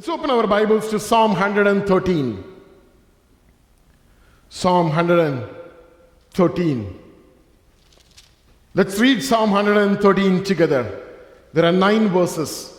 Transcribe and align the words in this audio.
Let's 0.00 0.08
open 0.08 0.30
our 0.30 0.46
Bibles 0.46 0.88
to 0.92 0.98
Psalm 0.98 1.32
113. 1.32 2.42
Psalm 4.48 4.86
113. 4.86 6.98
Let's 8.72 8.98
read 8.98 9.22
Psalm 9.22 9.50
113 9.50 10.42
together. 10.42 11.02
There 11.52 11.66
are 11.66 11.72
nine 11.72 12.08
verses. 12.08 12.72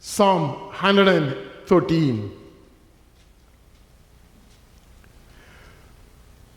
Psalm 0.00 0.70
113. 0.70 2.32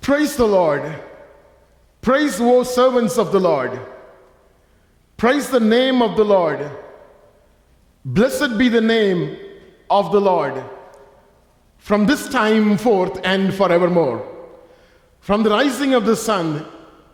Praise 0.02 0.36
the 0.36 0.48
Lord. 0.48 1.04
Praise, 2.02 2.42
O 2.42 2.64
servants 2.64 3.20
of 3.20 3.32
the 3.32 3.40
Lord. 3.40 3.80
Praise 5.18 5.52
the 5.52 5.60
name 5.60 6.02
of 6.02 6.18
the 6.18 6.26
Lord. 6.26 6.68
Blessed 8.04 8.58
be 8.58 8.70
the 8.70 8.82
name 8.82 9.38
of 9.90 10.12
the 10.12 10.22
Lord 10.22 10.64
from 11.84 12.06
this 12.06 12.30
time 12.30 12.78
forth 12.78 13.20
and 13.26 13.54
forevermore. 13.54 14.26
From 15.20 15.44
the 15.44 15.50
rising 15.50 15.94
of 15.94 16.06
the 16.06 16.16
sun 16.16 16.66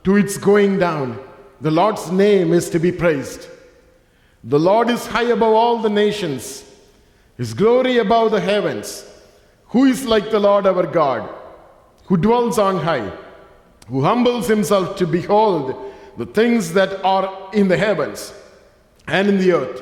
to 0.03 0.15
its 0.15 0.37
going 0.37 0.77
down, 0.77 1.19
the 1.59 1.71
Lord's 1.71 2.11
name 2.11 2.53
is 2.53 2.69
to 2.69 2.79
be 2.79 2.91
praised. 2.91 3.47
The 4.43 4.59
Lord 4.59 4.91
is 4.91 5.07
high 5.07 5.31
above 5.31 5.53
all 5.53 5.79
the 5.79 5.89
nations, 5.89 6.63
His 7.35 7.55
glory 7.55 7.97
above 7.97 8.29
the 8.29 8.39
heavens. 8.39 9.05
Who 9.69 9.85
is 9.85 10.05
like 10.05 10.29
the 10.29 10.39
Lord 10.39 10.67
our 10.67 10.85
God, 10.85 11.27
who 12.05 12.17
dwells 12.17 12.59
on 12.59 12.77
high, 12.77 13.11
who 13.87 14.03
humbles 14.03 14.47
himself 14.47 14.97
to 14.97 15.07
behold 15.07 15.75
the 16.17 16.27
things 16.27 16.73
that 16.73 17.03
are 17.03 17.49
in 17.53 17.67
the 17.67 17.77
heavens 17.77 18.33
and 19.07 19.27
in 19.27 19.39
the 19.39 19.53
earth? 19.53 19.81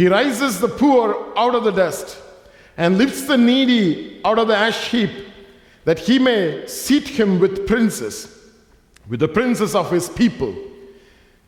He 0.00 0.08
rises 0.08 0.60
the 0.60 0.68
poor 0.68 1.30
out 1.36 1.54
of 1.54 1.64
the 1.64 1.72
dust 1.72 2.16
and 2.78 2.96
lifts 2.96 3.26
the 3.26 3.36
needy 3.36 4.18
out 4.24 4.38
of 4.38 4.48
the 4.48 4.56
ash 4.56 4.88
heap, 4.88 5.10
that 5.84 5.98
he 5.98 6.18
may 6.18 6.66
seat 6.66 7.06
him 7.06 7.38
with 7.38 7.66
princes, 7.66 8.34
with 9.10 9.20
the 9.20 9.28
princes 9.28 9.74
of 9.74 9.90
his 9.90 10.08
people. 10.08 10.54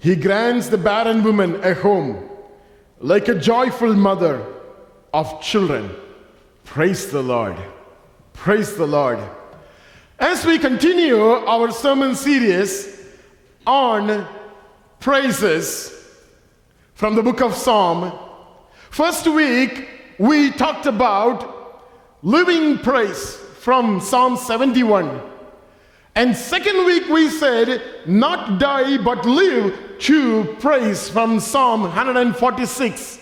He 0.00 0.16
grants 0.16 0.68
the 0.68 0.76
barren 0.76 1.22
woman 1.24 1.64
a 1.64 1.72
home, 1.72 2.28
like 2.98 3.28
a 3.28 3.34
joyful 3.34 3.94
mother 3.94 4.44
of 5.14 5.40
children. 5.40 5.88
Praise 6.64 7.10
the 7.10 7.22
Lord. 7.22 7.56
Praise 8.34 8.76
the 8.76 8.86
Lord. 8.86 9.20
As 10.18 10.44
we 10.44 10.58
continue 10.58 11.22
our 11.22 11.70
sermon 11.70 12.14
series 12.14 13.02
on 13.66 14.28
praises 15.00 16.06
from 16.92 17.14
the 17.14 17.22
book 17.22 17.40
of 17.40 17.54
Psalm, 17.54 18.28
first 18.92 19.26
week 19.26 19.88
we 20.18 20.50
talked 20.50 20.84
about 20.84 21.82
living 22.22 22.78
praise 22.78 23.36
from 23.58 24.00
Psalm 24.00 24.36
71. 24.36 25.20
And 26.14 26.36
second 26.36 26.84
week 26.84 27.08
we 27.08 27.30
said, 27.30 27.80
not 28.06 28.60
die 28.60 28.98
but 28.98 29.24
live 29.24 29.98
to 30.00 30.44
praise 30.60 31.08
from 31.08 31.40
Psalm 31.40 31.82
146. 31.82 33.18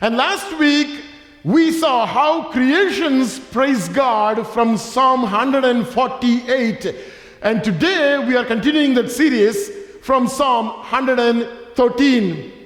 And 0.00 0.16
last 0.16 0.56
week 0.60 1.02
we 1.42 1.72
saw 1.72 2.06
how 2.06 2.52
creations 2.52 3.40
praise 3.40 3.88
God 3.88 4.46
from 4.46 4.76
Psalm 4.76 5.22
148. 5.22 6.94
And 7.42 7.64
today 7.64 8.24
we 8.24 8.36
are 8.36 8.44
continuing 8.44 8.94
that 8.94 9.10
series 9.10 9.70
from 10.02 10.28
Psalm 10.28 10.66
113. 10.66 12.59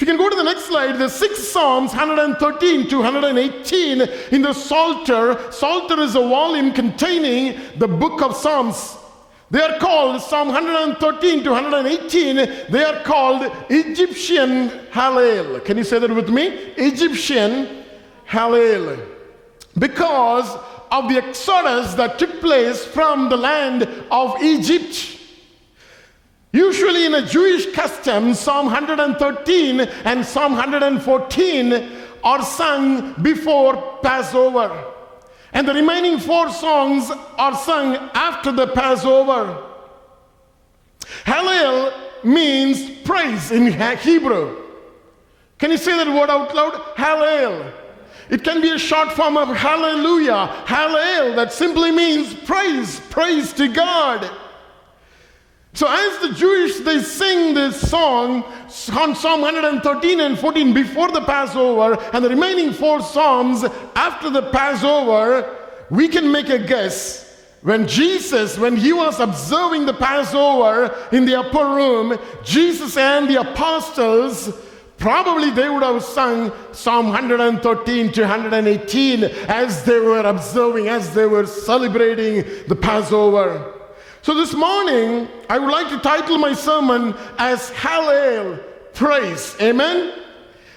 If 0.00 0.08
you 0.08 0.14
can 0.14 0.16
go 0.16 0.30
to 0.30 0.36
the 0.36 0.44
next 0.44 0.64
slide, 0.64 0.92
the 0.98 1.10
six 1.10 1.46
Psalms, 1.46 1.90
113 1.90 2.88
to 2.88 2.96
118 3.00 4.00
in 4.32 4.40
the 4.40 4.54
Psalter. 4.54 5.52
Psalter 5.52 6.00
is 6.00 6.14
a 6.14 6.20
volume 6.20 6.72
containing 6.72 7.60
the 7.76 7.86
book 7.86 8.22
of 8.22 8.34
Psalms. 8.34 8.96
They 9.50 9.60
are 9.60 9.78
called 9.78 10.22
Psalm 10.22 10.48
113 10.48 11.44
to 11.44 11.50
118. 11.50 12.36
They 12.70 12.82
are 12.82 13.02
called 13.02 13.52
Egyptian 13.68 14.70
Hallel. 14.90 15.62
Can 15.66 15.76
you 15.76 15.84
say 15.84 15.98
that 15.98 16.08
with 16.08 16.30
me? 16.30 16.46
Egyptian 16.78 17.84
Hallel. 18.26 19.06
Because 19.78 20.48
of 20.90 21.10
the 21.10 21.18
exodus 21.18 21.92
that 21.96 22.18
took 22.18 22.40
place 22.40 22.86
from 22.86 23.28
the 23.28 23.36
land 23.36 23.82
of 24.10 24.42
Egypt. 24.42 25.19
Usually, 26.52 27.06
in 27.06 27.14
a 27.14 27.26
Jewish 27.26 27.72
custom, 27.72 28.34
Psalm 28.34 28.66
113 28.66 29.80
and 29.80 30.26
Psalm 30.26 30.52
114 30.52 31.92
are 32.24 32.42
sung 32.42 33.14
before 33.22 33.98
Passover. 34.02 34.84
And 35.52 35.66
the 35.66 35.74
remaining 35.74 36.18
four 36.18 36.50
songs 36.50 37.10
are 37.38 37.56
sung 37.56 37.96
after 38.14 38.52
the 38.52 38.68
Passover. 38.68 39.64
Hallel 41.24 41.92
means 42.24 42.90
praise 43.04 43.50
in 43.50 43.66
Hebrew. 43.98 44.56
Can 45.58 45.70
you 45.70 45.76
say 45.76 45.96
that 45.96 46.08
word 46.08 46.30
out 46.30 46.54
loud? 46.54 46.74
Hallel. 46.96 47.72
It 48.28 48.44
can 48.44 48.60
be 48.60 48.70
a 48.70 48.78
short 48.78 49.12
form 49.12 49.36
of 49.36 49.48
hallelujah, 49.48 50.64
hallel, 50.64 51.34
that 51.34 51.52
simply 51.52 51.90
means 51.90 52.32
praise, 52.32 53.00
praise 53.10 53.52
to 53.54 53.66
God. 53.68 54.30
So 55.72 55.86
as 55.88 56.18
the 56.18 56.34
Jewish 56.34 56.78
they 56.78 57.00
sing 57.00 57.54
this 57.54 57.88
song 57.88 58.42
on 58.92 59.14
Psalm 59.14 59.40
113 59.40 60.20
and 60.20 60.38
14 60.38 60.74
before 60.74 61.12
the 61.12 61.20
Passover 61.20 61.94
and 62.12 62.24
the 62.24 62.28
remaining 62.28 62.72
four 62.72 63.00
psalms 63.00 63.64
after 63.94 64.30
the 64.30 64.50
Passover, 64.50 65.56
we 65.90 66.08
can 66.08 66.30
make 66.30 66.48
a 66.48 66.58
guess 66.58 67.26
when 67.62 67.86
Jesus, 67.86 68.58
when 68.58 68.76
he 68.76 68.92
was 68.92 69.20
observing 69.20 69.84
the 69.86 69.92
Passover 69.92 70.96
in 71.12 71.26
the 71.26 71.38
upper 71.38 71.64
room, 71.76 72.18
Jesus 72.42 72.96
and 72.96 73.28
the 73.28 73.40
apostles, 73.40 74.50
probably 74.96 75.50
they 75.50 75.68
would 75.68 75.82
have 75.82 76.02
sung 76.02 76.52
Psalm 76.72 77.08
113 77.08 78.12
to 78.12 78.20
118 78.22 79.24
as 79.48 79.84
they 79.84 80.00
were 80.00 80.20
observing, 80.20 80.88
as 80.88 81.14
they 81.14 81.26
were 81.26 81.46
celebrating 81.46 82.44
the 82.66 82.76
Passover. 82.76 83.79
So 84.22 84.34
this 84.34 84.52
morning, 84.52 85.28
I 85.48 85.58
would 85.58 85.70
like 85.70 85.88
to 85.88 85.98
title 85.98 86.36
my 86.36 86.52
sermon 86.52 87.14
as 87.38 87.70
Hallel 87.70 88.62
Praise. 88.92 89.56
Amen? 89.62 90.12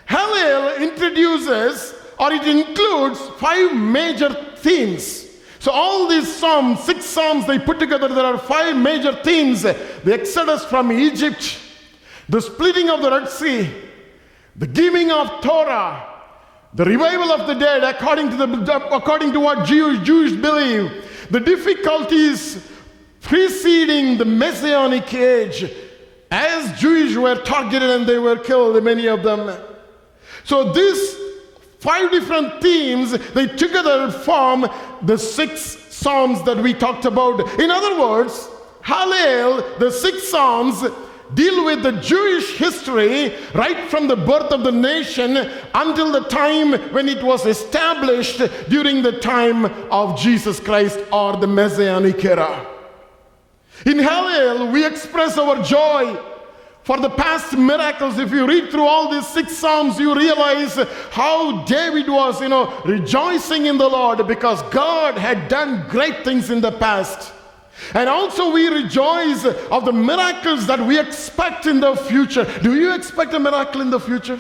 Hallel 0.08 0.80
introduces 0.80 1.94
or 2.18 2.32
it 2.32 2.48
includes 2.48 3.20
five 3.38 3.76
major 3.76 4.30
themes. 4.58 5.28
So 5.60 5.72
all 5.72 6.08
these 6.08 6.34
psalms, 6.34 6.84
six 6.84 7.04
psalms 7.04 7.46
they 7.46 7.60
put 7.60 7.80
together, 7.80 8.08
there 8.08 8.26
are 8.26 8.38
five 8.38 8.78
major 8.78 9.14
themes. 9.24 9.64
The 9.64 10.14
exodus 10.14 10.64
from 10.64 10.92
Egypt, 10.94 11.60
the 12.30 12.42
splitting 12.42 12.90
of 12.90 13.02
the 13.02 13.12
Red 13.12 13.28
Sea, 13.28 13.70
the 14.56 14.68
giving 14.68 15.12
of 15.12 15.42
Torah, 15.42 16.10
the 16.74 16.86
revival 16.86 17.32
of 17.32 17.48
the 17.48 17.56
dead 17.56 17.84
according 17.84 18.30
to, 18.30 18.38
the, 18.38 18.88
according 18.96 19.34
to 19.34 19.42
what 19.42 19.66
Jews, 19.66 20.00
Jews 20.06 20.34
believe, 20.34 21.06
the 21.30 21.42
difficulties 21.42 22.70
preceding 23.24 24.18
the 24.18 24.26
Messianic 24.26 25.12
age, 25.14 25.72
as 26.30 26.80
Jews 26.80 27.18
were 27.18 27.36
targeted 27.36 27.90
and 27.90 28.06
they 28.06 28.20
were 28.20 28.38
killed, 28.38 28.84
many 28.84 29.08
of 29.08 29.24
them. 29.24 29.58
So 30.44 30.72
these 30.72 31.16
five 31.80 32.12
different 32.12 32.62
themes, 32.62 33.12
they 33.30 33.48
together 33.48 34.12
form 34.12 34.68
the 35.02 35.18
six 35.18 35.62
psalms 35.90 36.44
that 36.44 36.58
we 36.58 36.74
talked 36.74 37.06
about. 37.06 37.60
In 37.60 37.72
other 37.72 38.00
words, 38.00 38.50
Hallel, 38.84 39.80
the 39.80 39.92
six 39.92 40.28
psalms, 40.28 40.84
deal 41.34 41.66
with 41.66 41.82
the 41.82 41.94
Jewish 41.94 42.58
history 42.58 43.36
right 43.54 43.90
from 43.90 44.08
the 44.08 44.16
birth 44.16 44.52
of 44.52 44.64
the 44.64 44.72
nation 44.72 45.38
until 45.74 46.12
the 46.12 46.28
time 46.28 46.74
when 46.94 47.08
it 47.08 47.24
was 47.24 47.46
established 47.46 48.42
during 48.70 49.02
the 49.02 49.20
time 49.20 49.66
of 49.92 50.20
Jesus 50.20 50.60
Christ 50.60 51.00
or 51.12 51.38
the 51.38 51.48
Messianic 51.48 52.24
era. 52.26 52.73
In 53.86 53.98
Hallel, 53.98 54.72
we 54.72 54.86
express 54.86 55.38
our 55.38 55.62
joy 55.62 56.18
for 56.84 56.98
the 57.00 57.10
past 57.10 57.58
miracles. 57.58 58.18
If 58.18 58.32
you 58.32 58.46
read 58.48 58.70
through 58.70 58.86
all 58.86 59.10
these 59.10 59.28
six 59.28 59.56
Psalms, 59.58 60.00
you 60.00 60.16
realize 60.16 60.76
how 61.12 61.64
David 61.66 62.10
was, 62.10 62.42
you 62.42 62.50
know, 62.50 62.82
rejoicing 62.86 63.66
in 63.66 63.78
the 63.78 63.88
Lord 63.88 64.26
because 64.28 64.62
God 64.64 65.18
had 65.18 65.48
done 65.48 65.88
great 65.90 66.24
things 66.24 66.50
in 66.50 66.62
the 66.62 66.72
past. 66.72 67.34
And 67.94 68.08
also, 68.08 68.52
we 68.52 68.68
rejoice 68.68 69.46
of 69.46 69.86
the 69.86 69.94
miracles 69.94 70.68
that 70.68 70.80
we 70.80 71.00
expect 71.00 71.66
in 71.66 71.80
the 71.80 71.96
future. 71.96 72.46
Do 72.62 72.76
you 72.76 72.94
expect 72.94 73.34
a 73.34 73.40
miracle 73.40 73.82
in 73.82 73.90
the 73.90 74.00
future? 74.00 74.40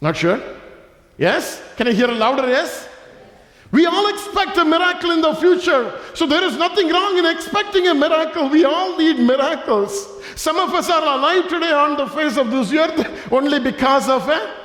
Not 0.00 0.16
sure? 0.16 0.40
Yes? 1.18 1.62
Can 1.76 1.88
I 1.88 1.92
hear 1.92 2.08
a 2.08 2.14
louder 2.14 2.48
yes? 2.48 2.88
We 3.72 3.86
all 3.86 4.08
expect 4.08 4.56
a 4.56 4.64
miracle 4.64 5.12
in 5.12 5.20
the 5.20 5.34
future. 5.34 5.98
So 6.14 6.26
there 6.26 6.42
is 6.42 6.56
nothing 6.56 6.88
wrong 6.88 7.18
in 7.18 7.26
expecting 7.26 7.86
a 7.86 7.94
miracle. 7.94 8.48
We 8.48 8.64
all 8.64 8.96
need 8.96 9.20
miracles. 9.20 10.08
Some 10.34 10.58
of 10.58 10.74
us 10.74 10.90
are 10.90 11.02
alive 11.02 11.48
today 11.48 11.70
on 11.70 11.96
the 11.96 12.06
face 12.08 12.36
of 12.36 12.50
this 12.50 12.72
earth 12.72 13.32
only 13.32 13.60
because 13.60 14.08
of 14.08 14.28
a 14.28 14.56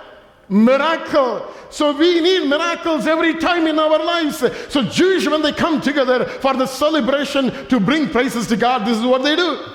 miracle. 0.50 1.52
So 1.70 1.96
we 1.96 2.20
need 2.22 2.50
miracles 2.50 3.06
every 3.06 3.36
time 3.36 3.68
in 3.68 3.78
our 3.78 4.00
lives. 4.04 4.44
So 4.70 4.82
Jewish, 4.84 5.28
when 5.28 5.44
they 5.44 5.52
come 5.52 5.82
together 5.82 6.26
for 6.26 6.54
the 6.56 6.66
celebration 6.66 7.68
to 7.68 7.80
bring 7.80 8.10
praises 8.10 8.48
to 8.48 8.58
God, 8.58 8.86
this 8.86 8.98
is 8.98 9.06
what 9.06 9.24
they 9.24 9.36
do. 9.36 9.66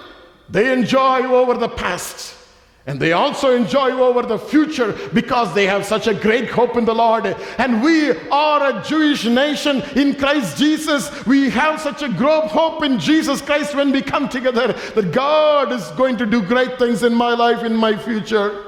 They 0.48 0.72
enjoy 0.72 1.22
over 1.26 1.54
the 1.54 1.68
past. 1.68 2.39
And 2.86 2.98
they 2.98 3.12
also 3.12 3.54
enjoy 3.54 3.90
over 3.90 4.22
the 4.22 4.38
future 4.38 4.98
because 5.12 5.54
they 5.54 5.66
have 5.66 5.84
such 5.84 6.06
a 6.06 6.14
great 6.14 6.48
hope 6.48 6.76
in 6.76 6.86
the 6.86 6.94
Lord. 6.94 7.26
And 7.58 7.82
we 7.82 8.10
are 8.30 8.78
a 8.78 8.82
Jewish 8.82 9.26
nation 9.26 9.82
in 9.94 10.14
Christ 10.14 10.56
Jesus. 10.56 11.26
We 11.26 11.50
have 11.50 11.80
such 11.80 12.02
a 12.02 12.08
great 12.08 12.50
hope 12.50 12.82
in 12.82 12.98
Jesus 12.98 13.42
Christ 13.42 13.74
when 13.74 13.92
we 13.92 14.00
come 14.00 14.28
together 14.28 14.72
that 14.72 15.12
God 15.12 15.72
is 15.72 15.86
going 15.90 16.16
to 16.16 16.26
do 16.26 16.42
great 16.42 16.78
things 16.78 17.02
in 17.02 17.14
my 17.14 17.34
life, 17.34 17.62
in 17.62 17.76
my 17.76 17.96
future. 17.96 18.66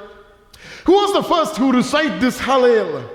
Who 0.85 0.93
was 0.93 1.13
the 1.15 1.23
first 1.23 1.57
who 1.57 1.73
recite 1.73 2.21
this 2.21 2.39
Hallel? 2.39 3.09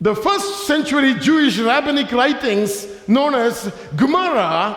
The 0.00 0.14
first 0.14 0.68
century 0.68 1.14
Jewish 1.14 1.58
rabbinic 1.58 2.12
writings, 2.12 2.86
known 3.08 3.34
as 3.34 3.72
Gemara, 3.96 4.76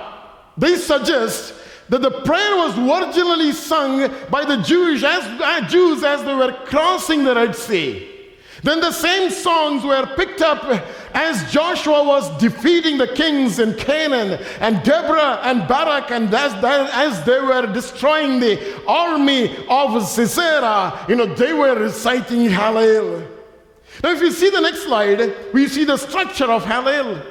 they 0.58 0.76
suggest 0.76 1.54
that 1.92 2.02
the 2.02 2.22
prayer 2.22 2.56
was 2.56 2.78
originally 2.78 3.52
sung 3.52 4.10
by 4.30 4.46
the 4.46 4.64
Jewish 4.64 5.04
as, 5.04 5.26
uh, 5.26 5.68
Jews 5.68 6.06
as 6.06 6.24
they 6.24 6.34
were 6.34 6.54
crossing 6.64 7.26
the 7.26 7.36
Red 7.36 7.54
Sea. 7.54 8.08
Then 8.64 8.80
the 8.80 8.94
same 8.94 9.30
songs 9.30 9.84
were 9.84 10.06
picked 10.16 10.42
up 10.42 10.64
as 11.14 11.52
Joshua 11.52 12.02
was 12.02 12.30
defeating 12.38 12.98
the 12.98 13.08
kings 13.08 13.60
in 13.60 13.74
Canaan, 13.74 14.42
and 14.62 14.82
Deborah 14.84 15.42
and 15.44 15.68
Barak, 15.68 16.12
and 16.12 16.34
as, 16.34 16.54
as 16.64 17.26
they 17.26 17.42
were 17.42 17.68
destroying 17.74 18.40
the 18.40 18.82
army 18.88 19.54
of 19.68 20.02
Sisera, 20.08 21.06
you 21.10 21.18
know, 21.18 21.26
they 21.26 21.52
were 21.52 21.76
reciting 21.76 22.48
Hallel. 22.48 23.28
Now, 24.02 24.12
if 24.12 24.22
you 24.22 24.32
see 24.32 24.50
the 24.50 24.62
next 24.62 24.84
slide, 24.84 25.34
we 25.52 25.68
see 25.68 25.84
the 25.84 25.98
structure 25.98 26.50
of 26.50 26.64
Hallel. 26.64 27.22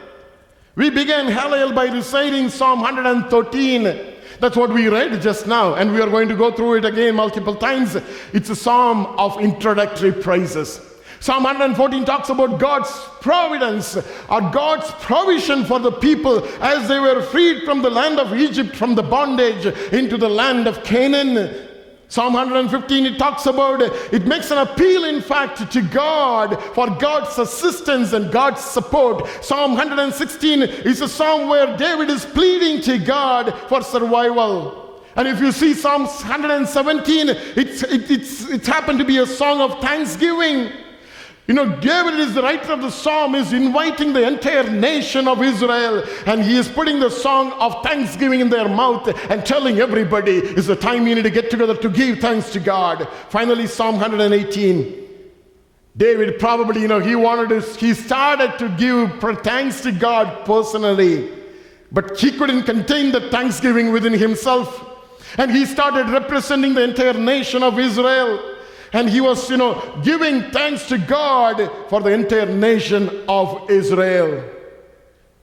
We 0.74 0.90
began 0.90 1.28
Hallel 1.28 1.74
by 1.74 1.86
reciting 1.86 2.50
Psalm 2.50 2.82
113. 2.82 4.09
That's 4.40 4.56
what 4.56 4.72
we 4.72 4.88
read 4.88 5.20
just 5.20 5.46
now, 5.46 5.74
and 5.74 5.92
we 5.92 6.00
are 6.00 6.08
going 6.08 6.28
to 6.28 6.34
go 6.34 6.50
through 6.50 6.76
it 6.76 6.84
again 6.86 7.14
multiple 7.14 7.54
times. 7.54 7.96
It's 8.32 8.48
a 8.48 8.56
psalm 8.56 9.06
of 9.18 9.38
introductory 9.38 10.12
praises. 10.12 10.80
Psalm 11.20 11.42
114 11.42 12.06
talks 12.06 12.30
about 12.30 12.58
God's 12.58 12.90
providence 13.20 13.98
or 14.30 14.40
God's 14.50 14.90
provision 14.92 15.66
for 15.66 15.78
the 15.78 15.92
people 15.92 16.42
as 16.62 16.88
they 16.88 16.98
were 16.98 17.20
freed 17.20 17.64
from 17.64 17.82
the 17.82 17.90
land 17.90 18.18
of 18.18 18.32
Egypt, 18.32 18.74
from 18.74 18.94
the 18.94 19.02
bondage 19.02 19.66
into 19.92 20.16
the 20.16 20.30
land 20.30 20.66
of 20.66 20.82
Canaan. 20.82 21.68
Psalm 22.10 22.32
115, 22.32 23.06
it 23.06 23.18
talks 23.20 23.46
about, 23.46 23.80
it 23.80 24.26
makes 24.26 24.50
an 24.50 24.58
appeal, 24.58 25.04
in 25.04 25.22
fact, 25.22 25.70
to 25.70 25.80
God 25.80 26.60
for 26.74 26.90
God's 26.90 27.38
assistance 27.38 28.12
and 28.12 28.32
God's 28.32 28.60
support. 28.60 29.28
Psalm 29.44 29.76
116 29.76 30.62
is 30.62 31.00
a 31.02 31.08
psalm 31.08 31.48
where 31.48 31.76
David 31.76 32.10
is 32.10 32.26
pleading 32.26 32.82
to 32.82 32.98
God 32.98 33.56
for 33.68 33.80
survival. 33.80 35.00
And 35.14 35.28
if 35.28 35.40
you 35.40 35.52
see 35.52 35.72
Psalm 35.72 36.02
117, 36.06 37.28
it's, 37.28 37.84
it, 37.84 38.10
it's, 38.10 38.48
it's 38.50 38.66
happened 38.66 38.98
to 38.98 39.04
be 39.04 39.18
a 39.18 39.26
song 39.26 39.60
of 39.60 39.80
thanksgiving. 39.80 40.72
You 41.50 41.56
know, 41.56 41.80
David 41.80 42.20
is 42.20 42.34
the 42.34 42.42
writer 42.42 42.74
of 42.74 42.80
the 42.80 42.92
psalm, 42.92 43.34
is 43.34 43.52
inviting 43.52 44.12
the 44.12 44.24
entire 44.24 44.70
nation 44.70 45.26
of 45.26 45.42
Israel, 45.42 46.04
and 46.24 46.44
he 46.44 46.56
is 46.56 46.68
putting 46.68 47.00
the 47.00 47.10
song 47.10 47.50
of 47.54 47.82
thanksgiving 47.82 48.38
in 48.38 48.48
their 48.48 48.68
mouth 48.68 49.08
and 49.28 49.44
telling 49.44 49.80
everybody 49.80 50.36
it's 50.36 50.68
the 50.68 50.76
time 50.76 51.08
you 51.08 51.16
need 51.16 51.24
to 51.24 51.30
get 51.30 51.50
together 51.50 51.76
to 51.76 51.88
give 51.88 52.20
thanks 52.20 52.52
to 52.52 52.60
God. 52.60 53.08
Finally, 53.30 53.66
Psalm 53.66 53.96
118. 53.96 55.08
David 55.96 56.38
probably, 56.38 56.82
you 56.82 56.86
know, 56.86 57.00
he 57.00 57.16
wanted 57.16 57.48
to, 57.48 57.78
he 57.80 57.94
started 57.94 58.56
to 58.60 58.68
give 58.78 59.18
thanks 59.42 59.80
to 59.80 59.90
God 59.90 60.46
personally, 60.46 61.32
but 61.90 62.16
he 62.16 62.30
couldn't 62.30 62.62
contain 62.62 63.10
the 63.10 63.28
thanksgiving 63.28 63.90
within 63.90 64.12
himself. 64.12 64.86
And 65.36 65.50
he 65.50 65.66
started 65.66 66.10
representing 66.10 66.74
the 66.74 66.84
entire 66.84 67.14
nation 67.14 67.64
of 67.64 67.76
Israel 67.76 68.49
and 68.92 69.08
he 69.08 69.20
was, 69.20 69.48
you 69.50 69.56
know, 69.56 70.00
giving 70.02 70.50
thanks 70.50 70.88
to 70.88 70.98
God 70.98 71.70
for 71.88 72.00
the 72.00 72.10
entire 72.10 72.46
nation 72.46 73.24
of 73.28 73.70
Israel. 73.70 74.44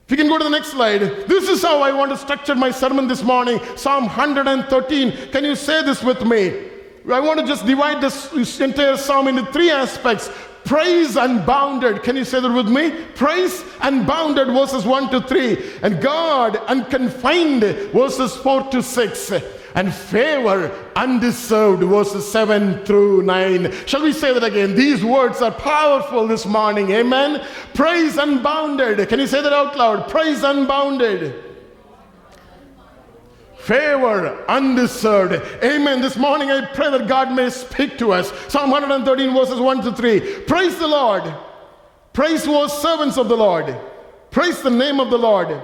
If 0.05 0.11
you 0.11 0.17
can 0.17 0.27
go 0.27 0.37
to 0.37 0.43
the 0.45 0.49
next 0.49 0.69
slide. 0.69 1.01
This 1.27 1.49
is 1.49 1.61
how 1.61 1.81
I 1.81 1.91
want 1.91 2.11
to 2.11 2.17
structure 2.17 2.55
my 2.55 2.71
sermon 2.71 3.07
this 3.09 3.23
morning. 3.23 3.59
Psalm 3.75 4.05
113. 4.05 5.31
Can 5.31 5.43
you 5.43 5.55
say 5.55 5.83
this 5.83 6.01
with 6.01 6.25
me? 6.25 6.69
I 7.11 7.19
want 7.19 7.39
to 7.39 7.45
just 7.45 7.65
divide 7.65 8.01
this 8.01 8.59
entire 8.59 8.95
psalm 8.95 9.27
into 9.27 9.45
three 9.51 9.69
aspects. 9.69 10.29
Praise 10.63 11.15
unbounded. 11.15 12.03
Can 12.03 12.15
you 12.15 12.25
say 12.25 12.41
that 12.41 12.51
with 12.51 12.67
me? 12.67 12.91
Praise 13.15 13.63
unbounded, 13.81 14.47
verses 14.47 14.85
1 14.85 15.09
to 15.11 15.21
3. 15.21 15.79
And 15.81 16.01
God 16.01 16.57
unconfined, 16.67 17.63
verses 17.91 18.35
4 18.35 18.63
to 18.71 18.83
6 18.83 19.31
and 19.77 19.93
favor 19.93 20.71
undeserved, 20.95 21.83
verses 21.83 22.29
7 22.29 22.83
through 22.83 23.21
9. 23.21 23.71
Shall 23.85 24.01
we 24.01 24.11
say 24.11 24.33
that 24.33 24.43
again? 24.43 24.73
These 24.73 25.05
words 25.05 25.39
are 25.43 25.51
powerful 25.51 26.27
this 26.27 26.47
morning. 26.47 26.89
Amen. 26.89 27.45
Praise 27.75 28.17
unbounded. 28.17 29.07
Can 29.07 29.19
you 29.19 29.27
say 29.27 29.39
that 29.39 29.53
out 29.53 29.77
loud? 29.77 30.09
Praise 30.09 30.43
unbounded 30.43 31.43
favor 33.67 34.45
undeserved. 34.47 35.33
Amen. 35.61 35.99
This 35.99 36.15
morning 36.15 36.49
I 36.49 36.65
pray 36.67 36.89
that 36.89 37.05
God 37.05 37.33
may 37.33 37.49
speak 37.49 37.97
to 37.97 38.13
us. 38.13 38.31
Psalm 38.47 38.71
113, 38.71 39.33
verses 39.33 39.59
1 39.59 39.81
to 39.81 39.91
3. 39.91 40.19
Praise 40.47 40.79
the 40.79 40.87
Lord. 40.87 41.23
Praise 42.13 42.45
those 42.45 42.81
servants 42.81 43.17
of 43.17 43.27
the 43.27 43.35
Lord. 43.35 43.77
Praise 44.31 44.61
the 44.61 44.69
name 44.69 45.01
of 45.01 45.09
the 45.09 45.17
Lord. 45.17 45.61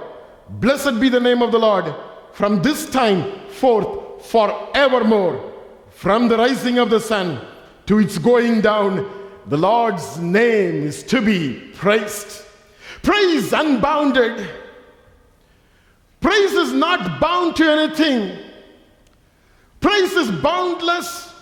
Blessed 0.50 1.00
be 1.00 1.08
the 1.08 1.18
name 1.18 1.40
of 1.40 1.50
the 1.50 1.58
Lord. 1.58 1.94
From 2.34 2.60
this 2.60 2.90
time 2.90 3.48
forth 3.48 4.03
forevermore. 4.24 5.52
From 5.90 6.28
the 6.28 6.36
rising 6.36 6.78
of 6.78 6.90
the 6.90 7.00
sun 7.00 7.40
to 7.86 7.98
its 7.98 8.18
going 8.18 8.60
down, 8.60 9.10
the 9.46 9.56
Lord's 9.56 10.18
name 10.18 10.84
is 10.84 11.02
to 11.04 11.20
be 11.20 11.70
praised. 11.74 12.42
Praise 13.02 13.52
unbounded. 13.52 14.48
Praise 16.20 16.52
is 16.52 16.72
not 16.72 17.20
bound 17.20 17.54
to 17.56 17.70
anything. 17.70 18.38
Praise 19.80 20.12
is 20.12 20.30
boundless. 20.40 21.32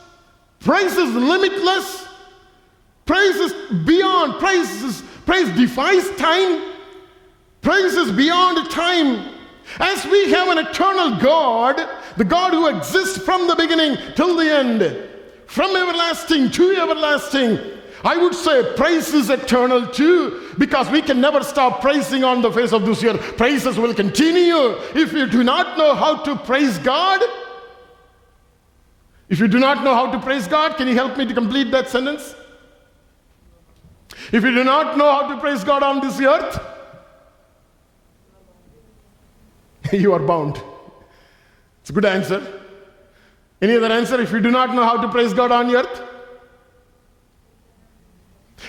Praise 0.59 0.97
is 0.97 1.15
limitless. 1.15 2.09
Praise 3.07 3.37
is 3.37 3.53
beyond. 3.85 4.41
Praise, 4.41 4.83
is, 4.83 5.03
praise 5.25 5.49
defies 5.57 6.11
time. 6.17 6.73
Praise 7.61 7.95
is 7.95 8.11
beyond 8.11 8.69
time. 8.71 9.39
As 9.79 10.05
we 10.07 10.31
have 10.33 10.49
an 10.49 10.59
eternal 10.59 11.19
God, 11.19 11.89
the 12.17 12.25
God 12.25 12.53
who 12.53 12.67
exists 12.67 13.19
from 13.19 13.47
the 13.47 13.57
beginning 13.57 13.97
till 14.15 14.37
the 14.37 14.51
end, 14.51 15.09
from 15.47 15.75
everlasting 15.77 16.51
to 16.51 16.77
everlasting, 16.77 17.59
I 18.05 18.17
would 18.17 18.35
say 18.35 18.75
praise 18.75 19.15
is 19.15 19.31
eternal 19.31 19.87
too, 19.87 20.55
because 20.59 20.91
we 20.91 21.03
can 21.03 21.21
never 21.21 21.45
stop 21.45 21.81
praising 21.81 22.25
on 22.25 22.43
the 22.43 22.51
face 22.51 22.73
of 22.73 22.85
this 22.85 23.05
earth. 23.05 23.37
Praises 23.37 23.79
will 23.79 23.95
continue. 23.95 24.77
If 24.95 25.13
you 25.13 25.27
do 25.27 25.45
not 25.45 25.79
know 25.79 25.95
how 25.95 26.17
to 26.25 26.37
praise 26.37 26.79
God, 26.79 27.23
if 29.29 29.39
you 29.39 29.49
do 29.49 29.59
not 29.59 29.85
know 29.85 29.95
how 29.95 30.11
to 30.11 30.19
praise 30.19 30.49
God, 30.49 30.77
can 30.77 30.89
you 30.89 30.95
help 30.95 31.17
me 31.17 31.27
to 31.27 31.33
complete 31.33 31.71
that 31.71 31.89
sentence? 31.89 32.35
If 34.33 34.43
you 34.45 34.53
do 34.53 34.65
not 34.65 34.99
know 34.99 35.11
how 35.11 35.35
to 35.35 35.41
praise 35.41 35.65
God 35.65 35.83
on 35.83 36.01
this 36.01 36.21
earth, 36.21 36.61
you 40.01 40.13
are 40.15 40.19
bound. 40.19 40.61
It's 41.83 41.91
a 41.91 41.93
good 41.93 42.07
answer. 42.07 42.61
Any 43.61 43.77
other 43.77 43.93
answer 43.93 44.21
if 44.21 44.33
you 44.33 44.41
do 44.41 44.51
not 44.51 44.75
know 44.75 44.83
how 44.85 45.01
to 45.01 45.09
praise 45.09 45.35
God 45.35 45.53
on 45.53 45.75
earth? 45.75 46.03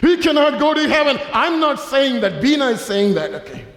We 0.02 0.18
cannot 0.18 0.60
go 0.60 0.74
to 0.74 0.88
heaven. 0.88 1.20
I'm 1.32 1.60
not 1.60 1.80
saying 1.80 2.22
that. 2.22 2.42
Bina 2.42 2.68
is 2.68 2.82
saying 2.82 3.14
that. 3.16 3.34
Okay. 3.34 3.66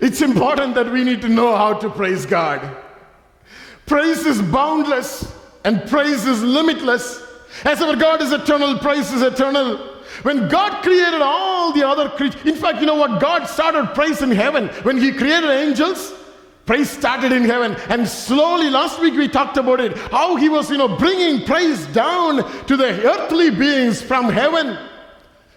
It's 0.00 0.20
important 0.20 0.74
that 0.74 0.92
we 0.92 1.04
need 1.04 1.22
to 1.22 1.28
know 1.28 1.56
how 1.56 1.72
to 1.74 1.88
praise 1.88 2.26
God. 2.26 2.76
Praise 3.86 4.26
is 4.26 4.42
boundless 4.42 5.32
and 5.64 5.88
praise 5.88 6.26
is 6.26 6.42
limitless. 6.42 7.22
As 7.64 7.80
our 7.80 7.96
God 7.96 8.20
is 8.20 8.30
eternal, 8.32 8.78
praise 8.78 9.10
is 9.12 9.22
eternal. 9.22 9.95
When 10.22 10.48
God 10.48 10.82
created 10.82 11.20
all 11.20 11.72
the 11.72 11.86
other 11.86 12.08
creatures, 12.08 12.44
in 12.44 12.56
fact, 12.56 12.80
you 12.80 12.86
know 12.86 12.94
what? 12.94 13.20
God 13.20 13.46
started 13.46 13.94
praise 13.94 14.22
in 14.22 14.30
heaven. 14.30 14.68
When 14.82 14.96
He 14.96 15.12
created 15.12 15.50
angels, 15.50 16.12
praise 16.64 16.90
started 16.90 17.32
in 17.32 17.44
heaven. 17.44 17.76
And 17.88 18.08
slowly, 18.08 18.70
last 18.70 19.00
week 19.00 19.14
we 19.14 19.28
talked 19.28 19.56
about 19.56 19.80
it, 19.80 19.96
how 20.10 20.36
He 20.36 20.48
was, 20.48 20.70
you 20.70 20.78
know, 20.78 20.96
bringing 20.96 21.46
praise 21.46 21.86
down 21.86 22.66
to 22.66 22.76
the 22.76 23.04
earthly 23.04 23.50
beings 23.50 24.02
from 24.02 24.28
heaven. 24.28 24.78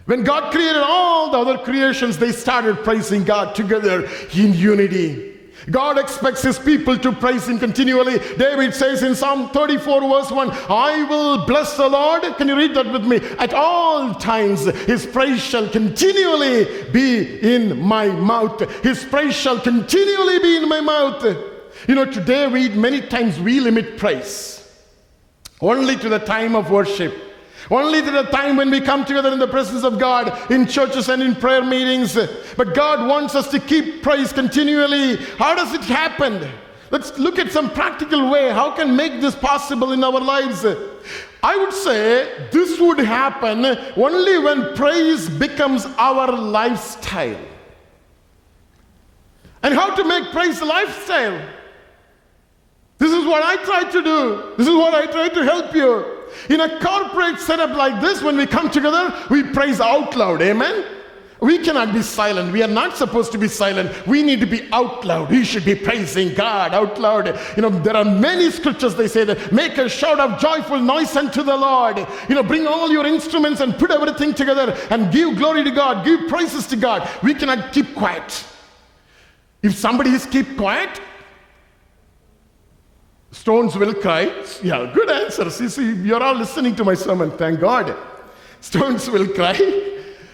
When 0.06 0.24
God 0.24 0.52
created 0.52 0.82
all 0.82 1.32
the 1.32 1.38
other 1.38 1.58
creations, 1.60 2.18
they 2.18 2.32
started 2.32 2.84
praising 2.84 3.24
God 3.24 3.54
together 3.54 4.10
in 4.34 4.54
unity. 4.54 5.29
God 5.72 5.98
expects 5.98 6.42
his 6.42 6.58
people 6.58 6.98
to 6.98 7.12
praise 7.12 7.48
him 7.48 7.60
continually. 7.60 8.20
David 8.38 8.74
says 8.74 9.04
in 9.04 9.16
Psalm 9.16 9.50
34, 9.50 10.02
verse 10.02 10.32
1, 10.32 10.50
I 10.70 11.04
will 11.04 11.46
bless 11.46 11.78
the 11.78 11.88
Lord. 11.88 12.24
Can 12.38 12.48
you 12.48 12.56
read 12.56 12.74
that 12.76 12.92
with 12.92 13.06
me? 13.06 13.18
At 13.38 13.54
all 13.54 14.14
times, 14.16 14.66
his 14.86 15.06
praise 15.06 15.42
shall 15.42 15.70
continually 15.70 16.90
be 16.92 17.40
in 17.42 17.82
my 17.82 18.08
mouth. 18.08 18.60
His 18.84 19.04
praise 19.04 19.36
shall 19.36 19.60
continually 19.60 20.40
be 20.40 20.58
in 20.58 20.68
my 20.68 20.82
mouth. 20.82 21.24
You 21.88 21.96
know, 21.96 22.06
today 22.06 22.48
we 22.48 22.70
many 22.70 23.02
times 23.02 23.40
we 23.40 23.60
limit 23.60 23.98
praise 23.98 24.58
only 25.62 25.96
to 25.98 26.10
the 26.10 26.20
time 26.20 26.56
of 26.56 26.72
worship. 26.72 27.29
Only 27.70 28.02
to 28.02 28.12
the 28.12 28.24
time 28.24 28.56
when 28.56 28.72
we 28.72 28.82
come 28.82 29.06
together 29.06 29.32
in 29.32 29.40
the 29.40 29.48
presence 29.48 29.84
of 29.84 30.00
God 30.00 30.52
in 30.52 30.68
churches 30.68 31.10
and 31.10 31.22
in 31.22 31.36
prayer 31.36 31.64
meetings. 31.64 32.18
But 32.58 32.74
God 32.74 33.08
wants 33.08 33.36
us 33.36 33.50
to 33.52 33.60
keep 33.60 34.02
praise 34.02 34.34
continually. 34.34 35.18
How 35.38 35.56
does 35.56 35.74
it 35.74 35.82
happen? 35.82 36.50
Let's 36.92 37.18
look 37.20 37.38
at 37.38 37.52
some 37.52 37.70
practical 37.70 38.32
way. 38.32 38.50
How 38.50 38.72
can 38.72 38.96
make 38.96 39.22
this 39.22 39.36
possible 39.36 39.92
in 39.92 40.04
our 40.04 40.20
lives? 40.20 40.66
I 41.44 41.56
would 41.56 41.74
say 41.74 42.50
this 42.52 42.80
would 42.80 43.00
happen 43.00 43.66
only 43.96 44.40
when 44.40 44.76
praise 44.76 45.30
becomes 45.30 45.86
our 45.98 46.32
lifestyle. 46.32 47.40
And 49.62 49.74
how 49.74 49.96
to 49.96 50.04
make 50.04 50.32
praise 50.32 50.62
a 50.62 50.66
lifestyle? 50.66 51.40
This 52.98 53.14
is 53.14 53.26
what 53.26 53.44
I 53.44 53.64
try 53.64 53.84
to 53.84 54.02
do. 54.02 54.54
This 54.58 54.68
is 54.68 54.74
what 54.74 54.94
I 54.94 55.06
try 55.06 55.30
to 55.30 55.44
help 55.44 55.74
you. 55.76 56.19
In 56.50 56.60
a 56.62 56.80
corporate 56.80 57.40
setup 57.40 57.76
like 57.76 58.02
this, 58.02 58.22
when 58.22 58.38
we 58.38 58.46
come 58.46 58.70
together, 58.70 59.14
we 59.30 59.44
praise 59.44 59.80
out 59.80 60.16
loud. 60.16 60.42
Amen? 60.42 60.86
We 61.42 61.60
cannot 61.60 61.94
be 61.94 62.02
silent. 62.02 62.52
We 62.52 62.64
are 62.64 62.68
not 62.68 62.98
supposed 62.98 63.32
to 63.32 63.38
be 63.38 63.48
silent. 63.48 64.06
We 64.06 64.24
need 64.24 64.42
to 64.42 64.46
be 64.46 64.68
out 64.74 65.06
loud. 65.06 65.30
We 65.30 65.46
should 65.46 65.64
be 65.64 65.74
praising 65.74 66.34
God 66.34 66.74
out 66.74 67.00
loud. 67.00 67.28
You 67.56 67.62
know, 67.62 67.70
there 67.70 67.96
are 67.96 68.04
many 68.04 68.52
scriptures 68.52 68.96
they 68.96 69.08
say 69.08 69.24
that 69.24 69.54
make 69.54 69.78
a 69.78 69.88
shout 69.88 70.20
of 70.20 70.40
joyful 70.40 70.80
noise 70.80 71.16
unto 71.16 71.42
the 71.42 71.56
Lord. 71.56 72.06
You 72.28 72.36
know, 72.36 72.44
bring 72.44 72.68
all 72.68 72.92
your 72.92 73.06
instruments 73.06 73.62
and 73.62 73.78
put 73.78 73.90
everything 73.90 74.34
together 74.34 74.78
and 74.90 75.14
give 75.14 75.38
glory 75.38 75.64
to 75.64 75.72
God, 75.72 76.04
give 76.04 76.28
praises 76.28 76.68
to 76.68 76.76
God. 76.76 77.10
We 77.24 77.34
cannot 77.34 77.72
keep 77.72 77.96
quiet. 77.96 78.44
If 79.62 79.76
somebody 79.76 80.10
is 80.10 80.26
keep 80.26 80.58
quiet, 80.58 81.00
Stones 83.32 83.76
will 83.76 83.94
cry. 83.94 84.44
Yeah, 84.64 84.92
good 84.94 85.10
answers. 85.10 85.62
You 85.62 85.70
see, 85.70 85.94
you're 85.94 86.22
all 86.22 86.36
listening 86.36 86.76
to 86.78 86.84
my 86.84 86.96
sermon, 86.96 87.32
thank 87.38 87.60
God. 87.60 87.96
Stones 88.60 89.10
will 89.10 89.28
cry. 89.28 89.58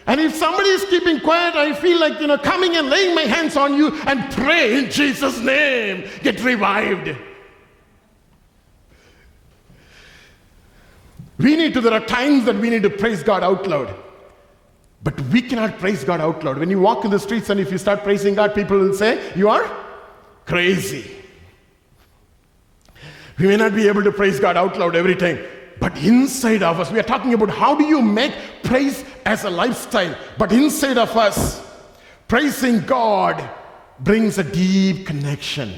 And 0.07 0.21
if 0.21 0.35
somebody 0.35 0.69
is 0.69 0.85
keeping 0.85 1.19
quiet, 1.19 1.55
I 1.55 1.73
feel 1.73 1.99
like, 1.99 2.19
you 2.21 2.27
know, 2.27 2.37
coming 2.37 2.75
and 2.75 2.89
laying 2.89 3.15
my 3.15 3.23
hands 3.23 3.57
on 3.57 3.75
you 3.75 3.93
and 4.05 4.31
pray 4.33 4.77
in 4.77 4.91
Jesus' 4.91 5.39
name. 5.39 6.07
Get 6.21 6.43
revived. 6.43 7.17
We 11.37 11.55
need 11.57 11.73
to, 11.73 11.81
there 11.81 11.93
are 11.93 12.05
times 12.05 12.45
that 12.45 12.55
we 12.55 12.69
need 12.69 12.83
to 12.83 12.89
praise 12.89 13.23
God 13.23 13.43
out 13.43 13.67
loud. 13.67 13.93
But 15.03 15.19
we 15.21 15.41
cannot 15.41 15.79
praise 15.79 16.03
God 16.03 16.21
out 16.21 16.43
loud. 16.43 16.59
When 16.59 16.69
you 16.69 16.79
walk 16.79 17.03
in 17.03 17.11
the 17.11 17.19
streets 17.19 17.49
and 17.49 17.59
if 17.59 17.71
you 17.71 17.77
start 17.77 18.03
praising 18.03 18.35
God, 18.35 18.55
people 18.55 18.77
will 18.77 18.93
say, 18.93 19.33
You 19.35 19.49
are 19.49 19.69
crazy. 20.45 21.24
We 23.37 23.47
may 23.47 23.57
not 23.57 23.75
be 23.75 23.87
able 23.87 24.03
to 24.03 24.11
praise 24.11 24.39
God 24.39 24.55
out 24.55 24.77
loud 24.77 24.95
every 24.95 25.15
time, 25.15 25.39
but 25.79 25.97
inside 25.97 26.63
of 26.63 26.79
us, 26.79 26.89
we 26.91 26.99
are 26.99 27.03
talking 27.03 27.33
about 27.33 27.49
how 27.49 27.75
do 27.75 27.83
you 27.83 28.01
make 28.01 28.33
praise 28.63 29.03
as 29.25 29.43
a 29.43 29.49
lifestyle. 29.49 30.15
But 30.37 30.51
inside 30.51 30.97
of 30.97 31.15
us, 31.17 31.61
praising 32.27 32.81
God 32.81 33.49
brings 33.99 34.37
a 34.37 34.43
deep 34.43 35.05
connection. 35.05 35.73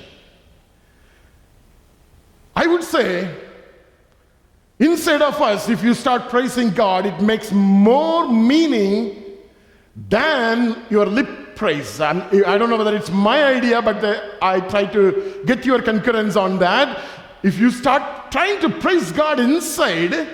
I 2.56 2.68
would 2.68 2.84
say, 2.84 3.36
inside 4.80 5.22
of 5.22 5.42
us, 5.42 5.70
if 5.70 5.84
you 5.84 5.94
start 5.94 6.30
praising 6.30 6.72
God, 6.72 7.06
it 7.06 7.22
makes 7.22 7.52
more 7.52 8.32
meaning 8.32 9.24
than 9.96 10.84
your 10.90 11.06
lip 11.08 11.56
praise. 11.56 12.00
I'm, 12.00 12.22
I 12.22 12.30
do 12.30 12.60
not 12.60 12.70
know 12.70 12.78
whether 12.78 12.96
it's 12.96 13.10
my 13.10 13.44
idea, 13.44 13.82
but 13.82 14.02
the, 14.02 14.38
I 14.42 14.60
try 14.60 14.86
to 14.86 15.44
get 15.46 15.66
your 15.66 15.82
concurrence 15.82 16.36
on 16.36 16.60
that 16.60 17.00
if 17.44 17.60
you 17.60 17.72
start 17.72 18.32
trying 18.32 18.60
to 18.62 18.70
praise 18.70 19.12
God 19.12 19.40
inside, 19.40 20.28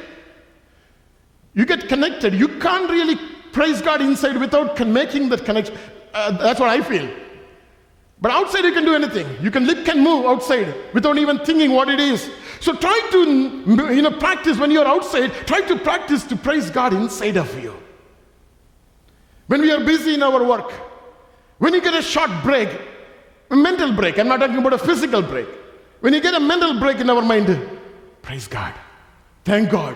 you 1.54 1.66
get 1.66 1.88
connected. 1.88 2.34
You 2.34 2.48
can't 2.60 2.90
really 2.90 3.18
praise 3.52 3.82
God 3.82 4.02
inside 4.02 4.38
without 4.38 4.86
making 4.88 5.30
that 5.30 5.46
connection. 5.46 5.78
Uh, 6.14 6.32
that's 6.38 6.60
what 6.60 6.70
I 6.70 6.82
feel. 6.82 7.10
But 8.22 8.32
outside, 8.32 8.64
you 8.64 8.72
can 8.72 8.86
do 8.86 8.96
anything. 8.96 9.28
You 9.42 9.52
can 9.52 9.68
lip 9.68 9.86
can 9.86 10.02
move 10.02 10.26
outside 10.26 10.74
without 10.94 11.18
even 11.18 11.40
thinking 11.40 11.72
what 11.72 11.90
it 11.90 12.00
is. 12.00 12.30
So 12.62 12.74
try 12.74 13.10
to 13.12 13.94
you 13.94 14.02
know 14.02 14.12
practice 14.12 14.58
when 14.58 14.72
you're 14.72 14.88
outside. 14.88 15.32
Try 15.46 15.62
to 15.62 15.78
practice 15.78 16.24
to 16.26 16.36
praise 16.38 16.70
God 16.70 16.94
inside 16.94 17.38
of 17.38 17.62
you. 17.62 17.76
When 19.48 19.62
we 19.62 19.72
are 19.72 19.84
busy 19.84 20.14
in 20.14 20.24
our 20.24 20.42
work, 20.44 20.72
when 21.58 21.74
you 21.74 21.82
get 21.82 21.94
a 21.94 22.02
short 22.02 22.32
break, 22.44 22.70
a 23.52 23.56
mental 23.56 23.92
break. 23.94 24.18
I'm 24.18 24.28
not 24.28 24.40
talking 24.40 24.58
about 24.58 24.74
a 24.74 24.78
physical 24.78 25.22
break. 25.22 25.48
When 26.04 26.14
you 26.14 26.20
get 26.20 26.34
a 26.34 26.40
mental 26.42 26.78
break 26.82 27.00
in 27.00 27.10
our 27.10 27.22
mind, 27.22 27.48
praise 28.22 28.46
God. 28.46 28.74
Thank 29.46 29.70
God. 29.70 29.96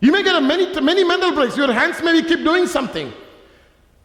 You 0.00 0.10
may 0.10 0.22
get 0.22 0.34
a 0.34 0.40
many, 0.40 0.80
many 0.80 1.04
mental 1.04 1.32
breaks. 1.32 1.58
Your 1.58 1.70
hands 1.70 2.00
maybe 2.02 2.26
keep 2.26 2.42
doing 2.42 2.66
something, 2.66 3.12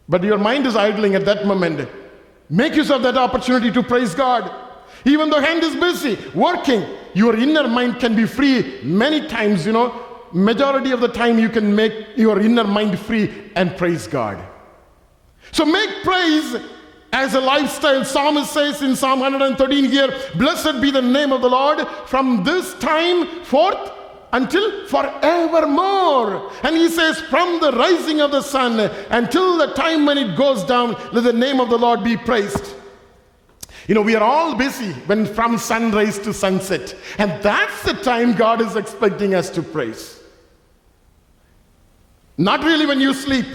but 0.10 0.22
your 0.26 0.38
mind 0.38 0.68
is 0.68 0.76
idling 0.76 1.16
at 1.16 1.24
that 1.24 1.48
moment. 1.48 1.88
Make 2.50 2.76
use 2.76 2.92
of 2.92 3.02
that 3.04 3.16
opportunity 3.16 3.72
to 3.72 3.82
praise 3.82 4.14
God. 4.14 4.52
Even 5.06 5.30
though 5.30 5.40
hand 5.40 5.64
is 5.64 5.74
busy 5.74 6.18
working, 6.36 6.84
your 7.14 7.38
inner 7.38 7.66
mind 7.66 8.02
can 8.02 8.14
be 8.14 8.26
free 8.26 8.82
many 8.84 9.26
times. 9.30 9.66
You 9.66 9.72
know, 9.72 10.06
majority 10.34 10.92
of 10.92 11.00
the 11.00 11.08
time 11.08 11.40
you 11.40 11.48
can 11.48 11.74
make 11.74 12.18
your 12.18 12.42
inner 12.42 12.66
mind 12.66 13.00
free 13.00 13.50
and 13.56 13.78
praise 13.78 14.06
God. 14.06 14.46
So 15.54 15.64
make 15.64 16.04
praise 16.04 16.58
as 17.12 17.34
a 17.34 17.42
lifestyle. 17.42 18.04
Psalmist 18.06 18.54
says 18.54 18.82
in 18.82 18.96
Psalm 18.96 19.20
113 19.20 19.86
here, 19.86 20.14
Blessed 20.36 20.82
be 20.82 20.92
the 20.92 21.02
name 21.02 21.32
of 21.32 21.42
the 21.42 21.50
Lord 21.50 21.88
from 22.08 22.44
this 22.44 22.74
time 22.76 23.44
forth 23.44 23.92
until 24.34 24.88
forevermore. 24.88 26.52
And 26.64 26.76
he 26.76 26.90
says, 26.90 27.20
From 27.20 27.60
the 27.60 27.72
rising 27.74 28.22
of 28.22 28.32
the 28.32 28.42
sun 28.42 28.80
until 29.10 29.58
the 29.58 29.74
time 29.74 30.06
when 30.06 30.18
it 30.18 30.38
goes 30.38 30.64
down, 30.64 30.96
let 31.12 31.24
the 31.24 31.34
name 31.34 31.60
of 31.60 31.70
the 31.70 31.78
Lord 31.78 32.04
be 32.04 32.18
praised. 32.18 32.76
You 33.88 33.96
know, 33.96 34.02
we 34.02 34.16
are 34.16 34.24
all 34.24 34.56
busy 34.56 34.94
when 35.08 35.26
from 35.26 35.58
sunrise 35.58 36.20
to 36.20 36.34
sunset. 36.34 36.96
And 37.18 37.32
that's 37.44 37.84
the 37.84 37.94
time 37.94 38.34
God 38.34 38.62
is 38.62 38.76
expecting 38.76 39.34
us 39.34 39.50
to 39.52 39.64
praise. 39.64 40.20
Not 42.38 42.64
really 42.64 42.86
when 42.86 43.00
you 43.00 43.14
sleep. 43.14 43.46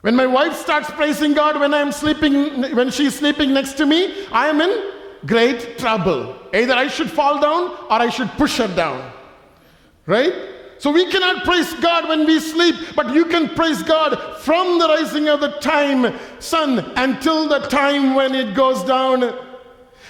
When 0.00 0.16
my 0.16 0.26
wife 0.26 0.54
starts 0.54 0.90
praising 0.90 1.34
God 1.34 1.60
when 1.60 1.74
I'm 1.74 1.92
sleeping, 1.92 2.74
when 2.74 2.90
she's 2.90 3.18
sleeping 3.18 3.52
next 3.52 3.74
to 3.74 3.86
me, 3.86 4.26
I 4.32 4.48
am 4.48 4.60
in 4.60 4.92
great 5.26 5.78
trouble. 5.78 6.36
Either 6.54 6.72
I 6.72 6.88
should 6.88 7.10
fall 7.10 7.40
down 7.40 7.70
or 7.70 7.92
I 7.92 8.08
should 8.08 8.30
push 8.30 8.56
her 8.58 8.68
down. 8.68 9.12
Right? 10.06 10.32
So 10.78 10.90
we 10.90 11.04
cannot 11.10 11.44
praise 11.44 11.74
God 11.74 12.08
when 12.08 12.24
we 12.24 12.40
sleep, 12.40 12.74
but 12.96 13.12
you 13.12 13.26
can 13.26 13.50
praise 13.50 13.82
God 13.82 14.38
from 14.38 14.78
the 14.78 14.88
rising 14.88 15.28
of 15.28 15.40
the 15.40 15.50
time, 15.58 16.18
sun, 16.38 16.78
until 16.96 17.46
the 17.46 17.58
time 17.68 18.14
when 18.14 18.34
it 18.34 18.54
goes 18.54 18.82
down. 18.84 19.34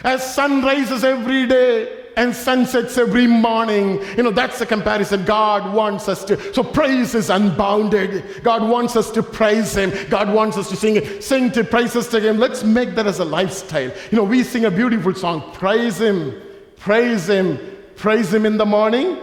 As 0.04 0.34
sun 0.34 0.62
rises 0.62 1.02
every 1.02 1.46
day, 1.46 1.99
and 2.16 2.34
sunsets 2.34 2.98
every 2.98 3.26
morning. 3.26 4.02
You 4.16 4.24
know, 4.24 4.30
that's 4.30 4.58
the 4.58 4.66
comparison. 4.66 5.24
God 5.24 5.74
wants 5.74 6.08
us 6.08 6.24
to. 6.24 6.54
So 6.54 6.62
praise 6.62 7.14
is 7.14 7.30
unbounded. 7.30 8.42
God 8.42 8.68
wants 8.68 8.96
us 8.96 9.10
to 9.12 9.22
praise 9.22 9.76
Him. 9.76 9.92
God 10.08 10.32
wants 10.32 10.56
us 10.56 10.68
to 10.70 10.76
sing, 10.76 11.20
sing 11.20 11.50
to 11.52 11.64
praises 11.64 12.08
to 12.08 12.20
Him. 12.20 12.38
Let's 12.38 12.62
make 12.64 12.94
that 12.94 13.06
as 13.06 13.18
a 13.18 13.24
lifestyle. 13.24 13.92
You 14.10 14.16
know, 14.16 14.24
we 14.24 14.42
sing 14.42 14.64
a 14.64 14.70
beautiful 14.70 15.14
song. 15.14 15.52
Praise 15.52 16.00
Him, 16.00 16.40
praise 16.76 17.28
Him, 17.28 17.58
praise 17.96 18.32
Him 18.32 18.46
in 18.46 18.56
the 18.56 18.66
morning, 18.66 19.18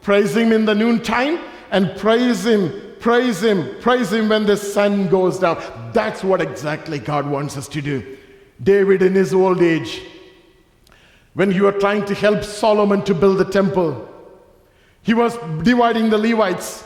praise 0.00 0.36
Him 0.36 0.52
in 0.52 0.64
the 0.64 0.74
noontime, 0.74 1.38
and 1.70 1.96
praise 1.96 2.44
Him, 2.44 2.72
praise 3.00 3.42
Him, 3.42 3.80
praise 3.80 4.12
Him 4.12 4.28
when 4.28 4.46
the 4.46 4.56
sun 4.56 5.08
goes 5.08 5.38
down. 5.38 5.90
That's 5.92 6.24
what 6.24 6.40
exactly 6.40 6.98
God 6.98 7.26
wants 7.26 7.56
us 7.56 7.68
to 7.68 7.82
do. 7.82 8.18
David, 8.62 9.02
in 9.02 9.14
his 9.14 9.34
old 9.34 9.60
age, 9.60 10.02
when 11.34 11.50
you 11.50 11.64
were 11.64 11.72
trying 11.72 12.04
to 12.06 12.14
help 12.14 12.44
Solomon 12.44 13.02
to 13.02 13.14
build 13.14 13.38
the 13.38 13.44
temple. 13.44 14.08
He 15.02 15.14
was 15.14 15.36
dividing 15.62 16.10
the 16.10 16.18
Levites, 16.18 16.84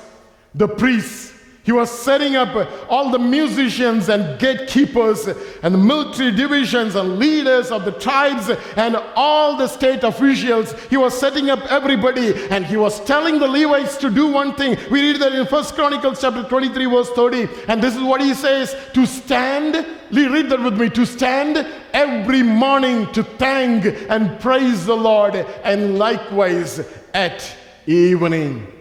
the 0.54 0.68
priests. 0.68 1.32
He 1.66 1.72
was 1.72 1.90
setting 1.90 2.36
up 2.36 2.54
all 2.88 3.10
the 3.10 3.18
musicians 3.18 4.08
and 4.08 4.38
gatekeepers 4.38 5.26
and 5.26 5.74
the 5.74 5.78
military 5.78 6.30
divisions 6.30 6.94
and 6.94 7.18
leaders 7.18 7.72
of 7.72 7.84
the 7.84 7.90
tribes 7.90 8.48
and 8.76 8.94
all 9.16 9.56
the 9.56 9.66
state 9.66 10.04
officials. 10.04 10.80
He 10.84 10.96
was 10.96 11.18
setting 11.18 11.50
up 11.50 11.58
everybody 11.68 12.34
and 12.50 12.64
he 12.64 12.76
was 12.76 13.04
telling 13.04 13.40
the 13.40 13.48
Levites 13.48 13.96
to 13.96 14.10
do 14.10 14.28
one 14.28 14.54
thing. 14.54 14.78
We 14.92 15.00
read 15.00 15.20
that 15.20 15.32
in 15.32 15.44
First 15.48 15.74
Chronicles 15.74 16.20
chapter 16.20 16.44
23 16.44 16.86
verse 16.86 17.10
30 17.10 17.48
and 17.66 17.82
this 17.82 17.96
is 17.96 18.02
what 18.02 18.20
he 18.20 18.32
says 18.32 18.76
to 18.94 19.04
stand 19.04 19.74
read 20.12 20.48
that 20.50 20.62
with 20.62 20.78
me 20.78 20.88
to 20.90 21.04
stand 21.04 21.66
every 21.92 22.44
morning 22.44 23.10
to 23.12 23.24
thank 23.24 23.86
and 24.08 24.38
praise 24.38 24.86
the 24.86 24.96
Lord 24.96 25.34
and 25.34 25.98
likewise 25.98 26.80
at 27.12 27.52
evening. 27.88 28.75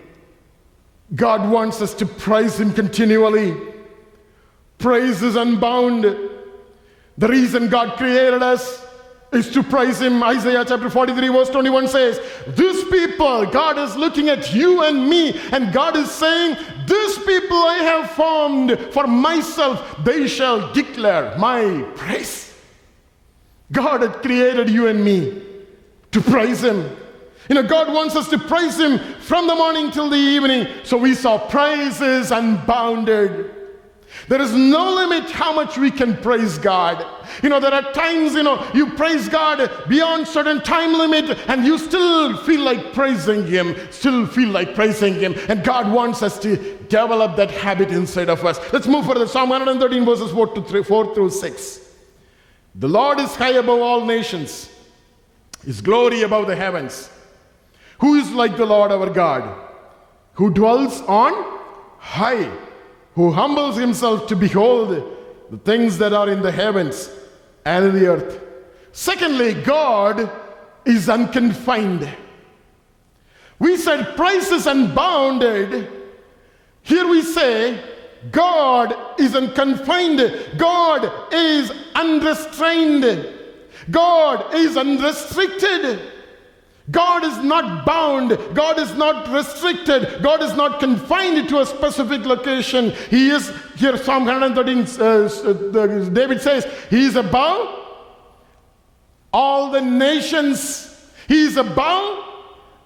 God 1.14 1.52
wants 1.52 1.82
us 1.82 1.94
to 1.96 2.06
praise 2.06 2.60
Him 2.60 2.74
continually. 2.74 3.56
Praise 4.78 5.22
is 5.22 5.36
unbound. 5.36 6.04
The 6.04 7.28
reason 7.28 7.70
God 7.70 7.98
created 7.98 8.42
us 8.42 8.84
is 9.32 9.50
to 9.52 9.62
praise 9.62 10.02
Him. 10.02 10.24
Isaiah 10.24 10.66
chapter 10.68 10.90
43, 10.90 11.28
verse 11.30 11.50
21 11.50 11.88
says, 11.88 12.20
This 12.48 12.84
people, 12.90 13.46
God 13.46 13.78
is 13.78 13.96
looking 13.96 14.30
at 14.30 14.54
you 14.54 14.84
and 14.84 15.08
me, 15.08 15.38
and 15.52 15.72
God 15.72 15.96
is 15.96 16.10
saying, 16.10 16.58
This 16.88 17.18
people 17.20 17.58
I 17.58 17.78
have 17.84 18.12
formed 18.12 18.80
for 18.92 19.06
myself, 19.06 20.04
they 20.04 20.28
shall 20.28 20.74
declare 20.74 21.38
my 21.38 21.86
praise. 21.96 22.54
God 23.72 24.02
had 24.02 24.22
created 24.22 24.70
you 24.70 24.88
and 24.88 25.04
me 25.04 25.42
to 26.12 26.22
praise 26.22 26.64
Him. 26.64 26.90
You 27.50 27.56
know, 27.56 27.64
God 27.64 27.94
wants 27.94 28.16
us 28.16 28.30
to 28.30 28.38
praise 28.38 28.80
Him 28.80 28.98
from 29.20 29.48
the 29.48 29.56
morning 29.56 29.92
till 29.92 30.10
the 30.10 30.18
evening. 30.18 30.68
So 30.84 30.98
we 30.98 31.14
saw 31.14 31.38
praises 31.38 32.32
unbounded. 32.32 33.52
There 34.28 34.42
is 34.42 34.54
no 34.54 34.96
limit 34.96 35.30
how 35.30 35.54
much 35.54 35.78
we 35.78 35.92
can 35.92 36.18
praise 36.18 36.58
God. 36.58 37.06
You 37.44 37.50
know, 37.50 37.60
there 37.60 37.74
are 37.74 37.92
times, 37.94 38.34
you 38.34 38.44
know, 38.44 38.66
you 38.74 38.92
praise 38.94 39.30
God 39.30 39.70
beyond 39.88 40.28
certain 40.28 40.62
time 40.62 40.94
limit 40.94 41.38
and 41.48 41.66
you 41.66 41.78
still 41.78 42.36
feel 42.38 42.62
like 42.62 42.94
praising 42.94 43.46
Him, 43.46 43.76
still 43.92 44.26
feel 44.26 44.50
like 44.50 44.74
praising 44.74 45.16
Him. 45.16 45.36
And 45.48 45.64
God 45.64 45.92
wants 45.92 46.24
us 46.24 46.40
to 46.40 46.56
develop 46.86 47.36
that 47.36 47.52
habit 47.52 47.92
inside 47.92 48.30
of 48.30 48.44
us. 48.46 48.60
Let's 48.74 48.88
move 48.88 49.06
further. 49.06 49.28
Psalm 49.28 49.50
113, 49.50 50.06
verses 50.06 50.32
4, 50.32 50.48
to 50.56 50.62
3, 50.62 50.84
4 50.84 51.14
through 51.14 51.30
6. 51.30 51.80
The 52.76 52.90
Lord 52.90 53.20
is 53.20 53.36
high 53.36 53.54
above 53.54 53.80
all 53.80 54.06
nations, 54.06 54.70
His 55.64 55.82
glory 55.82 56.24
above 56.24 56.48
the 56.48 56.56
heavens. 56.56 57.10
Who 58.00 58.16
is 58.16 58.32
like 58.32 58.58
the 58.58 58.66
Lord 58.66 58.92
our 58.92 59.10
God, 59.10 59.44
who 60.34 60.50
dwells 60.54 61.02
on 61.02 61.60
high, 62.00 62.52
who 63.14 63.32
humbles 63.32 63.78
himself 63.78 64.28
to 64.28 64.36
behold 64.36 64.90
the 65.50 65.58
things 65.58 65.98
that 66.00 66.14
are 66.14 66.30
in 66.30 66.42
the 66.42 66.52
heavens 66.52 67.10
and 67.66 67.86
in 67.86 67.96
the 67.96 68.08
earth? 68.08 68.42
Secondly, 68.92 69.54
God 69.54 70.30
is 70.86 71.10
unconfined. 71.10 72.08
We 73.60 73.78
said 73.78 74.16
price 74.16 74.52
is 74.52 74.68
unbounded. 74.68 75.92
Here 76.82 77.08
we 77.08 77.22
say 77.22 77.82
God 78.32 79.20
is 79.20 79.36
unconfined. 79.36 80.20
God 80.58 81.34
is 81.34 81.72
unrestrained. 81.94 83.30
God 83.90 84.54
is 84.54 84.78
unrestricted. 84.78 86.00
God 86.92 87.24
is 87.24 87.38
not 87.40 87.86
bound. 87.86 88.38
God 88.54 88.78
is 88.78 88.94
not 88.94 89.28
restricted. 89.34 90.22
God 90.22 90.44
is 90.44 90.54
not 90.54 90.80
confined 90.80 91.50
to 91.50 91.62
a 91.62 91.66
specific 91.66 92.26
location. 92.26 92.92
He 93.10 93.30
is, 93.30 93.52
here, 93.76 93.98
Psalm 93.98 94.26
113, 94.26 95.02
uh, 95.02 95.26
uh, 95.26 96.10
David 96.10 96.42
says, 96.42 96.66
He 96.90 97.08
is 97.08 97.16
above 97.16 97.80
all 99.34 99.72
the 99.72 99.82
nations. 99.82 100.92
He 101.28 101.46
is 101.46 101.58
above 101.58 102.24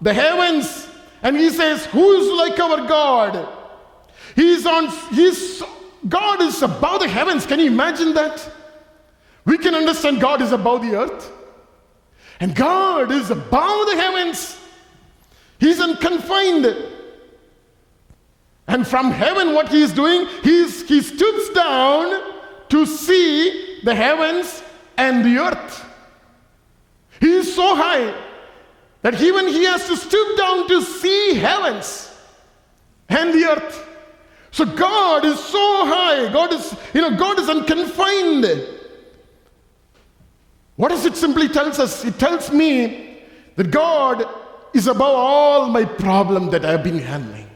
the 0.01 0.13
heavens. 0.13 0.87
And 1.21 1.35
he 1.35 1.49
says, 1.49 1.85
Who 1.87 2.11
is 2.13 2.37
like 2.37 2.59
our 2.59 2.87
God? 2.87 3.49
He's 4.33 4.65
on, 4.65 4.87
he's, 5.13 5.61
God 6.07 6.41
is 6.41 6.61
above 6.61 7.01
the 7.01 7.09
heavens. 7.09 7.45
Can 7.45 7.59
you 7.59 7.67
imagine 7.67 8.13
that? 8.13 8.49
We 9.43 9.57
can 9.57 9.75
understand 9.75 10.21
God 10.21 10.41
is 10.41 10.53
above 10.53 10.83
the 10.83 10.95
earth. 10.95 11.33
And 12.39 12.55
God 12.55 13.11
is 13.11 13.31
above 13.31 13.87
the 13.87 13.95
heavens. 13.95 14.57
He's 15.59 15.79
unconfined. 15.79 16.65
And 18.67 18.87
from 18.87 19.11
heaven, 19.11 19.53
what 19.53 19.69
he 19.69 19.81
is 19.81 19.91
doing, 19.91 20.27
he's, 20.43 20.87
he 20.87 21.01
stoops 21.01 21.49
down 21.49 22.33
to 22.69 22.85
see 22.85 23.81
the 23.83 23.95
heavens 23.95 24.63
and 24.97 25.25
the 25.25 25.39
earth. 25.39 25.85
He 27.19 27.31
is 27.33 27.53
so 27.53 27.75
high 27.75 28.13
that 29.01 29.21
even 29.21 29.47
he 29.47 29.63
has 29.65 29.87
to 29.87 29.97
stoop 29.97 30.37
down 30.37 30.67
to 30.67 30.81
see 30.81 31.33
heavens 31.33 32.15
and 33.09 33.33
the 33.33 33.49
earth. 33.49 33.87
So 34.51 34.65
God 34.65 35.25
is 35.25 35.39
so 35.39 35.85
high. 35.85 36.31
God 36.31 36.53
is, 36.53 36.75
you 36.93 37.01
know, 37.01 37.17
God 37.17 37.39
is 37.39 37.49
unconfined. 37.49 38.78
What 40.79 40.91
does 40.91 41.05
it 41.05 41.17
simply 41.17 41.49
tells 41.49 41.77
us? 41.77 42.05
It 42.05 42.17
tells 42.17 42.53
me 42.53 43.17
that 43.57 43.69
God 43.69 44.25
is 44.73 44.87
above 44.87 45.13
all 45.13 45.67
my 45.67 45.83
problem 45.83 46.51
that 46.51 46.63
I've 46.63 46.85
been 46.85 46.99
handling. 46.99 47.49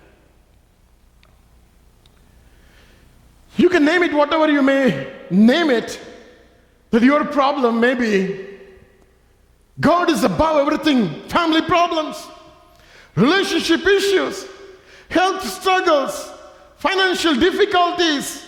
You 3.55 3.69
can 3.69 3.85
name 3.85 4.03
it 4.03 4.13
whatever 4.13 4.51
you 4.51 4.61
may 4.61 5.09
name 5.29 5.69
it, 5.69 6.01
that 6.89 7.01
your 7.01 7.23
problem 7.23 7.79
may 7.79 7.93
be. 7.93 8.45
God 9.79 10.09
is 10.09 10.25
above 10.25 10.57
everything 10.57 11.21
family 11.29 11.61
problems, 11.61 12.27
relationship 13.15 13.87
issues, 13.87 14.45
health 15.07 15.45
struggles, 15.45 16.29
financial 16.75 17.35
difficulties, 17.35 18.45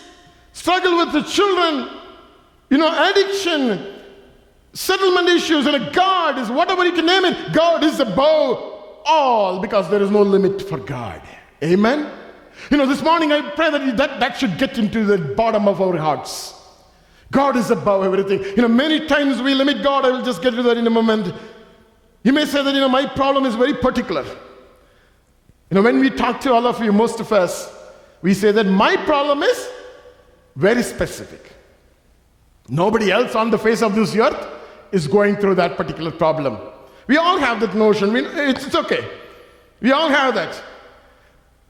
struggle 0.51 0.97
with 0.97 1.13
the 1.13 1.21
children, 1.21 1.97
you 2.69 2.77
know, 2.77 3.09
addiction, 3.09 3.94
settlement 4.75 5.29
issues, 5.29 5.65
and 5.65 5.75
a 5.75 5.91
God 5.91 6.37
is 6.37 6.51
whatever 6.51 6.85
you 6.85 6.91
can 6.91 7.05
name 7.05 7.25
it. 7.25 7.53
God 7.53 7.83
is 7.83 7.99
above 7.99 8.73
all 9.05 9.59
because 9.59 9.89
there 9.89 10.01
is 10.03 10.11
no 10.11 10.21
limit 10.21 10.61
for 10.61 10.77
God. 10.77 11.21
Amen. 11.63 12.11
You 12.69 12.77
know, 12.77 12.85
this 12.85 13.01
morning 13.01 13.31
I 13.31 13.49
pray 13.51 13.71
that 13.71 13.97
that, 13.97 14.19
that 14.19 14.37
should 14.37 14.57
get 14.57 14.77
into 14.77 15.05
the 15.05 15.17
bottom 15.17 15.67
of 15.67 15.81
our 15.81 15.97
hearts. 15.97 16.53
God 17.31 17.55
is 17.55 17.71
above 17.71 18.03
everything. 18.03 18.43
You 18.55 18.61
know, 18.61 18.67
many 18.67 19.07
times 19.07 19.41
we 19.41 19.53
limit 19.53 19.81
God. 19.81 20.05
I 20.05 20.11
will 20.11 20.23
just 20.23 20.41
get 20.41 20.51
to 20.51 20.63
that 20.63 20.77
in 20.77 20.85
a 20.85 20.91
moment. 20.91 21.33
You 22.23 22.33
may 22.33 22.45
say 22.45 22.63
that, 22.63 22.73
you 22.73 22.79
know, 22.79 22.89
my 22.89 23.05
problem 23.05 23.45
is 23.45 23.55
very 23.55 23.73
particular. 23.73 24.23
You 24.23 25.75
know, 25.75 25.81
when 25.81 25.99
we 25.99 26.09
talk 26.09 26.39
to 26.41 26.53
all 26.53 26.65
of 26.67 26.83
you, 26.83 26.91
most 26.91 27.19
of 27.19 27.31
us, 27.31 27.73
we 28.21 28.33
say 28.33 28.51
that 28.51 28.65
my 28.65 28.95
problem 28.97 29.41
is 29.43 29.67
very 30.55 30.83
specific. 30.83 31.51
Nobody 32.67 33.11
else 33.11 33.35
on 33.35 33.51
the 33.51 33.57
face 33.57 33.81
of 33.81 33.95
this 33.95 34.15
earth 34.15 34.54
is 34.95 35.07
going 35.07 35.35
through 35.35 35.55
that 35.55 35.75
particular 35.75 36.09
problem. 36.09 36.57
We 37.07 37.17
all 37.17 37.37
have 37.37 37.59
that 37.59 37.75
notion. 37.75 38.13
We, 38.13 38.25
it's, 38.25 38.65
it's 38.65 38.75
okay. 38.75 39.05
We 39.81 39.91
all 39.91 40.09
have 40.09 40.33
that. 40.35 40.63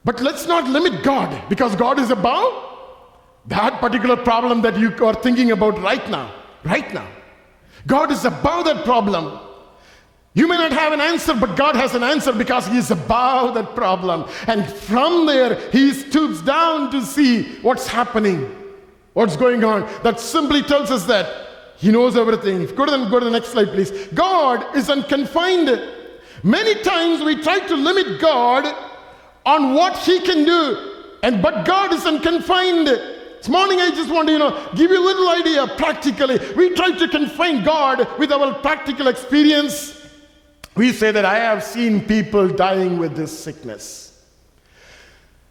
But 0.03 0.21
let's 0.21 0.45
not 0.45 0.69
limit 0.69 1.03
God 1.03 1.49
because 1.49 1.75
God 1.75 1.97
is 1.97 2.11
above 2.11 2.53
that 3.47 3.81
particular 3.81 4.15
problem 4.15 4.61
that 4.61 4.77
you 4.77 4.93
are 5.03 5.15
thinking 5.15 5.49
about 5.51 5.81
right 5.81 6.07
now. 6.09 6.33
Right 6.63 6.93
now. 6.93 7.07
God 7.88 8.11
is 8.11 8.25
above 8.25 8.65
that 8.65 8.85
problem. 8.85 9.39
You 10.35 10.47
may 10.47 10.57
not 10.57 10.71
have 10.71 10.93
an 10.93 11.01
answer, 11.01 11.33
but 11.33 11.55
God 11.55 11.75
has 11.75 11.95
an 11.95 12.03
answer 12.03 12.31
because 12.31 12.67
He 12.67 12.77
is 12.77 12.91
above 12.91 13.55
that 13.55 13.73
problem. 13.73 14.29
And 14.45 14.67
from 14.71 15.25
there, 15.25 15.55
He 15.71 15.93
stoops 15.93 16.41
down 16.41 16.91
to 16.91 17.01
see 17.01 17.43
what's 17.63 17.88
happening, 17.88 18.53
what's 19.13 19.35
going 19.35 19.63
on. 19.63 19.81
That 20.03 20.19
simply 20.19 20.61
tells 20.61 20.91
us 20.91 21.05
that 21.05 21.44
he 21.77 21.91
knows 21.91 22.15
everything. 22.15 22.65
Go 22.75 22.85
to, 22.85 22.91
the, 22.91 23.09
go 23.09 23.19
to 23.19 23.25
the 23.25 23.31
next 23.31 23.49
slide, 23.49 23.69
please. 23.69 23.91
God 24.13 24.75
is 24.75 24.89
unconfined. 24.89 25.81
Many 26.43 26.81
times 26.81 27.23
we 27.23 27.41
try 27.41 27.59
to 27.59 27.75
limit 27.75 28.19
God 28.21 28.65
on 29.45 29.73
what 29.73 29.97
He 29.97 30.19
can 30.21 30.45
do, 30.45 31.17
and 31.23 31.41
but 31.41 31.65
God 31.65 31.93
is 31.93 32.05
unconfined. 32.05 32.88
This 32.88 33.49
morning, 33.49 33.79
I 33.79 33.89
just 33.89 34.09
want 34.09 34.27
to, 34.27 34.33
you 34.33 34.39
know, 34.39 34.69
give 34.75 34.89
you 34.89 34.99
a 34.99 35.05
little 35.05 35.29
idea 35.29 35.67
practically. 35.77 36.39
We 36.55 36.73
try 36.73 36.91
to 36.97 37.07
confine 37.07 37.63
God 37.63 38.07
with 38.17 38.31
our 38.31 38.55
practical 38.55 39.07
experience. 39.07 40.01
We 40.75 40.91
say 40.91 41.11
that 41.11 41.25
I 41.25 41.35
have 41.35 41.63
seen 41.63 42.05
people 42.05 42.47
dying 42.47 42.97
with 42.97 43.15
this 43.15 43.38
sickness. 43.38 44.23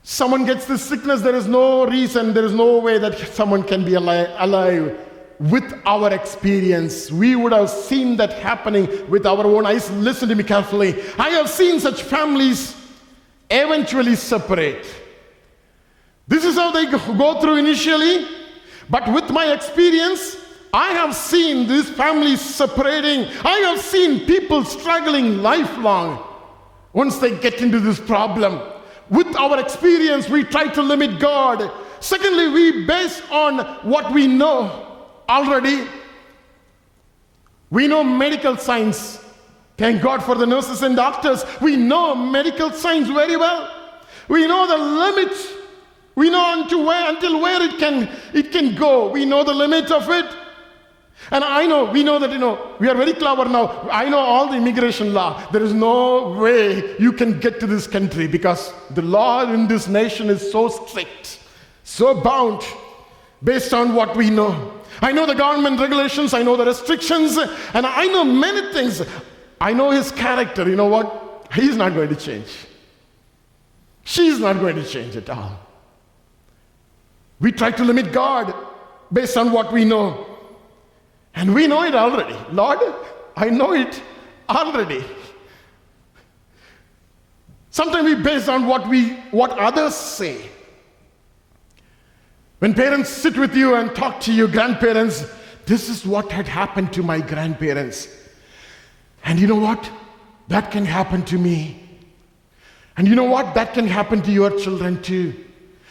Someone 0.03 0.45
gets 0.45 0.67
this 0.67 0.83
sickness, 0.83 1.23
there 1.23 1.35
is 1.35 1.47
no 1.47 1.87
reason, 1.87 2.35
there 2.35 2.45
is 2.45 2.53
no 2.53 2.79
way 2.79 2.99
that 2.99 3.17
someone 3.33 3.63
can 3.63 3.85
be 3.85 3.95
alive, 3.95 4.29
alive 4.37 4.99
with 5.51 5.75
our 5.85 6.13
experience. 6.13 7.11
We 7.11 7.37
would 7.37 7.53
have 7.53 7.69
seen 7.69 8.17
that 8.17 8.33
happening 8.33 8.89
with 9.11 9.27
our 9.27 9.45
own 9.45 9.67
eyes. 9.67 9.91
Listen 9.91 10.31
to 10.31 10.35
me 10.35 10.43
carefully. 10.43 11.03
I 11.19 11.31
have 11.31 11.51
seen 11.51 11.81
such 11.81 12.03
families 12.03 12.75
eventually 13.51 14.17
separate. 14.17 14.87
This 16.27 16.45
is 16.47 16.55
how 16.55 16.71
they 16.71 16.87
go 16.87 17.41
through 17.41 17.57
initially. 17.57 18.27
But 18.89 19.13
with 19.13 19.29
my 19.31 19.53
experience, 19.53 20.39
I 20.73 20.93
have 20.93 21.15
seen 21.15 21.69
these 21.69 21.91
families 21.91 22.41
separating. 22.41 23.29
I 23.45 23.59
have 23.69 23.81
seen 23.81 24.27
people 24.27 24.65
struggling 24.65 25.43
lifelong 25.43 26.27
once 26.95 27.19
they 27.19 27.39
get 27.39 27.61
into 27.61 27.81
this 27.81 28.01
problem. 28.01 28.63
With 29.11 29.37
our 29.37 29.61
experience, 29.61 30.31
we 30.31 30.45
try 30.45 30.69
to 30.69 30.83
limit 30.83 31.21
God. 31.21 31.71
Secondly, 32.01 32.49
we 32.49 32.87
base 32.87 33.21
on 33.31 33.59
what 33.87 34.11
we 34.11 34.27
know 34.27 34.94
already. 35.29 35.87
We 37.71 37.89
know 37.89 38.05
medical 38.05 38.57
science. 38.57 39.23
Thank 39.77 40.03
God 40.03 40.23
for 40.23 40.35
the 40.35 40.47
nurses 40.47 40.83
and 40.83 40.95
doctors. 40.95 41.45
We 41.61 41.77
know 41.77 42.15
medical 42.15 42.71
science 42.71 43.09
very 43.09 43.37
well. 43.37 43.71
We 44.29 44.47
know 44.47 44.67
the 44.67 44.79
limits. 44.79 45.49
We 46.15 46.31
know 46.31 46.63
until 46.63 46.87
where, 46.87 47.11
until 47.11 47.41
where 47.41 47.61
it 47.63 47.79
can, 47.79 48.09
it 48.33 48.53
can 48.53 48.77
go. 48.77 49.11
We 49.11 49.25
know 49.25 49.43
the 49.43 49.53
limit 49.53 49.91
of 49.91 50.09
it. 50.11 50.27
And 51.31 51.43
I 51.43 51.67
know, 51.67 51.91
we 51.91 52.03
know 52.03 52.19
that, 52.19 52.31
you 52.31 52.39
know, 52.39 52.77
we 52.79 52.89
are 52.89 52.95
very 52.95 53.15
clever 53.15 53.47
now. 53.47 53.89
I 53.91 54.09
know 54.09 54.19
all 54.19 54.49
the 54.49 54.57
immigration 54.57 55.15
law. 55.15 55.45
There 55.51 55.63
is 55.63 55.73
no 55.73 56.33
way 56.33 56.97
you 56.99 57.13
can 57.13 57.41
get 57.41 57.61
to 57.61 57.67
this 57.67 57.87
country 57.87 58.27
because 58.27 58.73
the 58.91 59.03
law 59.03 59.51
in 59.51 59.67
this 59.67 59.89
nation 59.89 60.29
is 60.29 60.53
so 60.53 60.69
strict, 60.69 61.41
so 61.83 62.21
bound 62.21 62.63
based 63.43 63.73
on 63.73 63.95
what 63.95 64.17
we 64.17 64.31
know. 64.31 64.74
I 65.01 65.13
know 65.13 65.27
the 65.27 65.35
government 65.35 65.81
regulations, 65.81 66.35
I 66.35 66.43
know 66.43 66.57
the 66.57 66.65
restrictions, 66.65 67.37
and 67.37 67.87
I 67.87 68.07
know 68.07 68.25
many 68.25 68.73
things. 68.73 69.03
I 69.61 69.73
know 69.73 69.91
his 69.91 70.11
character. 70.13 70.69
You 70.69 70.77
know 70.77 70.87
what? 70.87 71.49
He's 71.53 71.77
not 71.77 71.95
going 71.95 72.09
to 72.09 72.17
change. 72.17 72.49
She's 74.05 74.39
not 74.39 74.61
going 74.61 74.77
to 74.77 74.85
change 74.85 75.17
at 75.17 75.31
all. 75.31 75.59
We 77.41 77.53
try 77.53 77.71
to 77.71 77.85
limit 77.85 78.13
God 78.13 78.55
based 79.13 79.37
on 79.37 79.53
what 79.53 79.73
we 79.73 79.85
know. 79.85 80.27
And 81.35 81.55
we 81.55 81.67
know 81.67 81.83
it 81.83 81.95
already. 81.95 82.37
Lord, 82.53 82.79
I 83.37 83.51
know 83.51 83.73
it 83.73 84.01
already. 84.49 85.05
Sometimes 87.71 88.05
we 88.05 88.15
base 88.15 88.47
on 88.49 88.67
what 88.67 88.89
we 88.89 89.15
what 89.33 89.51
others 89.59 89.95
say. 89.97 90.49
When 92.65 92.73
parents 92.73 93.11
sit 93.11 93.37
with 93.37 93.55
you 93.55 93.75
and 93.75 93.95
talk 93.95 94.21
to 94.21 94.33
you, 94.33 94.49
grandparents, 94.49 95.27
this 95.67 95.91
is 95.91 96.07
what 96.07 96.33
had 96.33 96.49
happened 96.49 96.95
to 96.95 97.03
my 97.03 97.21
grandparents. 97.21 98.09
And 99.23 99.39
you 99.39 99.47
know 99.47 99.57
what? 99.57 99.91
That 100.49 100.71
can 100.71 100.87
happen 100.87 101.27
to 101.27 101.37
me. 101.37 101.87
And 102.97 103.07
you 103.07 103.17
know 103.17 103.25
what? 103.25 103.55
That 103.55 103.75
can 103.75 103.87
happen 103.87 104.23
to 104.23 104.33
your 104.33 104.59
children 104.59 105.03
too. 105.03 105.45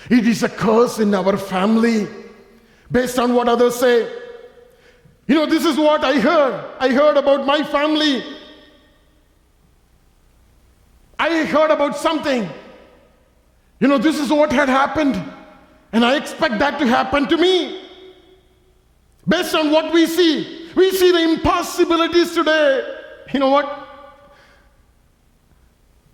It 0.10 0.26
is 0.26 0.42
a 0.42 0.50
curse 0.50 0.98
in 0.98 1.14
our 1.14 1.38
family 1.38 2.08
based 2.92 3.20
on 3.20 3.36
what 3.36 3.48
others 3.48 3.76
say. 3.76 4.12
You 5.28 5.36
know, 5.36 5.46
this 5.46 5.66
is 5.66 5.78
what 5.78 6.04
I 6.04 6.20
heard. 6.20 6.74
I 6.80 6.90
heard 6.90 7.18
about 7.18 7.46
my 7.46 7.62
family. 7.62 8.24
I 11.20 11.46
heard 11.46 11.70
about 11.70 11.98
something. 11.98 12.50
You 13.80 13.88
know, 13.88 14.00
this 14.00 14.20
is 14.20 14.32
what 14.32 14.52
had 14.52 14.70
happened. 14.70 15.24
And 15.94 16.04
I 16.04 16.18
expect 16.18 16.60
that 16.60 16.80
to 16.80 16.88
happen 16.88 17.28
to 17.28 17.38
me. 17.38 17.82
Based 19.28 19.56
on 19.56 19.72
what 19.72 19.94
we 19.94 20.08
see, 20.08 20.72
we 20.76 20.92
see 20.92 21.12
the 21.12 21.24
impossibilities 21.24 22.34
today. 22.34 23.00
You 23.32 23.40
know 23.40 23.50
what? 23.50 23.84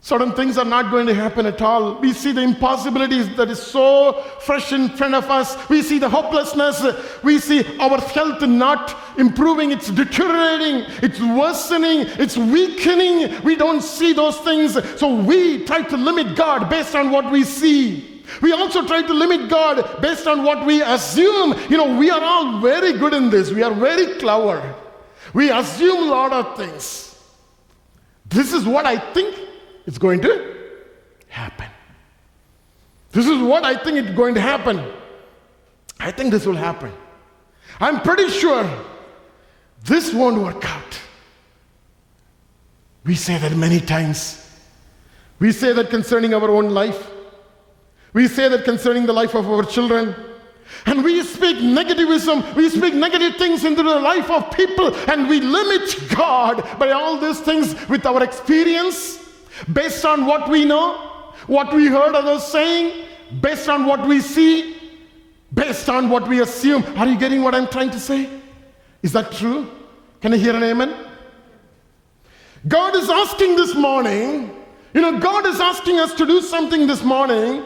Certain 0.02 0.32
things 0.34 0.58
are 0.58 0.66
not 0.66 0.92
going 0.92 1.08
to 1.08 1.14
happen 1.14 1.46
at 1.46 1.62
all. 1.62 1.96
We 1.96 2.14
see 2.14 2.32
the 2.32 2.42
impossibilities 2.42 3.36
that 3.36 3.50
is 3.50 3.62
so 3.62 4.14
fresh 4.42 4.72
in 4.72 4.90
front 4.90 5.14
of 5.14 5.30
us. 5.30 5.70
We 5.70 5.82
see 5.82 6.00
the 6.00 6.10
hopelessness. 6.10 6.84
We 7.22 7.40
see 7.40 7.66
our 7.80 8.00
health 8.00 8.42
not 8.42 8.98
improving. 9.18 9.72
It's 9.72 9.90
deteriorating. 9.92 10.86
It's 11.04 11.20
worsening. 11.20 12.06
It's 12.18 12.38
weakening. 12.38 13.42
We 13.44 13.56
don't 13.56 13.82
see 13.82 14.14
those 14.14 14.38
things. 14.40 14.74
So 15.00 15.16
we 15.16 15.66
try 15.66 15.84
to 15.84 15.98
limit 15.98 16.36
God 16.36 16.70
based 16.70 16.96
on 16.96 17.12
what 17.12 17.32
we 17.32 17.44
see. 17.44 18.09
We 18.42 18.52
also 18.52 18.86
try 18.86 19.02
to 19.02 19.14
limit 19.14 19.50
God 19.50 20.02
based 20.02 20.28
on 20.28 20.44
what 20.44 20.66
we 20.66 20.82
assume. 20.82 21.56
You 21.70 21.78
know, 21.78 21.98
we 21.98 22.10
are 22.10 22.22
all 22.22 22.60
very 22.62 22.94
good 22.94 23.14
in 23.14 23.30
this. 23.30 23.52
We 23.52 23.64
are 23.64 23.74
very 23.74 24.20
clever. 24.20 24.76
We 25.34 25.52
assume 25.52 26.10
a 26.10 26.12
lot 26.12 26.34
of 26.34 26.58
things. 26.58 27.16
This 28.26 28.54
is 28.54 28.66
what 28.66 28.86
I 28.86 28.98
think 29.14 29.38
is 29.86 29.98
going 29.98 30.22
to 30.22 30.56
happen. 31.28 31.68
This 33.12 33.26
is 33.26 33.42
what 33.42 33.66
I 33.66 33.76
think 33.84 33.98
is 33.98 34.16
going 34.16 34.36
to 34.36 34.42
happen. 34.42 34.86
I 36.00 36.12
think 36.12 36.32
this 36.32 36.46
will 36.46 36.56
happen. 36.56 36.94
I'm 37.80 38.02
pretty 38.02 38.30
sure 38.30 38.70
this 39.84 40.14
won't 40.14 40.42
work 40.42 40.64
out. 40.66 41.00
We 43.04 43.16
say 43.16 43.38
that 43.38 43.56
many 43.56 43.80
times. 43.80 44.46
We 45.40 45.52
say 45.52 45.74
that 45.74 45.90
concerning 45.90 46.34
our 46.34 46.50
own 46.50 46.70
life. 46.70 47.10
We 48.14 48.28
say 48.28 48.50
that 48.50 48.66
concerning 48.66 49.06
the 49.06 49.14
life 49.14 49.36
of 49.36 49.50
our 49.50 49.64
children. 49.64 50.16
And 50.86 51.04
we 51.04 51.24
speak 51.24 51.58
negativism, 51.58 52.56
we 52.56 52.70
speak 52.70 52.94
negative 52.94 53.36
things 53.38 53.66
into 53.66 53.84
the 53.84 54.00
life 54.00 54.30
of 54.30 54.52
people, 54.52 54.96
and 55.10 55.28
we 55.28 55.42
limit 55.42 55.96
God 56.16 56.64
by 56.78 56.92
all 56.92 57.20
these 57.20 57.40
things 57.40 57.76
with 57.90 58.06
our 58.06 58.24
experience, 58.24 59.20
based 59.74 60.06
on 60.06 60.26
what 60.26 60.48
we 60.48 60.66
know, 60.66 60.94
what 61.48 61.74
we 61.74 61.88
heard 61.88 62.16
others 62.16 62.44
saying, 62.44 63.06
based 63.42 63.68
on 63.68 63.86
what 63.86 64.08
we 64.08 64.22
see, 64.22 64.78
based 65.54 65.90
on 65.90 66.10
what 66.10 66.28
we 66.28 66.42
assume. 66.42 66.84
Are 66.98 67.08
you 67.08 67.18
getting 67.18 67.42
what 67.42 67.56
I'm 67.56 67.68
trying 67.68 67.90
to 67.92 68.00
say? 68.00 68.30
Is 69.02 69.12
that 69.14 69.32
true? 69.32 69.70
Can 70.22 70.34
I 70.34 70.38
hear 70.38 70.56
an 70.56 70.64
amen? 70.64 70.94
God 72.68 72.96
is 72.96 73.10
asking 73.10 73.56
this 73.56 73.74
morning, 73.76 74.56
you 74.94 75.02
know, 75.02 75.20
God 75.20 75.46
is 75.46 75.60
asking 75.60 76.00
us 76.00 76.14
to 76.14 76.26
do 76.26 76.42
something 76.42 76.88
this 76.88 77.04
morning 77.04 77.64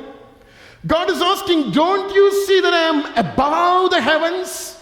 God 0.85 1.09
is 1.09 1.21
asking, 1.21 1.71
Don't 1.71 2.13
you 2.13 2.45
see 2.45 2.59
that 2.61 2.73
I 2.73 2.81
am 2.81 3.25
above 3.25 3.91
the 3.91 4.01
heavens? 4.01 4.77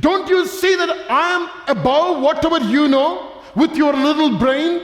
Don't 0.00 0.28
you 0.28 0.46
see 0.46 0.76
that 0.76 1.10
I 1.10 1.30
am 1.36 1.76
above 1.76 2.22
whatever 2.22 2.58
you 2.60 2.88
know 2.88 3.42
with 3.54 3.76
your 3.76 3.92
little 3.92 4.38
brain? 4.38 4.82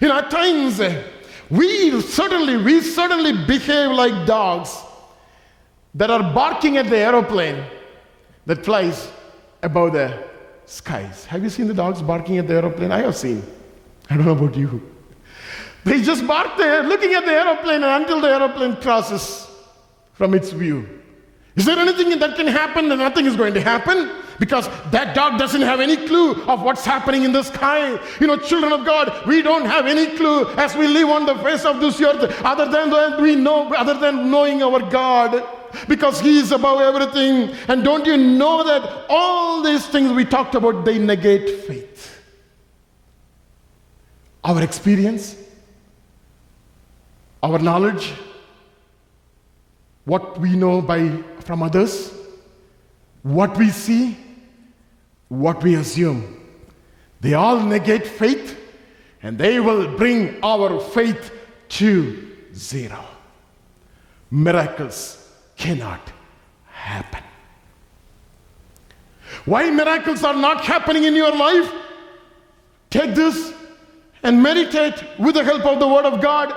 Know, 0.00 0.18
at 0.18 0.30
times, 0.30 0.80
eh, 0.80 1.02
we 1.50 2.00
certainly, 2.00 2.56
we 2.56 2.80
certainly 2.80 3.32
behave 3.46 3.90
like 3.90 4.26
dogs 4.26 4.78
that 5.94 6.10
are 6.10 6.22
barking 6.32 6.76
at 6.76 6.88
the 6.88 6.96
aeroplane 6.96 7.64
that 8.46 8.64
flies 8.64 9.10
above 9.62 9.92
the 9.94 10.28
skies. 10.66 11.24
Have 11.24 11.42
you 11.42 11.50
seen 11.50 11.66
the 11.66 11.74
dogs 11.74 12.00
barking 12.00 12.38
at 12.38 12.46
the 12.46 12.54
aeroplane? 12.54 12.92
I 12.92 13.00
have 13.00 13.16
seen. 13.16 13.42
I 14.08 14.16
don't 14.16 14.26
know 14.26 14.32
about 14.32 14.56
you. 14.56 14.80
They 15.84 16.02
just 16.02 16.26
bark 16.26 16.56
there, 16.56 16.82
looking 16.82 17.14
at 17.14 17.24
the 17.24 17.32
aeroplane 17.32 17.82
until 17.82 18.20
the 18.20 18.28
aeroplane 18.28 18.76
crosses 18.76 19.48
from 20.12 20.34
its 20.34 20.50
view. 20.50 21.00
Is 21.56 21.64
there 21.64 21.78
anything 21.78 22.18
that 22.18 22.36
can 22.36 22.46
happen? 22.46 22.88
That 22.88 22.98
nothing 22.98 23.26
is 23.26 23.36
going 23.36 23.54
to 23.54 23.60
happen 23.60 24.10
because 24.38 24.68
that 24.90 25.14
dog 25.14 25.38
doesn't 25.38 25.60
have 25.60 25.80
any 25.80 25.96
clue 25.96 26.42
of 26.44 26.62
what's 26.62 26.84
happening 26.84 27.24
in 27.24 27.32
the 27.32 27.42
sky. 27.42 27.98
You 28.20 28.26
know, 28.26 28.36
children 28.36 28.72
of 28.72 28.84
God, 28.86 29.26
we 29.26 29.42
don't 29.42 29.66
have 29.66 29.86
any 29.86 30.16
clue 30.16 30.48
as 30.54 30.74
we 30.76 30.86
live 30.86 31.08
on 31.08 31.26
the 31.26 31.36
face 31.36 31.64
of 31.64 31.80
this 31.80 32.00
earth 32.00 32.42
other 32.44 32.70
than 32.70 33.22
we 33.22 33.34
know, 33.34 33.72
other 33.74 33.94
than 33.94 34.30
knowing 34.30 34.62
our 34.62 34.80
God 34.90 35.44
because 35.88 36.20
He 36.20 36.38
is 36.38 36.52
above 36.52 36.80
everything. 36.80 37.54
And 37.68 37.84
don't 37.84 38.06
you 38.06 38.16
know 38.16 38.64
that 38.64 39.06
all 39.08 39.62
these 39.62 39.86
things 39.86 40.12
we 40.12 40.24
talked 40.24 40.54
about, 40.54 40.84
they 40.84 40.98
negate 40.98 41.64
faith? 41.66 42.22
Our 44.42 44.62
experience, 44.62 45.36
our 47.42 47.58
knowledge, 47.58 48.12
what 50.04 50.38
we 50.38 50.56
know 50.56 50.82
by, 50.82 51.22
from 51.40 51.62
others, 51.62 52.12
what 53.22 53.56
we 53.56 53.70
see, 53.70 54.16
what 55.28 55.62
we 55.62 55.74
assume. 55.74 56.36
They 57.20 57.34
all 57.34 57.60
negate 57.60 58.06
faith 58.06 58.58
and 59.22 59.38
they 59.38 59.60
will 59.60 59.96
bring 59.96 60.42
our 60.42 60.80
faith 60.80 61.32
to 61.68 62.36
zero. 62.54 63.04
Miracles 64.30 65.28
cannot 65.56 66.12
happen. 66.66 67.22
Why 69.44 69.70
miracles 69.70 70.24
are 70.24 70.34
not 70.34 70.64
happening 70.64 71.04
in 71.04 71.14
your 71.14 71.34
life? 71.34 71.72
Take 72.90 73.14
this 73.14 73.52
and 74.22 74.42
meditate 74.42 75.02
with 75.18 75.34
the 75.34 75.44
help 75.44 75.64
of 75.64 75.78
the 75.78 75.88
Word 75.88 76.04
of 76.04 76.20
God 76.20 76.52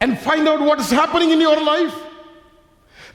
and 0.00 0.18
find 0.18 0.48
out 0.48 0.60
what 0.60 0.78
is 0.80 0.90
happening 0.90 1.30
in 1.30 1.40
your 1.40 1.62
life. 1.62 1.94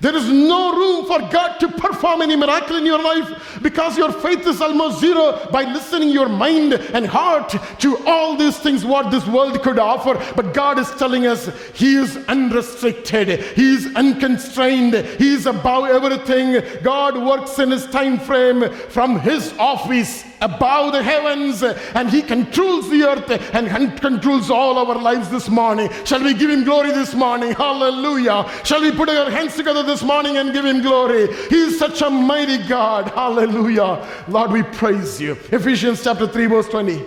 There 0.03 0.17
is 0.17 0.27
no 0.27 0.75
room 0.75 1.05
for 1.05 1.19
God 1.31 1.59
to 1.59 1.69
perform 1.69 2.23
any 2.23 2.35
miracle 2.35 2.75
in 2.75 2.85
your 2.85 3.01
life 3.01 3.57
because 3.61 3.97
your 3.97 4.11
faith 4.11 4.45
is 4.45 4.59
almost 4.59 4.99
zero 4.99 5.47
by 5.49 5.63
listening 5.63 6.09
your 6.09 6.27
mind 6.27 6.73
and 6.73 7.05
heart 7.05 7.55
to 7.79 7.97
all 8.05 8.35
these 8.35 8.59
things 8.59 8.83
what 8.83 9.11
this 9.11 9.25
world 9.25 9.63
could 9.63 9.79
offer. 9.79 10.15
But 10.35 10.53
God 10.53 10.77
is 10.77 10.91
telling 10.91 11.25
us 11.25 11.49
He 11.73 11.95
is 11.95 12.17
unrestricted, 12.27 13.29
He 13.55 13.75
is 13.75 13.95
unconstrained, 13.95 14.93
He 14.93 15.35
is 15.35 15.45
above 15.45 15.85
everything. 15.85 16.61
God 16.83 17.17
works 17.17 17.57
in 17.59 17.71
His 17.71 17.85
time 17.85 18.19
frame 18.19 18.69
from 18.89 19.21
His 19.21 19.53
office 19.57 20.25
above 20.43 20.91
the 20.93 21.01
heavens 21.01 21.63
and 21.63 22.09
he 22.09 22.21
controls 22.21 22.89
the 22.89 23.03
earth 23.03 23.29
and 23.53 23.99
controls 23.99 24.51
all 24.51 24.77
our 24.77 25.01
lives 25.01 25.29
this 25.29 25.49
morning. 25.49 25.89
Shall 26.03 26.23
we 26.23 26.33
give 26.33 26.49
him 26.49 26.63
glory 26.63 26.91
this 26.91 27.15
morning? 27.15 27.53
Hallelujah. 27.53 28.49
Shall 28.63 28.81
we 28.81 28.91
put 28.91 29.09
our 29.09 29.31
hands 29.31 29.55
together 29.55 29.83
this 29.83 30.03
morning 30.03 30.37
and 30.37 30.53
give 30.53 30.65
him 30.65 30.81
glory? 30.81 31.33
He 31.49 31.55
is 31.55 31.79
such 31.79 32.01
a 32.01 32.09
mighty 32.09 32.57
God. 32.67 33.09
Hallelujah. 33.09 34.05
Lord, 34.27 34.51
we 34.51 34.63
praise 34.63 35.21
you. 35.21 35.31
Ephesians 35.51 36.03
chapter 36.03 36.27
3, 36.27 36.45
verse 36.47 36.67
20. 36.67 37.03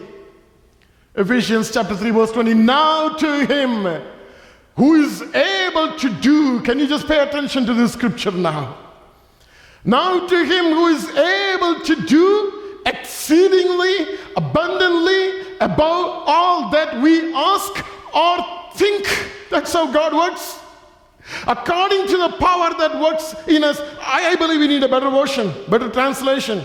Ephesians 1.15 1.71
chapter 1.71 1.97
3, 1.97 2.11
verse 2.11 2.33
20. 2.33 2.55
Now 2.55 3.11
to 3.11 3.47
him 3.47 4.03
who 4.77 4.95
is 5.03 5.23
able 5.23 5.97
to 5.99 6.11
do, 6.21 6.61
can 6.63 6.79
you 6.79 6.87
just 6.87 7.07
pay 7.07 7.21
attention 7.21 7.67
to 7.67 7.75
this 7.75 7.93
scripture 7.93 8.31
now? 8.31 8.77
Now 9.85 10.27
to 10.27 10.45
him 10.45 10.65
who 10.65 10.89
is 10.89 11.09
able 11.09 11.81
to 11.81 12.07
do 12.07 12.56
exceedingly 12.87 14.19
abundantly 14.37 15.57
above 15.61 16.23
all 16.27 16.71
that 16.71 17.01
we 17.03 17.35
ask 17.35 17.85
or 18.15 18.73
think. 18.75 19.07
That's 19.51 19.73
how 19.73 19.93
God 19.93 20.15
works. 20.15 20.61
According 21.47 22.07
to 22.07 22.17
the 22.17 22.37
power 22.39 22.71
that 22.79 23.01
works 23.01 23.35
in 23.49 23.65
us, 23.65 23.81
I, 24.01 24.31
I 24.31 24.37
believe 24.37 24.61
we 24.61 24.69
need 24.69 24.83
a 24.85 24.89
better 24.89 25.11
version, 25.11 25.53
better 25.69 25.91
translation. 25.91 26.65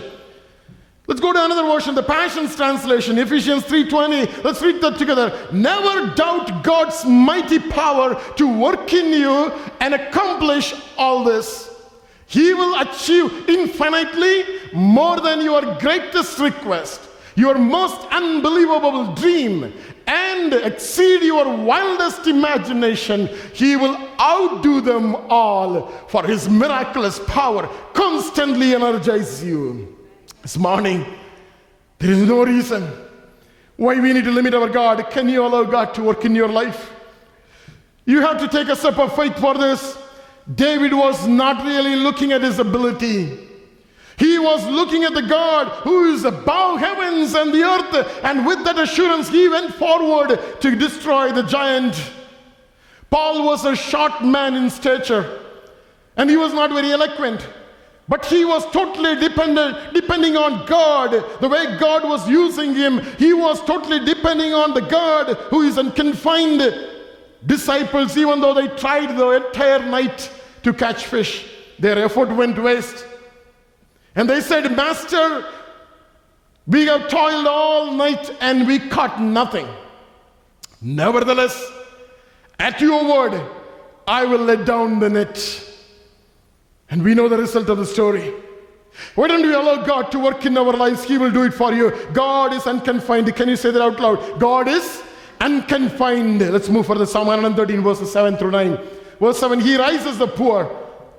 Let's 1.08 1.20
go 1.20 1.32
to 1.32 1.44
another 1.44 1.64
version, 1.64 1.96
the 1.96 2.02
Passions 2.02 2.54
translation, 2.54 3.18
Ephesians 3.18 3.64
3:20. 3.64 4.44
Let's 4.44 4.62
read 4.62 4.80
that 4.82 4.98
together. 4.98 5.48
Never 5.52 6.14
doubt 6.14 6.62
God's 6.62 7.04
mighty 7.04 7.58
power 7.58 8.20
to 8.36 8.46
work 8.46 8.92
in 8.92 9.12
you 9.12 9.52
and 9.80 9.94
accomplish 9.94 10.74
all 10.96 11.24
this. 11.24 11.71
He 12.32 12.54
will 12.54 12.80
achieve 12.80 13.46
infinitely 13.46 14.44
more 14.72 15.20
than 15.20 15.42
your 15.42 15.60
greatest 15.78 16.38
request, 16.38 17.02
your 17.34 17.58
most 17.58 18.00
unbelievable 18.10 19.14
dream, 19.14 19.70
and 20.06 20.54
exceed 20.54 21.22
your 21.24 21.54
wildest 21.54 22.26
imagination. 22.26 23.28
He 23.52 23.76
will 23.76 23.98
outdo 24.18 24.80
them 24.80 25.14
all, 25.28 25.88
for 26.08 26.24
His 26.24 26.48
miraculous 26.48 27.18
power 27.26 27.68
constantly 27.92 28.74
energizes 28.74 29.44
you. 29.44 29.94
This 30.40 30.56
morning, 30.56 31.04
there 31.98 32.12
is 32.12 32.26
no 32.26 32.46
reason 32.46 32.90
why 33.76 34.00
we 34.00 34.14
need 34.14 34.24
to 34.24 34.30
limit 34.30 34.54
our 34.54 34.70
God. 34.70 35.10
Can 35.10 35.28
you 35.28 35.44
allow 35.44 35.64
God 35.64 35.92
to 35.96 36.02
work 36.02 36.24
in 36.24 36.34
your 36.34 36.48
life? 36.48 36.92
You 38.06 38.22
have 38.22 38.38
to 38.38 38.48
take 38.48 38.68
a 38.68 38.76
step 38.76 38.98
of 38.98 39.14
faith 39.14 39.38
for 39.38 39.52
this. 39.52 39.98
David 40.54 40.92
was 40.92 41.26
not 41.26 41.64
really 41.64 41.96
looking 41.96 42.32
at 42.32 42.42
his 42.42 42.58
ability. 42.58 43.38
He 44.18 44.38
was 44.38 44.64
looking 44.66 45.04
at 45.04 45.14
the 45.14 45.22
God 45.22 45.68
who 45.84 46.12
is 46.12 46.24
above 46.24 46.78
heavens 46.78 47.34
and 47.34 47.52
the 47.52 47.62
earth, 47.62 48.20
and 48.24 48.46
with 48.46 48.64
that 48.64 48.78
assurance, 48.78 49.28
he 49.28 49.48
went 49.48 49.74
forward 49.74 50.38
to 50.60 50.76
destroy 50.76 51.32
the 51.32 51.42
giant. 51.42 52.12
Paul 53.10 53.44
was 53.44 53.64
a 53.64 53.76
short 53.76 54.24
man 54.24 54.54
in 54.54 54.70
stature, 54.70 55.40
and 56.16 56.28
he 56.28 56.36
was 56.36 56.52
not 56.52 56.70
very 56.70 56.92
eloquent. 56.92 57.46
But 58.08 58.26
he 58.26 58.44
was 58.44 58.64
totally 58.72 59.16
dependent, 59.16 59.94
depending 59.94 60.36
on 60.36 60.66
God, 60.66 61.40
the 61.40 61.48
way 61.48 61.78
God 61.78 62.04
was 62.04 62.28
using 62.28 62.74
him. 62.74 63.00
He 63.16 63.32
was 63.32 63.64
totally 63.64 64.04
depending 64.04 64.52
on 64.52 64.74
the 64.74 64.80
God 64.80 65.36
who 65.50 65.62
is 65.62 65.78
unconfined 65.78 66.60
disciples, 67.46 68.16
even 68.16 68.40
though 68.40 68.54
they 68.54 68.68
tried 68.68 69.16
the 69.16 69.30
entire 69.30 69.80
night 69.80 70.30
to 70.62 70.72
catch 70.72 71.06
fish, 71.06 71.48
their 71.78 71.98
effort 71.98 72.28
went 72.30 72.62
waste. 72.62 73.04
And 74.14 74.28
they 74.28 74.40
said, 74.40 74.74
Master, 74.76 75.44
we 76.66 76.86
have 76.86 77.08
toiled 77.08 77.46
all 77.46 77.92
night 77.92 78.34
and 78.40 78.66
we 78.66 78.78
caught 78.78 79.20
nothing. 79.20 79.66
Nevertheless, 80.80 81.70
at 82.58 82.80
your 82.80 83.04
word, 83.04 83.42
I 84.06 84.24
will 84.24 84.40
let 84.40 84.64
down 84.64 84.98
the 84.98 85.10
net. 85.10 85.68
And 86.90 87.02
we 87.02 87.14
know 87.14 87.28
the 87.28 87.38
result 87.38 87.68
of 87.68 87.78
the 87.78 87.86
story. 87.86 88.34
Why 89.14 89.28
don't 89.28 89.42
we 89.42 89.54
allow 89.54 89.84
God 89.84 90.12
to 90.12 90.18
work 90.18 90.44
in 90.44 90.56
our 90.58 90.72
lives? 90.72 91.04
He 91.04 91.16
will 91.18 91.30
do 91.30 91.44
it 91.44 91.54
for 91.54 91.72
you. 91.72 91.92
God 92.12 92.52
is 92.52 92.66
unconfined. 92.66 93.34
Can 93.34 93.48
you 93.48 93.56
say 93.56 93.70
that 93.70 93.80
out 93.80 93.98
loud? 93.98 94.38
God 94.38 94.68
is 94.68 95.02
unconfined. 95.42 96.40
Let's 96.40 96.68
move 96.68 96.86
for 96.86 96.96
the 96.96 97.06
Psalm 97.06 97.26
113, 97.26 97.82
verses 97.82 98.10
7 98.12 98.36
through 98.36 98.52
9. 98.52 98.78
Verse 99.20 99.38
7 99.38 99.60
He 99.60 99.76
rises 99.76 100.16
the 100.18 100.28
poor 100.28 100.70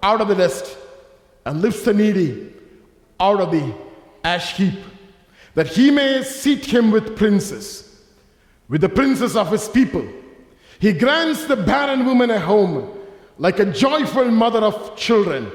out 0.01 0.21
of 0.21 0.29
the 0.29 0.35
dust 0.35 0.77
and 1.45 1.61
lifts 1.61 1.83
the 1.83 1.93
needy 1.93 2.53
out 3.19 3.41
of 3.41 3.51
the 3.51 3.73
ash 4.23 4.55
heap, 4.55 4.79
that 5.53 5.67
he 5.67 5.91
may 5.91 6.23
seat 6.23 6.65
him 6.65 6.89
with 6.89 7.15
princes, 7.15 8.01
with 8.69 8.81
the 8.81 8.89
princes 8.89 9.35
of 9.35 9.51
his 9.51 9.67
people. 9.67 10.07
He 10.79 10.93
grants 10.93 11.45
the 11.45 11.55
barren 11.55 12.05
woman 12.05 12.31
a 12.31 12.39
home, 12.39 12.97
like 13.37 13.59
a 13.59 13.65
joyful 13.65 14.31
mother 14.31 14.59
of 14.59 14.95
children. 14.97 15.51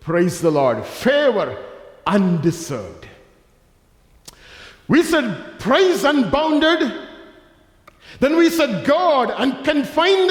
Praise 0.00 0.40
the 0.40 0.50
Lord. 0.50 0.84
Favor 0.84 1.56
undeserved. 2.06 3.06
We 4.88 5.02
said 5.02 5.58
praise 5.58 6.04
unbounded 6.04 7.07
then 8.20 8.36
we 8.36 8.50
said 8.50 8.86
God 8.86 9.30
unconfined. 9.30 10.30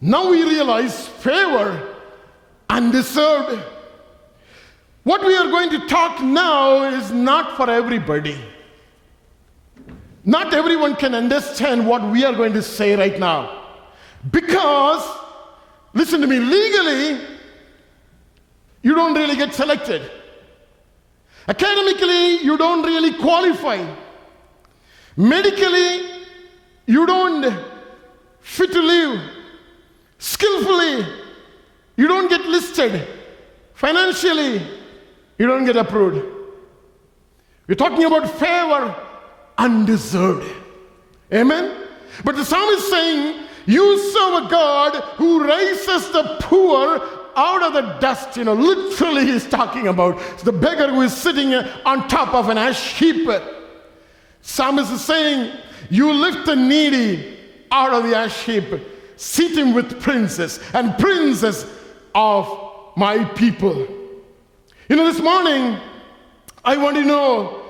Now 0.00 0.30
we 0.30 0.42
realize 0.42 1.08
favor 1.08 1.96
undeserved. 2.68 3.62
What 5.04 5.24
we 5.24 5.34
are 5.36 5.48
going 5.48 5.70
to 5.70 5.86
talk 5.88 6.20
now 6.20 6.84
is 6.84 7.10
not 7.10 7.56
for 7.56 7.70
everybody. 7.70 8.38
Not 10.24 10.52
everyone 10.52 10.96
can 10.96 11.14
understand 11.14 11.86
what 11.86 12.02
we 12.02 12.24
are 12.24 12.34
going 12.34 12.52
to 12.52 12.62
say 12.62 12.94
right 12.94 13.18
now. 13.18 13.64
Because, 14.30 15.02
listen 15.94 16.20
to 16.20 16.26
me, 16.26 16.38
legally, 16.38 17.26
you 18.82 18.94
don't 18.94 19.14
really 19.14 19.36
get 19.36 19.54
selected. 19.54 20.02
Academically, 21.46 22.42
you 22.42 22.58
don't 22.58 22.82
really 22.82 23.14
qualify. 23.14 23.82
Medically, 25.18 26.08
you 26.86 27.04
don't 27.04 27.60
fit 28.38 28.70
to 28.70 28.80
live. 28.80 29.20
Skillfully, 30.18 31.04
you 31.96 32.06
don't 32.06 32.28
get 32.28 32.42
listed. 32.42 33.04
Financially, 33.74 34.62
you 35.36 35.46
don't 35.48 35.64
get 35.64 35.74
approved. 35.74 36.24
We're 37.66 37.74
talking 37.74 38.04
about 38.04 38.30
favor 38.38 38.94
undeserved. 39.58 40.54
Amen? 41.34 41.88
But 42.24 42.36
the 42.36 42.44
psalm 42.44 42.68
is 42.70 42.88
saying, 42.88 43.44
You 43.66 43.98
serve 44.12 44.44
a 44.44 44.48
God 44.48 45.02
who 45.16 45.42
raises 45.44 46.12
the 46.12 46.36
poor 46.42 47.00
out 47.34 47.64
of 47.64 47.72
the 47.72 47.98
dust. 47.98 48.36
You 48.36 48.44
know, 48.44 48.54
literally, 48.54 49.26
he's 49.26 49.48
talking 49.48 49.88
about 49.88 50.16
the 50.44 50.52
beggar 50.52 50.92
who 50.92 51.02
is 51.02 51.16
sitting 51.16 51.54
on 51.54 52.06
top 52.06 52.34
of 52.34 52.50
an 52.50 52.56
ash 52.56 52.96
heap. 52.96 53.28
Psalmist 54.48 54.90
is 54.90 55.04
saying, 55.04 55.52
You 55.90 56.10
lift 56.10 56.46
the 56.46 56.56
needy 56.56 57.36
out 57.70 57.92
of 57.92 58.04
the 58.04 58.16
ash 58.16 58.44
heap, 58.44 58.64
seat 59.16 59.58
him 59.58 59.74
with 59.74 60.00
princes 60.00 60.58
and 60.72 60.96
princes 60.96 61.66
of 62.14 62.92
my 62.96 63.24
people. 63.24 63.86
You 64.88 64.96
know, 64.96 65.04
this 65.04 65.20
morning, 65.20 65.78
I 66.64 66.78
want 66.78 66.96
to 66.96 67.04
know 67.04 67.62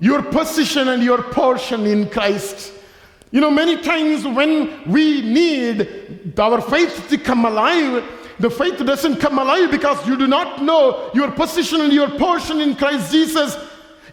your 0.00 0.22
position 0.22 0.88
and 0.88 1.02
your 1.02 1.22
portion 1.22 1.84
in 1.84 2.08
Christ. 2.08 2.72
You 3.30 3.42
know, 3.42 3.50
many 3.50 3.82
times 3.82 4.26
when 4.26 4.90
we 4.90 5.20
need 5.20 6.38
our 6.38 6.62
faith 6.62 7.06
to 7.10 7.18
come 7.18 7.44
alive, 7.44 8.02
the 8.38 8.50
faith 8.50 8.78
doesn't 8.78 9.16
come 9.16 9.38
alive 9.38 9.70
because 9.70 10.04
you 10.08 10.16
do 10.16 10.26
not 10.26 10.62
know 10.62 11.10
your 11.12 11.30
position 11.32 11.82
and 11.82 11.92
your 11.92 12.08
portion 12.18 12.62
in 12.62 12.76
Christ 12.76 13.12
Jesus. 13.12 13.58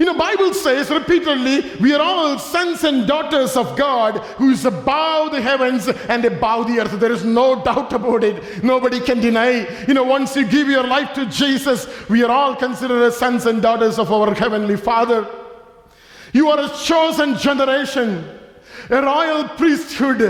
You 0.01 0.07
know, 0.07 0.17
Bible 0.17 0.51
says 0.55 0.89
repeatedly, 0.89 1.75
we 1.79 1.93
are 1.93 2.01
all 2.01 2.39
sons 2.39 2.83
and 2.83 3.05
daughters 3.05 3.55
of 3.55 3.77
God 3.77 4.17
who 4.37 4.49
is 4.49 4.65
above 4.65 5.31
the 5.31 5.39
heavens 5.39 5.87
and 5.87 6.25
above 6.25 6.65
the 6.65 6.79
earth. 6.79 6.99
There 6.99 7.11
is 7.11 7.23
no 7.23 7.63
doubt 7.63 7.93
about 7.93 8.23
it. 8.23 8.63
Nobody 8.63 8.99
can 8.99 9.19
deny. 9.21 9.85
You 9.87 9.93
know, 9.93 10.01
once 10.01 10.35
you 10.35 10.47
give 10.47 10.67
your 10.69 10.87
life 10.87 11.13
to 11.13 11.27
Jesus, 11.27 11.87
we 12.09 12.23
are 12.23 12.31
all 12.31 12.55
considered 12.55 13.03
as 13.03 13.15
sons 13.15 13.45
and 13.45 13.61
daughters 13.61 13.99
of 13.99 14.11
our 14.11 14.33
Heavenly 14.33 14.75
Father. 14.75 15.27
You 16.33 16.49
are 16.49 16.61
a 16.61 16.69
chosen 16.83 17.37
generation, 17.37 18.27
a 18.89 19.03
royal 19.03 19.49
priesthood, 19.49 20.21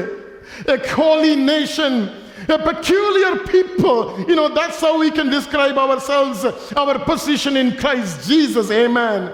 a 0.68 0.86
holy 0.90 1.38
nation, 1.38 2.12
a 2.50 2.60
peculiar 2.60 3.38
people. 3.46 4.20
You 4.28 4.36
know, 4.36 4.54
that's 4.54 4.82
how 4.82 5.00
we 5.00 5.12
can 5.12 5.30
describe 5.30 5.78
ourselves, 5.78 6.44
our 6.76 7.00
position 7.00 7.56
in 7.56 7.78
Christ 7.78 8.28
Jesus. 8.28 8.70
Amen. 8.70 9.32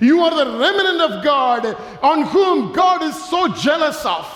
You 0.00 0.22
are 0.22 0.44
the 0.44 0.58
remnant 0.58 1.00
of 1.00 1.24
God 1.24 1.66
on 2.02 2.22
whom 2.22 2.72
God 2.72 3.02
is 3.02 3.16
so 3.28 3.48
jealous 3.48 4.04
of. 4.04 4.34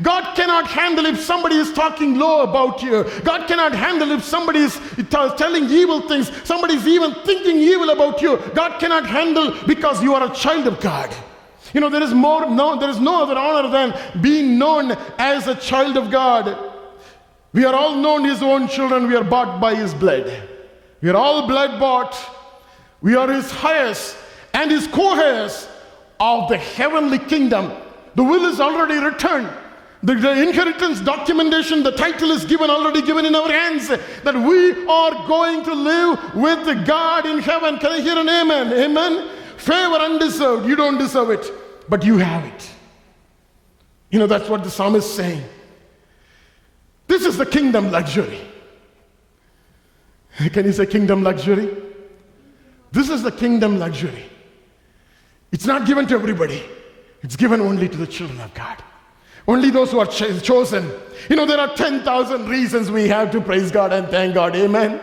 God 0.00 0.34
cannot 0.34 0.66
handle 0.68 1.04
if 1.06 1.20
somebody 1.20 1.56
is 1.56 1.72
talking 1.72 2.18
low 2.18 2.42
about 2.42 2.82
you. 2.82 3.04
God 3.24 3.46
cannot 3.46 3.74
handle 3.74 4.10
if 4.12 4.24
somebody 4.24 4.60
is 4.60 4.80
telling 5.10 5.64
evil 5.64 6.08
things. 6.08 6.30
Somebody 6.44 6.74
is 6.74 6.86
even 6.86 7.14
thinking 7.26 7.56
evil 7.58 7.90
about 7.90 8.22
you. 8.22 8.38
God 8.54 8.80
cannot 8.80 9.06
handle 9.06 9.54
because 9.66 10.02
you 10.02 10.14
are 10.14 10.30
a 10.30 10.34
child 10.34 10.66
of 10.66 10.80
God. 10.80 11.14
You 11.74 11.80
know, 11.80 11.88
there 11.88 12.02
is 12.02 12.14
more, 12.14 12.48
no, 12.48 12.78
there 12.78 12.90
is 12.90 13.00
no 13.00 13.22
other 13.22 13.36
honor 13.36 13.68
than 13.68 14.22
being 14.22 14.58
known 14.58 14.92
as 15.18 15.46
a 15.46 15.54
child 15.54 15.96
of 15.96 16.10
God. 16.10 16.70
We 17.52 17.64
are 17.64 17.74
all 17.74 17.96
known 17.96 18.24
his 18.24 18.42
own 18.42 18.68
children. 18.68 19.08
We 19.08 19.16
are 19.16 19.24
bought 19.24 19.60
by 19.60 19.74
his 19.74 19.92
blood. 19.92 20.48
We 21.00 21.10
are 21.10 21.16
all 21.16 21.46
blood 21.46 21.78
bought. 21.78 22.18
We 23.00 23.14
are 23.14 23.30
his 23.30 23.52
heirs 23.64 24.16
and 24.54 24.70
his 24.70 24.86
co-heirs 24.88 25.68
of 26.20 26.48
the 26.48 26.56
heavenly 26.56 27.18
kingdom. 27.18 27.72
The 28.14 28.22
will 28.22 28.44
is 28.46 28.60
already 28.60 28.94
returned. 28.94 29.50
The, 30.02 30.14
the, 30.14 30.42
inheritance 30.48 31.00
documentation, 31.00 31.84
the 31.84 31.92
title 31.92 32.32
is 32.32 32.44
given, 32.44 32.70
already 32.70 33.02
given 33.02 33.24
in 33.24 33.36
our 33.36 33.48
hands, 33.48 33.86
that 33.88 34.34
we 34.34 34.86
are 34.86 35.26
going 35.28 35.64
to 35.64 35.74
live 35.74 36.34
with 36.34 36.86
God 36.86 37.24
in 37.24 37.38
heaven. 37.38 37.78
Can 37.78 37.92
I 37.92 38.00
hear 38.00 38.18
an 38.18 38.28
amen? 38.28 38.72
Amen. 38.72 39.28
Favor 39.56 39.94
undeserved. 39.94 40.66
You 40.66 40.74
don't 40.74 40.98
deserve 40.98 41.30
it, 41.30 41.52
but 41.88 42.04
you 42.04 42.18
have 42.18 42.44
it. 42.44 42.70
You 44.10 44.18
know, 44.18 44.26
that's 44.26 44.48
what 44.48 44.64
the 44.64 44.70
psalmist 44.70 45.08
is 45.08 45.14
saying. 45.14 45.44
This 47.06 47.24
is 47.24 47.36
the 47.36 47.46
kingdom 47.46 47.92
luxury. 47.92 48.40
Can 50.36 50.66
you 50.66 50.72
say 50.72 50.86
kingdom 50.86 51.22
luxury? 51.22 51.70
This 52.90 53.08
is 53.08 53.22
the 53.22 53.30
kingdom 53.30 53.78
luxury. 53.78 54.24
It's 55.52 55.66
not 55.66 55.86
given 55.86 56.06
to 56.08 56.14
everybody, 56.14 56.62
it's 57.22 57.36
given 57.36 57.60
only 57.60 57.88
to 57.88 57.96
the 57.96 58.06
children 58.06 58.40
of 58.40 58.52
God. 58.54 58.82
Only 59.46 59.70
those 59.70 59.90
who 59.90 59.98
are 59.98 60.06
ch- 60.06 60.42
chosen. 60.42 60.90
You 61.28 61.36
know, 61.36 61.46
there 61.46 61.58
are 61.58 61.74
10,000 61.74 62.48
reasons 62.48 62.90
we 62.90 63.08
have 63.08 63.30
to 63.32 63.40
praise 63.40 63.72
God 63.72 63.92
and 63.92 64.08
thank 64.08 64.34
God. 64.34 64.54
Amen. 64.54 65.00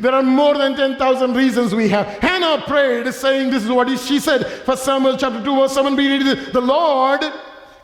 There 0.00 0.12
are 0.12 0.22
more 0.22 0.56
than 0.58 0.76
10,000 0.76 1.34
reasons 1.34 1.74
we 1.74 1.88
have. 1.88 2.06
Hannah 2.18 2.62
prayed, 2.66 3.12
saying, 3.14 3.50
This 3.50 3.64
is 3.64 3.70
what 3.70 3.88
she 3.98 4.20
said. 4.20 4.46
For 4.46 4.76
Samuel 4.76 5.16
chapter 5.16 5.42
2, 5.42 5.56
verse 5.56 5.72
7, 5.72 5.96
we 5.96 6.06
read 6.06 6.26
it. 6.26 6.52
The 6.52 6.60
Lord, 6.60 7.20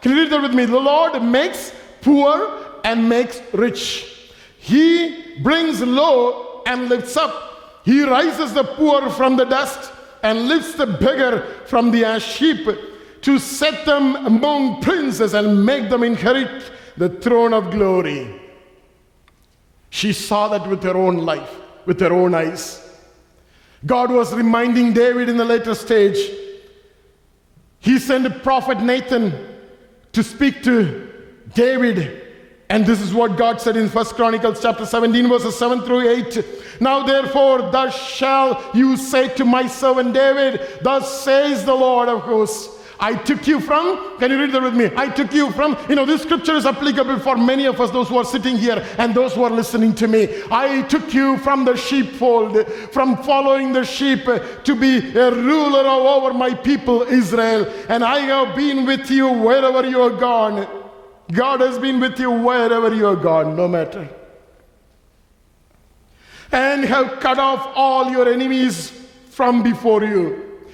can 0.02 0.12
you 0.12 0.18
read 0.22 0.30
that 0.30 0.42
with 0.42 0.54
me? 0.54 0.66
The 0.66 0.78
Lord 0.78 1.20
makes 1.22 1.72
poor 2.02 2.80
and 2.84 3.08
makes 3.08 3.40
rich. 3.54 4.30
He 4.58 5.38
brings 5.42 5.80
low 5.80 6.62
and 6.66 6.90
lifts 6.90 7.16
up. 7.16 7.82
He 7.84 8.02
rises 8.02 8.52
the 8.52 8.64
poor 8.64 9.08
from 9.10 9.36
the 9.36 9.44
dust 9.44 9.90
and 10.24 10.48
lifts 10.48 10.74
the 10.74 10.86
beggar 10.86 11.46
from 11.66 11.90
the 11.90 12.04
ash 12.04 12.38
heap 12.38 12.66
to 13.20 13.38
set 13.38 13.84
them 13.84 14.16
among 14.16 14.80
princes 14.80 15.34
and 15.34 15.64
make 15.64 15.90
them 15.90 16.02
inherit 16.02 16.72
the 16.96 17.10
throne 17.10 17.52
of 17.52 17.70
glory. 17.70 18.40
She 19.90 20.14
saw 20.14 20.48
that 20.48 20.66
with 20.66 20.82
her 20.82 20.96
own 20.96 21.18
life, 21.18 21.54
with 21.84 22.00
her 22.00 22.12
own 22.12 22.34
eyes. 22.34 22.80
God 23.84 24.10
was 24.10 24.34
reminding 24.34 24.94
David 24.94 25.28
in 25.28 25.36
the 25.36 25.44
later 25.44 25.74
stage. 25.74 26.18
He 27.80 27.98
sent 27.98 28.26
a 28.26 28.30
prophet 28.30 28.80
Nathan 28.80 29.34
to 30.12 30.22
speak 30.22 30.62
to 30.62 31.12
David. 31.52 32.23
And 32.74 32.84
this 32.84 33.00
is 33.00 33.14
what 33.14 33.36
God 33.36 33.60
said 33.60 33.76
in 33.76 33.88
First 33.88 34.16
Chronicles 34.16 34.60
chapter 34.60 34.84
17, 34.84 35.28
verses 35.28 35.56
7 35.56 35.82
through 35.82 36.08
8. 36.10 36.44
Now 36.80 37.04
therefore, 37.06 37.70
thus 37.70 37.94
shall 37.94 38.68
you 38.74 38.96
say 38.96 39.28
to 39.36 39.44
my 39.44 39.68
servant 39.68 40.12
David, 40.12 40.80
Thus 40.82 41.22
says 41.22 41.64
the 41.64 41.72
Lord 41.72 42.08
of 42.08 42.22
hosts. 42.22 42.76
I 42.98 43.14
took 43.14 43.46
you 43.46 43.60
from, 43.60 44.18
can 44.18 44.32
you 44.32 44.40
read 44.40 44.50
that 44.50 44.62
with 44.62 44.74
me? 44.74 44.90
I 44.96 45.08
took 45.08 45.32
you 45.32 45.52
from, 45.52 45.78
you 45.88 45.94
know, 45.94 46.04
this 46.04 46.22
scripture 46.22 46.56
is 46.56 46.66
applicable 46.66 47.20
for 47.20 47.36
many 47.36 47.66
of 47.66 47.80
us, 47.80 47.92
those 47.92 48.08
who 48.08 48.18
are 48.18 48.24
sitting 48.24 48.56
here 48.56 48.84
and 48.98 49.14
those 49.14 49.34
who 49.34 49.44
are 49.44 49.50
listening 49.50 49.94
to 49.94 50.08
me. 50.08 50.42
I 50.50 50.82
took 50.82 51.14
you 51.14 51.38
from 51.38 51.64
the 51.64 51.76
sheepfold, 51.76 52.66
from 52.90 53.22
following 53.22 53.72
the 53.72 53.84
sheep 53.84 54.24
to 54.24 54.74
be 54.74 55.16
a 55.16 55.30
ruler 55.30 55.86
over 55.86 56.34
my 56.34 56.52
people 56.52 57.02
Israel. 57.02 57.72
And 57.88 58.02
I 58.02 58.18
have 58.18 58.56
been 58.56 58.84
with 58.84 59.08
you 59.12 59.28
wherever 59.28 59.88
you 59.88 60.02
are 60.02 60.10
gone. 60.10 60.83
God 61.32 61.60
has 61.60 61.78
been 61.78 62.00
with 62.00 62.18
you 62.18 62.30
wherever 62.30 62.94
you 62.94 63.06
are 63.06 63.16
gone, 63.16 63.56
no 63.56 63.66
matter. 63.66 64.08
And 66.52 66.84
have 66.84 67.20
cut 67.20 67.38
off 67.38 67.72
all 67.74 68.10
your 68.10 68.28
enemies 68.28 68.90
from 69.30 69.62
before 69.62 70.04
you. 70.04 70.68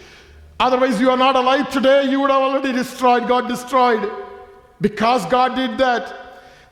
Otherwise, 0.59 1.01
you 1.01 1.09
are 1.11 1.17
not 1.17 1.37
alive 1.37 1.71
today. 1.71 2.11
You 2.11 2.21
would 2.21 2.31
have 2.31 2.43
already 2.43 2.73
destroyed. 2.73 3.27
God 3.27 3.49
destroyed. 3.49 4.11
Because 4.81 5.25
God 5.27 5.55
did 5.55 5.79
that. 5.79 6.15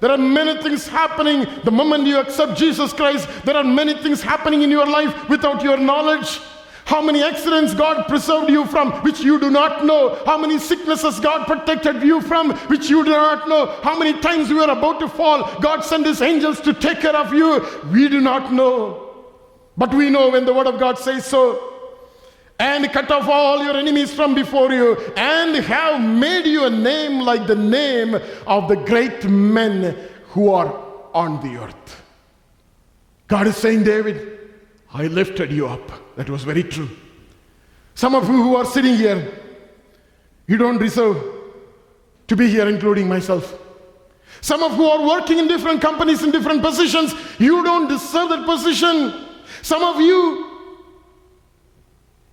There 0.00 0.10
are 0.10 0.18
many 0.18 0.62
things 0.62 0.86
happening 0.86 1.46
the 1.64 1.70
moment 1.70 2.06
you 2.06 2.18
accept 2.18 2.56
Jesus 2.56 2.92
Christ. 2.92 3.28
There 3.44 3.56
are 3.56 3.64
many 3.64 3.94
things 3.94 4.22
happening 4.22 4.62
in 4.62 4.70
your 4.70 4.86
life 4.86 5.28
without 5.28 5.62
your 5.62 5.76
knowledge. 5.76 6.40
How 6.88 7.02
many 7.02 7.22
accidents 7.22 7.74
God 7.74 8.08
preserved 8.08 8.48
you 8.48 8.64
from, 8.64 8.92
which 9.02 9.20
you 9.20 9.38
do 9.38 9.50
not 9.50 9.84
know. 9.84 10.18
How 10.24 10.38
many 10.38 10.58
sicknesses 10.58 11.20
God 11.20 11.46
protected 11.46 12.02
you 12.02 12.22
from, 12.22 12.56
which 12.68 12.88
you 12.88 13.04
do 13.04 13.10
not 13.10 13.46
know. 13.46 13.66
How 13.82 13.98
many 13.98 14.18
times 14.20 14.48
you 14.48 14.56
were 14.56 14.70
about 14.70 14.98
to 15.00 15.08
fall, 15.08 15.60
God 15.60 15.82
sent 15.82 16.06
His 16.06 16.22
angels 16.22 16.62
to 16.62 16.72
take 16.72 17.00
care 17.00 17.14
of 17.14 17.34
you. 17.34 17.62
We 17.92 18.08
do 18.08 18.22
not 18.22 18.54
know. 18.54 19.26
But 19.76 19.92
we 19.92 20.08
know 20.08 20.30
when 20.30 20.46
the 20.46 20.54
Word 20.54 20.66
of 20.66 20.80
God 20.80 20.98
says 20.98 21.26
so 21.26 21.74
and 22.58 22.90
cut 22.90 23.10
off 23.10 23.28
all 23.28 23.62
your 23.62 23.76
enemies 23.76 24.14
from 24.14 24.34
before 24.34 24.72
you, 24.72 24.96
and 25.14 25.56
have 25.56 26.00
made 26.00 26.46
you 26.46 26.64
a 26.64 26.70
name 26.70 27.20
like 27.20 27.46
the 27.46 27.54
name 27.54 28.14
of 28.46 28.66
the 28.66 28.76
great 28.76 29.24
men 29.28 29.94
who 30.30 30.50
are 30.54 30.74
on 31.12 31.38
the 31.42 31.62
earth. 31.62 32.02
God 33.26 33.46
is 33.46 33.58
saying, 33.58 33.84
David, 33.84 34.38
I 34.94 35.06
lifted 35.08 35.52
you 35.52 35.68
up. 35.68 36.07
That 36.18 36.28
was 36.28 36.42
very 36.42 36.64
true. 36.64 36.90
Some 37.94 38.16
of 38.16 38.28
you 38.28 38.42
who 38.42 38.56
are 38.56 38.64
sitting 38.64 38.96
here, 38.96 39.32
you 40.48 40.56
don't 40.56 40.78
deserve 40.78 41.16
to 42.26 42.34
be 42.34 42.50
here, 42.50 42.68
including 42.68 43.06
myself. 43.06 43.56
Some 44.40 44.64
of 44.64 44.76
you 44.76 44.84
are 44.84 45.06
working 45.06 45.38
in 45.38 45.46
different 45.46 45.80
companies 45.80 46.24
in 46.24 46.32
different 46.32 46.60
positions, 46.60 47.14
you 47.38 47.62
don't 47.62 47.86
deserve 47.86 48.30
that 48.30 48.44
position. 48.44 49.28
Some 49.62 49.84
of 49.84 50.00
you 50.00 50.44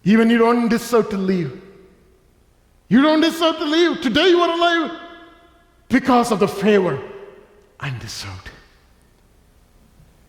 even 0.04 0.32
you 0.32 0.40
don't 0.40 0.68
deserve 0.68 1.12
to 1.12 1.18
live. 1.18 1.62
You 2.90 3.04
don't 3.04 3.22
deserve 3.22 3.58
to 3.58 3.66
live. 3.66 4.02
Today 4.02 4.30
you 4.30 4.40
are 4.40 4.50
alive 4.52 5.00
because 5.90 6.32
of 6.32 6.40
the 6.40 6.48
favor 6.48 7.00
undeserved. 7.80 8.50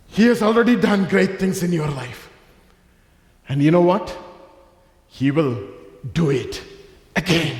He 0.08 0.26
has 0.26 0.42
already 0.42 0.76
done 0.76 1.08
great 1.08 1.38
things 1.38 1.62
in 1.62 1.72
your 1.72 1.88
life. 1.88 2.26
And 3.48 3.62
you 3.62 3.70
know 3.70 3.80
what? 3.80 4.16
He 5.09 5.30
will 5.30 5.59
do 6.12 6.30
it 6.30 6.62
again. 7.14 7.59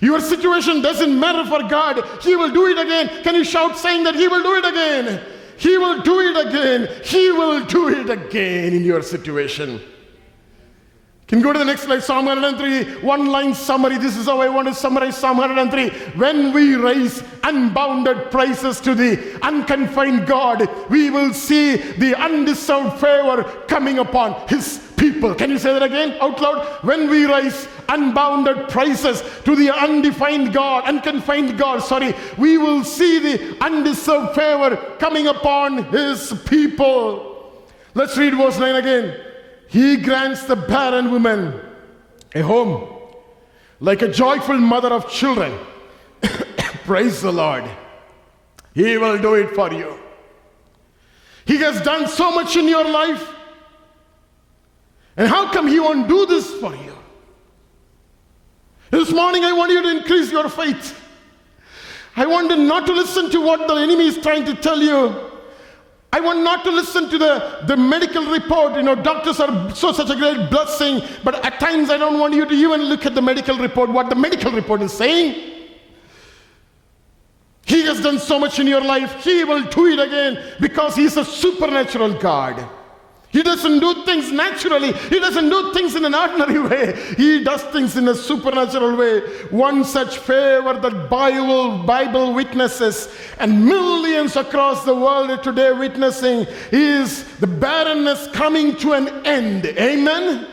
Your 0.00 0.20
situation 0.20 0.80
doesn't 0.80 1.18
matter 1.18 1.44
for 1.48 1.68
God. 1.68 2.22
He 2.22 2.36
will 2.36 2.50
do 2.50 2.66
it 2.66 2.78
again. 2.78 3.22
Can 3.22 3.34
you 3.34 3.44
shout 3.44 3.76
saying 3.76 4.04
that 4.04 4.14
He 4.14 4.28
will 4.28 4.42
do 4.42 4.54
it 4.56 4.64
again? 4.64 5.22
He 5.58 5.76
will 5.76 6.00
do 6.00 6.20
it 6.20 6.46
again. 6.46 6.88
He 7.04 7.30
will 7.32 7.64
do 7.66 7.88
it 7.88 8.08
again 8.08 8.72
in 8.72 8.82
your 8.82 9.02
situation. 9.02 9.80
Can 11.30 11.38
you 11.38 11.44
go 11.44 11.52
to 11.52 11.60
the 11.60 11.64
next 11.64 11.82
slide? 11.82 12.02
Psalm 12.02 12.24
103, 12.24 13.02
one 13.02 13.26
line 13.26 13.54
summary. 13.54 13.98
This 13.98 14.16
is 14.16 14.26
how 14.26 14.40
I 14.40 14.48
want 14.48 14.66
to 14.66 14.74
summarize 14.74 15.16
Psalm 15.16 15.36
103. 15.36 15.90
When 16.18 16.52
we 16.52 16.74
raise 16.74 17.22
unbounded 17.44 18.32
praises 18.32 18.80
to 18.80 18.96
the 18.96 19.38
unconfined 19.40 20.26
God, 20.26 20.68
we 20.90 21.08
will 21.08 21.32
see 21.32 21.76
the 21.76 22.18
undeserved 22.18 22.98
favor 23.00 23.44
coming 23.68 24.00
upon 24.00 24.48
His 24.48 24.78
people. 25.12 25.34
Can 25.34 25.50
you 25.50 25.58
say 25.58 25.72
that 25.72 25.82
again 25.82 26.16
out 26.20 26.40
loud? 26.40 26.84
When 26.84 27.08
we 27.08 27.26
raise 27.26 27.68
unbounded 27.88 28.68
praises 28.68 29.22
to 29.44 29.56
the 29.56 29.70
undefined 29.70 30.52
God, 30.52 30.84
unconfined 30.84 31.58
God, 31.58 31.82
sorry, 31.82 32.14
we 32.38 32.58
will 32.58 32.84
see 32.84 33.18
the 33.18 33.64
undeserved 33.64 34.34
favor 34.34 34.76
coming 34.98 35.26
upon 35.26 35.84
His 35.84 36.32
people. 36.46 37.64
Let's 37.94 38.16
read 38.16 38.34
verse 38.34 38.58
9 38.58 38.74
again. 38.76 39.20
He 39.68 39.96
grants 39.96 40.44
the 40.44 40.56
barren 40.56 41.10
woman 41.10 41.60
a 42.34 42.42
home 42.42 42.88
like 43.80 44.02
a 44.02 44.08
joyful 44.08 44.58
mother 44.58 44.88
of 44.88 45.10
children. 45.10 45.58
Praise 46.84 47.22
the 47.22 47.32
Lord. 47.32 47.64
He 48.74 48.96
will 48.98 49.18
do 49.18 49.34
it 49.34 49.54
for 49.54 49.72
you. 49.72 49.98
He 51.44 51.56
has 51.58 51.80
done 51.82 52.06
so 52.06 52.30
much 52.30 52.56
in 52.56 52.68
your 52.68 52.84
life. 52.84 53.34
And 55.20 55.28
how 55.28 55.52
come 55.52 55.66
He 55.68 55.78
won't 55.78 56.08
do 56.08 56.24
this 56.24 56.50
for 56.54 56.74
you? 56.74 56.96
This 58.90 59.12
morning, 59.12 59.44
I 59.44 59.52
want 59.52 59.70
you 59.70 59.82
to 59.82 59.98
increase 59.98 60.32
your 60.32 60.48
faith. 60.48 60.98
I 62.16 62.24
want 62.24 62.50
you 62.50 62.56
not 62.56 62.86
to 62.86 62.94
listen 62.94 63.28
to 63.32 63.40
what 63.42 63.68
the 63.68 63.74
enemy 63.74 64.06
is 64.06 64.16
trying 64.16 64.46
to 64.46 64.54
tell 64.54 64.80
you. 64.80 65.30
I 66.10 66.20
want 66.20 66.40
not 66.40 66.64
to 66.64 66.70
listen 66.70 67.10
to 67.10 67.18
the, 67.18 67.64
the 67.66 67.76
medical 67.76 68.24
report. 68.32 68.76
You 68.76 68.82
know, 68.82 68.94
doctors 68.94 69.40
are 69.40 69.74
so 69.74 69.92
such 69.92 70.08
a 70.08 70.16
great 70.16 70.48
blessing, 70.48 71.02
but 71.22 71.44
at 71.44 71.60
times 71.60 71.90
I 71.90 71.98
don't 71.98 72.18
want 72.18 72.32
you 72.32 72.46
to 72.46 72.54
even 72.54 72.84
look 72.84 73.04
at 73.04 73.14
the 73.14 73.20
medical 73.20 73.58
report, 73.58 73.90
what 73.90 74.08
the 74.08 74.16
medical 74.16 74.50
report 74.50 74.80
is 74.80 74.92
saying. 74.94 75.68
He 77.66 77.82
has 77.82 78.00
done 78.00 78.18
so 78.18 78.38
much 78.38 78.58
in 78.58 78.66
your 78.66 78.82
life, 78.82 79.22
He 79.22 79.44
will 79.44 79.64
do 79.64 79.84
it 79.88 79.98
again 79.98 80.54
because 80.60 80.96
He 80.96 81.04
is 81.04 81.18
a 81.18 81.26
supernatural 81.26 82.14
God. 82.14 82.79
He 83.32 83.44
doesn't 83.44 83.78
do 83.78 84.04
things 84.04 84.32
naturally. 84.32 84.92
He 84.92 85.20
doesn't 85.20 85.48
do 85.48 85.72
things 85.72 85.94
in 85.94 86.04
an 86.04 86.14
ordinary 86.14 86.58
way. 86.68 87.14
He 87.16 87.44
does 87.44 87.62
things 87.64 87.96
in 87.96 88.08
a 88.08 88.14
supernatural 88.14 88.96
way. 88.96 89.20
One 89.50 89.84
such 89.84 90.18
favor 90.18 90.74
that 90.74 91.08
Bible, 91.08 91.78
Bible 91.84 92.34
witnesses 92.34 93.08
and 93.38 93.64
millions 93.64 94.34
across 94.34 94.84
the 94.84 94.94
world 94.94 95.30
are 95.30 95.36
today 95.36 95.72
witnessing 95.72 96.46
is 96.72 97.24
the 97.38 97.46
barrenness 97.46 98.26
coming 98.32 98.74
to 98.76 98.94
an 98.94 99.08
end. 99.24 99.66
Amen 99.66 100.46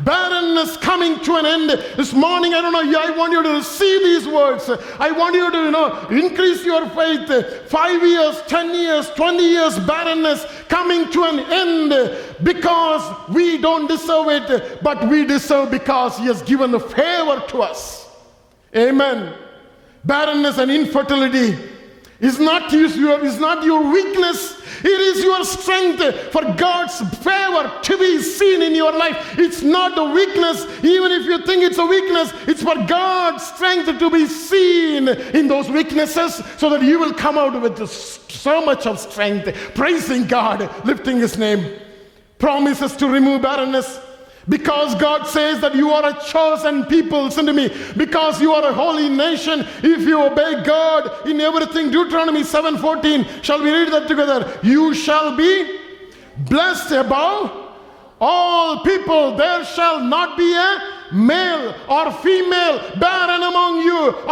barrenness 0.00 0.76
coming 0.78 1.20
to 1.20 1.36
an 1.36 1.46
end. 1.46 1.70
This 1.96 2.12
morning, 2.12 2.54
I 2.54 2.60
don't 2.60 2.72
know, 2.72 3.00
I 3.00 3.10
want 3.16 3.32
you 3.32 3.42
to 3.42 3.50
receive 3.50 4.02
these 4.02 4.26
words. 4.26 4.68
I 4.98 5.10
want 5.10 5.34
you 5.34 5.50
to, 5.50 5.58
you 5.58 5.70
know, 5.70 6.06
increase 6.08 6.64
your 6.64 6.88
faith. 6.90 7.28
Five 7.70 8.02
years, 8.02 8.42
10 8.46 8.74
years, 8.74 9.10
20 9.10 9.42
years, 9.42 9.78
barrenness 9.80 10.44
coming 10.68 11.10
to 11.12 11.24
an 11.24 11.40
end 11.40 12.18
because 12.42 13.28
we 13.28 13.58
don't 13.58 13.86
deserve 13.86 14.28
it, 14.28 14.82
but 14.82 15.08
we 15.08 15.24
deserve 15.24 15.70
because 15.70 16.18
He 16.18 16.26
has 16.26 16.42
given 16.42 16.70
the 16.70 16.80
favor 16.80 17.42
to 17.48 17.62
us. 17.62 18.08
Amen. 18.74 19.34
Barrenness 20.04 20.58
and 20.58 20.70
infertility 20.70 21.73
is 22.24 22.40
not 22.40 22.72
your, 22.72 23.22
not 23.38 23.64
your 23.64 23.92
weakness. 23.92 24.60
It 24.82 25.00
is 25.00 25.22
your 25.22 25.44
strength 25.44 26.02
for 26.32 26.42
God's 26.54 26.98
favor 27.18 27.70
to 27.82 27.98
be 27.98 28.22
seen 28.22 28.62
in 28.62 28.74
your 28.74 28.92
life. 28.92 29.38
It's 29.38 29.62
not 29.62 29.98
a 29.98 30.04
weakness. 30.04 30.64
Even 30.82 31.12
if 31.12 31.26
you 31.26 31.44
think 31.44 31.62
it's 31.62 31.78
a 31.78 31.84
weakness, 31.84 32.32
it's 32.48 32.62
for 32.62 32.74
God's 32.86 33.46
strength 33.46 33.98
to 33.98 34.10
be 34.10 34.26
seen 34.26 35.08
in 35.08 35.48
those 35.48 35.68
weaknesses 35.70 36.42
so 36.56 36.70
that 36.70 36.82
you 36.82 36.98
will 36.98 37.12
come 37.12 37.36
out 37.36 37.60
with 37.60 37.86
so 37.88 38.64
much 38.64 38.86
of 38.86 38.98
strength, 38.98 39.54
praising 39.74 40.26
God, 40.26 40.70
lifting 40.86 41.18
His 41.18 41.36
name. 41.36 41.80
Promises 42.38 42.96
to 42.96 43.08
remove 43.08 43.42
barrenness 43.42 44.00
because 44.48 44.94
God 44.96 45.26
says 45.26 45.60
that 45.60 45.74
you 45.74 45.90
are 45.90 46.10
a 46.10 46.22
chosen 46.24 46.84
people, 46.84 47.24
listen 47.24 47.46
to 47.46 47.52
me. 47.52 47.70
Because 47.96 48.40
you 48.40 48.52
are 48.52 48.68
a 48.68 48.72
holy 48.72 49.08
nation, 49.08 49.66
if 49.82 50.00
you 50.02 50.22
obey 50.22 50.62
God 50.64 51.26
in 51.26 51.40
everything, 51.40 51.90
Deuteronomy 51.90 52.42
7:14, 52.42 53.42
shall 53.42 53.62
we 53.62 53.70
read 53.70 53.92
that 53.92 54.08
together? 54.08 54.58
You 54.62 54.94
shall 54.94 55.36
be 55.36 55.78
blessed 56.36 56.92
above 56.92 57.50
all 58.20 58.80
people. 58.80 59.36
There 59.36 59.64
shall 59.64 60.00
not 60.00 60.36
be 60.36 60.52
a 60.54 60.94
male 61.12 61.74
or 61.88 62.12
female 62.12 62.98
barren 62.98 63.42
among 63.42 63.82
you 63.82 63.94
your 63.94 64.30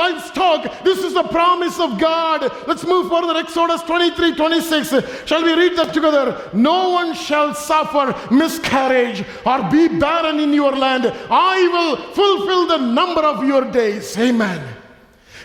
livestock. 0.00 0.84
This 0.84 0.98
is 0.98 1.14
the 1.14 1.22
promise 1.24 1.78
of 1.78 1.98
God. 1.98 2.40
Let's 2.66 2.84
move 2.84 3.08
further. 3.08 3.36
Exodus 3.38 3.82
23 3.82 4.34
26. 4.34 4.88
Shall 5.26 5.42
we 5.42 5.54
read 5.54 5.76
that 5.76 5.92
together? 5.92 6.50
No 6.52 6.90
one 6.90 7.14
shall 7.14 7.54
suffer 7.54 8.06
miscarriage 8.34 9.24
or 9.44 9.58
be 9.70 9.88
barren 9.88 10.40
in 10.40 10.52
your 10.52 10.72
land. 10.72 11.06
I 11.30 11.56
will 11.74 11.96
fulfill 12.14 12.66
the 12.66 12.78
number 12.78 13.22
of 13.22 13.44
your 13.44 13.64
days. 13.70 14.16
Amen. 14.18 14.76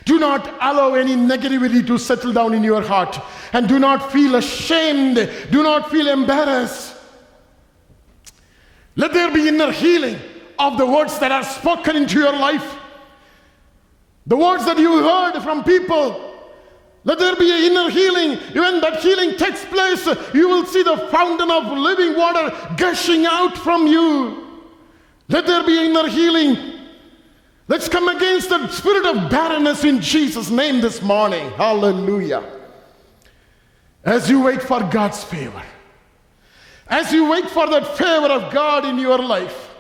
Do 0.06 0.20
not 0.20 0.48
allow 0.62 0.94
any 0.94 1.16
negativity 1.16 1.86
to 1.88 1.98
settle 1.98 2.32
down 2.32 2.54
in 2.54 2.64
your 2.64 2.82
heart. 2.82 3.20
And 3.54 3.68
do 3.68 3.80
not 3.80 4.12
feel 4.12 4.36
ashamed. 4.36 5.16
Do 5.52 5.64
not 5.64 5.90
feel 5.90 6.08
embarrassed. 6.08 6.96
Let 8.96 9.14
there 9.14 9.34
be 9.34 9.48
inner 9.48 9.72
healing 9.72 10.18
of 10.58 10.78
the 10.78 10.86
words 10.86 11.18
that 11.20 11.32
are 11.32 11.44
spoken 11.44 11.96
into 11.96 12.20
your 12.20 12.34
life. 12.34 12.78
The 14.28 14.36
words 14.36 14.66
that 14.66 14.78
you 14.78 15.04
heard 15.04 15.40
from 15.42 15.64
people. 15.64 16.34
Let 17.04 17.20
there 17.20 17.36
be 17.36 17.52
an 17.52 17.72
inner 17.72 17.90
healing. 17.90 18.40
When 18.54 18.82
that 18.82 19.00
healing 19.02 19.38
takes 19.38 19.64
place, 19.66 20.08
you 20.34 20.50
will 20.50 20.66
see 20.66 20.82
the 20.82 20.98
fountain 21.12 21.52
of 21.52 21.66
living 21.78 22.16
water 22.18 22.52
gushing 22.78 23.28
out 23.28 23.56
from 23.58 23.86
you. 23.86 24.64
Let 25.30 25.46
there 25.46 25.64
be 25.64 25.86
inner 25.86 26.08
healing. 26.08 26.58
Let's 27.68 27.88
come 27.88 28.08
against 28.08 28.50
the 28.50 28.68
spirit 28.70 29.06
of 29.06 29.30
barrenness 29.30 29.84
in 29.84 30.02
Jesus' 30.02 30.50
name 30.50 30.82
this 30.82 31.02
morning. 31.02 31.52
Hallelujah. 31.52 32.44
As 34.04 34.30
you 34.30 34.42
wait 34.42 34.62
for 34.62 34.84
God's 34.84 35.24
favor. 35.24 35.64
As 36.88 37.12
you 37.12 37.30
wait 37.30 37.50
for 37.50 37.68
that 37.68 37.98
favor 37.98 38.28
of 38.28 38.54
God 38.54 38.86
in 38.86 39.00
your 39.00 39.18
life, 39.18 39.72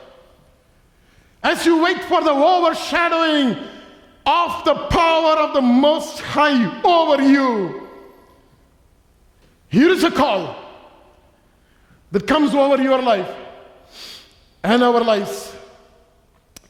as 1.43 1.63
you 1.63 1.83
wait 1.83 2.03
for 2.03 2.23
the 2.23 2.31
overshadowing 2.31 3.55
of 4.25 4.65
the 4.65 4.75
power 4.89 5.37
of 5.37 5.53
the 5.53 5.61
Most 5.61 6.19
High 6.19 6.81
over 6.81 7.21
you, 7.21 7.87
here 9.69 9.89
is 9.89 10.03
a 10.03 10.11
call 10.11 10.55
that 12.11 12.25
comes 12.27 12.53
over 12.53 12.81
your 12.81 13.01
life 13.01 13.29
and 14.63 14.83
our 14.83 15.03
lives. 15.03 15.53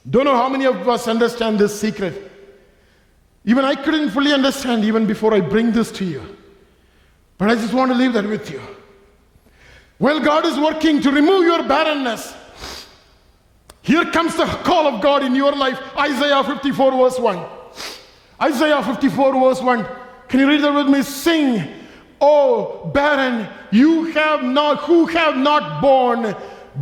Don't 0.10 0.26
know 0.26 0.36
how 0.36 0.50
many 0.50 0.66
of 0.66 0.88
us 0.88 1.08
understand 1.08 1.60
this 1.60 1.80
secret. 1.80 2.32
Even 3.46 3.64
I 3.64 3.76
couldn't 3.76 4.10
fully 4.10 4.34
understand 4.34 4.84
even 4.84 5.06
before 5.06 5.34
I 5.34 5.40
bring 5.40 5.72
this 5.72 5.92
to 5.94 6.06
you. 6.06 6.38
But 7.38 7.50
I 7.50 7.56
just 7.56 7.74
want 7.74 7.92
to 7.92 7.98
leave 7.98 8.14
that 8.14 8.26
with 8.26 8.50
you. 8.50 8.62
Well, 10.00 10.20
God 10.20 10.46
is 10.46 10.58
working 10.58 11.02
to 11.02 11.12
remove 11.12 11.44
your 11.44 11.64
barrenness. 11.64 12.34
Here 13.86 14.06
comes 14.06 14.36
the 14.36 14.46
call 14.46 14.88
of 14.88 15.00
God 15.00 15.24
in 15.24 15.36
your 15.36 15.56
life. 15.56 15.80
Isaiah 15.96 16.44
54, 16.44 16.92
verse 16.92 17.20
1. 17.20 17.46
Isaiah 18.42 18.82
54, 18.82 19.34
verse 19.34 19.62
1. 19.62 19.88
Can 20.28 20.40
you 20.40 20.48
read 20.48 20.62
that 20.62 20.74
with 20.74 20.88
me? 20.88 21.04
Sing, 21.04 21.72
Oh, 22.20 22.90
barren, 22.96 23.48
you 23.70 24.06
have 24.06 24.42
not, 24.42 24.80
who 24.80 25.06
have 25.06 25.38
not 25.38 25.84
borne, 25.84 26.36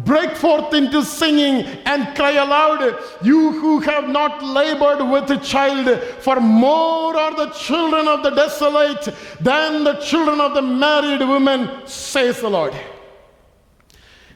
break 0.06 0.38
forth 0.38 0.74
into 0.74 1.04
singing 1.04 1.66
and 1.86 2.16
cry 2.16 2.32
aloud, 2.32 2.98
you 3.22 3.52
who 3.52 3.82
have 3.82 4.08
not 4.08 4.42
labored 4.42 5.06
with 5.06 5.30
a 5.32 5.44
child, 5.44 6.02
for 6.22 6.40
more 6.40 7.18
are 7.18 7.36
the 7.36 7.50
children 7.52 8.08
of 8.08 8.24
the 8.24 8.30
desolate 8.30 9.14
than 9.42 9.84
the 9.84 9.96
children 9.96 10.40
of 10.40 10.54
the 10.54 10.62
married 10.62 11.20
woman, 11.20 11.86
says 11.86 12.40
the 12.40 12.50
Lord. 12.50 12.74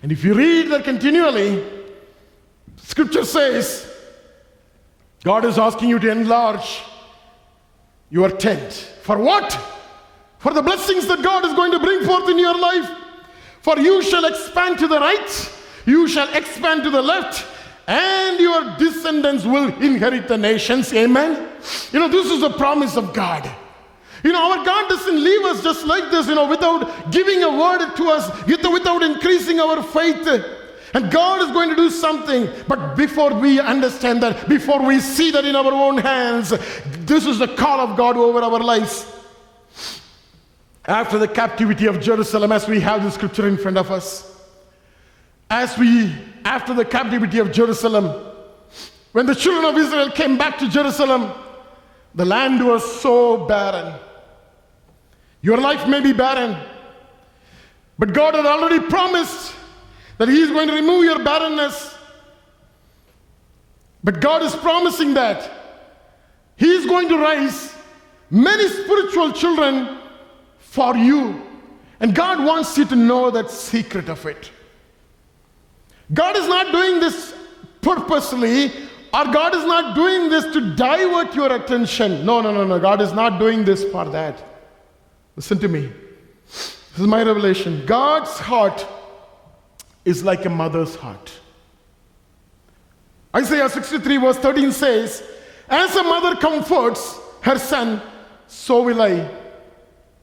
And 0.04 0.12
if 0.12 0.26
you 0.26 0.34
read 0.34 0.70
that 0.72 0.84
continually, 0.84 1.77
scripture 2.88 3.26
says, 3.26 3.86
God 5.24 5.44
is 5.44 5.58
asking 5.58 5.90
you 5.90 6.00
to 6.00 6.10
enlarge 6.10 6.82
your 8.10 8.30
tent. 8.30 8.72
For 9.04 9.18
what? 9.18 9.52
For 10.40 10.54
the 10.54 10.62
blessings 10.62 11.06
that 11.08 11.22
God 11.22 11.44
is 11.46 11.54
going 11.54 11.72
to 11.74 11.80
bring 11.80 12.06
forth 12.06 12.30
in 12.30 12.40
your 12.40 12.58
life. 12.58 12.90
For 13.62 13.78
you 13.78 14.02
shall 14.02 14.24
expand 14.24 14.80
to 14.80 14.88
the 14.88 15.00
right, 15.00 15.54
you 15.86 16.08
shall 16.08 16.34
expand 16.34 16.84
to 16.84 16.90
the 16.90 17.02
left, 17.02 17.46
and 17.88 18.40
your 18.40 18.78
descendants 18.78 19.44
will 19.44 19.68
inherit 19.82 20.30
the 20.30 20.38
nations. 20.38 20.94
Amen. 20.94 21.50
You 21.92 22.00
know, 22.00 22.08
this 22.08 22.32
is 22.32 22.42
a 22.44 22.52
promise 22.52 22.96
of 22.96 23.14
God. 23.14 23.50
You 24.24 24.32
know, 24.32 24.52
our 24.52 24.64
God 24.64 24.88
doesn't 24.88 25.22
leave 25.22 25.44
us 25.46 25.62
just 25.62 25.86
like 25.86 26.10
this, 26.10 26.28
you 26.28 26.36
know, 26.36 26.48
without 26.48 27.12
giving 27.12 27.44
a 27.44 27.50
word 27.50 27.96
to 27.96 28.10
us, 28.10 28.48
without 28.48 29.04
increasing 29.04 29.60
our 29.60 29.84
faith. 29.84 30.26
And 30.98 31.12
God 31.12 31.48
is 31.48 31.52
going 31.52 31.70
to 31.70 31.76
do 31.76 31.92
something. 31.92 32.50
But 32.68 32.96
before 32.96 33.32
we 33.32 33.60
understand 33.60 34.24
that, 34.24 34.50
before 34.50 34.84
we 34.84 35.00
see 35.00 35.30
that 35.30 35.46
in 35.46 35.56
our 35.56 35.72
own 35.72 36.00
hands, 36.00 36.50
this 37.06 37.28
is 37.28 37.38
the 37.38 37.50
call 37.50 37.82
of 37.82 37.96
God 37.96 38.18
over 38.18 38.40
our 38.40 38.60
lives. 38.60 39.06
After 40.86 41.20
the 41.20 41.28
captivity 41.28 41.86
of 41.86 42.02
Jerusalem, 42.02 42.52
as 42.52 42.68
we 42.68 42.80
have 42.80 43.04
the 43.04 43.12
scripture 43.12 43.48
in 43.48 43.58
front 43.58 43.78
of 43.78 43.92
us, 43.92 44.42
as 45.52 45.78
we, 45.78 46.16
after 46.44 46.74
the 46.74 46.84
captivity 46.84 47.38
of 47.38 47.52
Jerusalem, 47.52 48.34
when 49.12 49.28
the 49.28 49.36
children 49.36 49.66
of 49.66 49.78
Israel 49.78 50.10
came 50.10 50.36
back 50.36 50.58
to 50.58 50.68
Jerusalem, 50.68 51.32
the 52.16 52.26
land 52.26 52.66
was 52.66 53.02
so 53.02 53.46
barren. 53.46 53.94
Your 55.44 55.58
life 55.58 55.88
may 55.88 56.00
be 56.00 56.12
barren, 56.12 56.58
but 58.00 58.14
God 58.14 58.34
had 58.34 58.48
already 58.48 58.80
promised 58.80 59.47
that 60.18 60.30
He 60.30 60.42
is 60.42 60.50
going 60.50 60.68
to 60.68 60.74
remove 60.74 61.04
your 61.04 61.24
barrenness. 61.24 61.96
But 64.04 64.22
God 64.22 64.44
is 64.44 64.56
promising 64.56 65.14
that 65.16 65.52
He 66.56 66.70
is 66.70 66.86
going 66.86 67.10
to 67.10 67.18
raise 67.18 67.76
many 68.30 68.68
spiritual 68.68 69.32
children 69.32 70.00
for 70.60 70.96
you. 70.96 71.42
And 72.00 72.14
God 72.14 72.44
wants 72.46 72.78
you 72.78 72.86
to 72.86 72.96
know 72.96 73.32
that 73.32 73.50
secret 73.50 74.10
of 74.10 74.26
it. 74.26 74.52
God 76.14 76.38
is 76.38 76.48
not 76.48 76.72
doing 76.72 77.00
this 77.00 77.36
purposely, 77.82 78.68
or 79.14 79.26
God 79.26 79.56
is 79.56 79.66
not 79.66 79.96
doing 79.96 80.30
this 80.30 80.46
to 80.54 80.76
divert 80.76 81.34
your 81.36 81.54
attention. 81.54 82.26
No, 82.26 82.42
no, 82.42 82.54
no, 82.54 82.66
no. 82.66 82.80
God 82.80 83.02
is 83.02 83.14
not 83.14 83.40
doing 83.40 83.66
this 83.66 83.84
for 83.92 84.06
that. 84.06 84.42
Listen 85.36 85.60
to 85.60 85.68
me. 85.68 85.92
This 86.46 87.00
is 87.00 87.08
my 87.08 87.24
revelation. 87.24 87.86
God's 87.86 88.38
heart 88.40 88.86
is 90.08 90.24
like 90.24 90.46
a 90.46 90.50
mother's 90.50 90.96
heart. 90.96 91.34
Isaiah 93.36 93.68
63, 93.68 94.18
verse 94.18 94.38
13 94.38 94.72
says, 94.72 95.22
As 95.68 95.94
a 95.98 96.04
mother 96.04 96.38
comforts 96.38 97.20
her 97.42 97.60
son, 97.60 98.02
so 98.48 98.84
will 98.84 99.02
I 99.02 99.30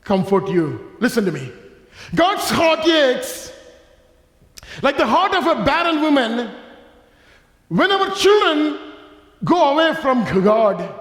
comfort 0.00 0.48
you. 0.48 0.96
Listen 1.00 1.26
to 1.26 1.32
me. 1.32 1.52
God's 2.14 2.48
heart 2.48 2.86
aches 2.88 3.52
like 4.80 4.96
the 4.96 5.06
heart 5.06 5.34
of 5.34 5.46
a 5.46 5.64
barren 5.64 6.00
woman 6.00 6.50
when 7.68 7.92
our 7.92 8.10
children 8.14 8.78
go 9.44 9.74
away 9.74 9.94
from 10.00 10.24
God. 10.42 10.98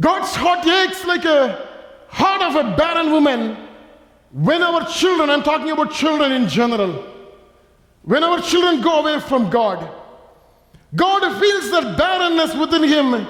God's 0.00 0.34
heart 0.34 0.66
aches 0.66 1.04
like 1.04 1.24
a 1.24 1.64
heart 2.08 2.42
of 2.42 2.56
a 2.56 2.76
barren 2.76 3.12
woman 3.12 3.67
when 4.32 4.62
our 4.62 4.86
children, 4.86 5.30
I'm 5.30 5.42
talking 5.42 5.70
about 5.70 5.92
children 5.92 6.32
in 6.32 6.48
general, 6.48 7.04
when 8.02 8.22
our 8.22 8.40
children 8.40 8.80
go 8.80 9.00
away 9.00 9.20
from 9.20 9.50
God. 9.50 9.90
God 10.94 11.38
feels 11.38 11.70
that 11.70 11.98
barrenness 11.98 12.54
within 12.54 12.82
him 12.82 13.26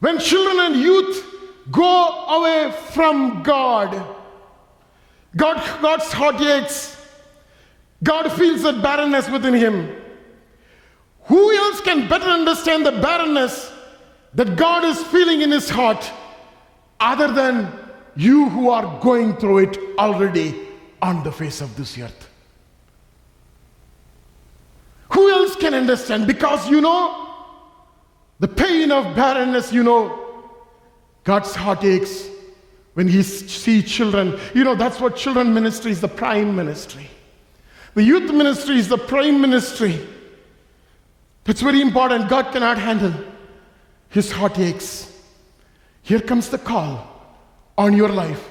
when 0.00 0.18
children 0.18 0.66
and 0.66 0.76
youth 0.76 1.26
go 1.70 2.26
away 2.26 2.72
from 2.92 3.42
God. 3.42 3.90
God 5.34 5.56
God's 5.82 6.12
heart 6.12 6.40
aches. 6.40 6.96
God 8.02 8.30
feels 8.32 8.62
that 8.62 8.82
barrenness 8.82 9.28
within 9.28 9.54
him. 9.54 9.96
Who 11.24 11.56
else 11.56 11.80
can 11.80 12.08
better 12.08 12.26
understand 12.26 12.86
the 12.86 12.92
barrenness 12.92 13.72
that 14.34 14.54
God 14.56 14.84
is 14.84 15.02
feeling 15.04 15.40
in 15.40 15.50
his 15.50 15.68
heart 15.68 16.10
other 17.00 17.32
than 17.32 17.72
you 18.16 18.48
who 18.48 18.70
are 18.70 19.00
going 19.00 19.36
through 19.36 19.58
it 19.58 19.78
already 19.98 20.68
on 21.02 21.22
the 21.22 21.30
face 21.30 21.60
of 21.60 21.76
this 21.76 21.98
earth? 21.98 22.30
Who 25.10 25.30
else 25.30 25.54
can 25.56 25.74
understand? 25.74 26.26
Because 26.26 26.68
you 26.68 26.80
know 26.80 27.34
the 28.38 28.48
pain 28.48 28.90
of 28.90 29.14
barrenness, 29.14 29.72
you 29.72 29.82
know 29.82 30.52
God's 31.24 31.54
heart 31.54 31.84
aches 31.84 32.28
when 32.94 33.08
He 33.08 33.22
sees 33.22 33.90
children. 33.90 34.38
You 34.54 34.64
know, 34.64 34.74
that's 34.74 35.00
what 35.00 35.16
children 35.16 35.52
ministry 35.52 35.90
is 35.90 36.00
the 36.00 36.08
prime 36.08 36.56
ministry. 36.56 37.08
The 37.94 38.02
youth 38.02 38.32
ministry 38.32 38.76
is 38.76 38.88
the 38.88 38.98
prime 38.98 39.40
ministry. 39.40 40.06
That's 41.44 41.60
very 41.60 41.80
important. 41.80 42.28
God 42.28 42.52
cannot 42.52 42.78
handle. 42.78 43.14
His 44.08 44.32
heart 44.32 44.58
aches. 44.58 45.12
Here 46.02 46.20
comes 46.20 46.48
the 46.48 46.58
call 46.58 47.15
on 47.78 47.94
your 47.94 48.08
life. 48.08 48.50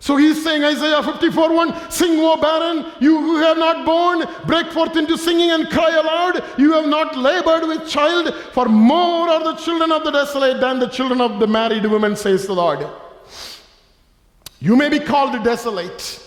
So 0.00 0.16
he's 0.16 0.42
saying, 0.44 0.62
Isaiah 0.62 1.02
54 1.02 1.52
1, 1.52 1.90
Sing, 1.90 2.20
O 2.20 2.36
barren, 2.40 2.92
you 3.00 3.18
who 3.18 3.36
have 3.38 3.58
not 3.58 3.84
borne, 3.84 4.26
break 4.46 4.70
forth 4.70 4.96
into 4.96 5.18
singing 5.18 5.50
and 5.50 5.68
cry 5.68 5.90
aloud. 5.90 6.44
You 6.56 6.72
have 6.74 6.86
not 6.86 7.16
labored 7.16 7.66
with 7.66 7.88
child, 7.88 8.32
for 8.52 8.66
more 8.66 9.28
are 9.28 9.42
the 9.42 9.54
children 9.54 9.90
of 9.90 10.04
the 10.04 10.12
desolate 10.12 10.60
than 10.60 10.78
the 10.78 10.88
children 10.88 11.20
of 11.20 11.40
the 11.40 11.48
married 11.48 11.84
women, 11.84 12.14
says 12.14 12.46
the 12.46 12.54
Lord. 12.54 12.86
You 14.60 14.76
may 14.76 14.88
be 14.88 15.00
called 15.00 15.42
desolate, 15.42 16.22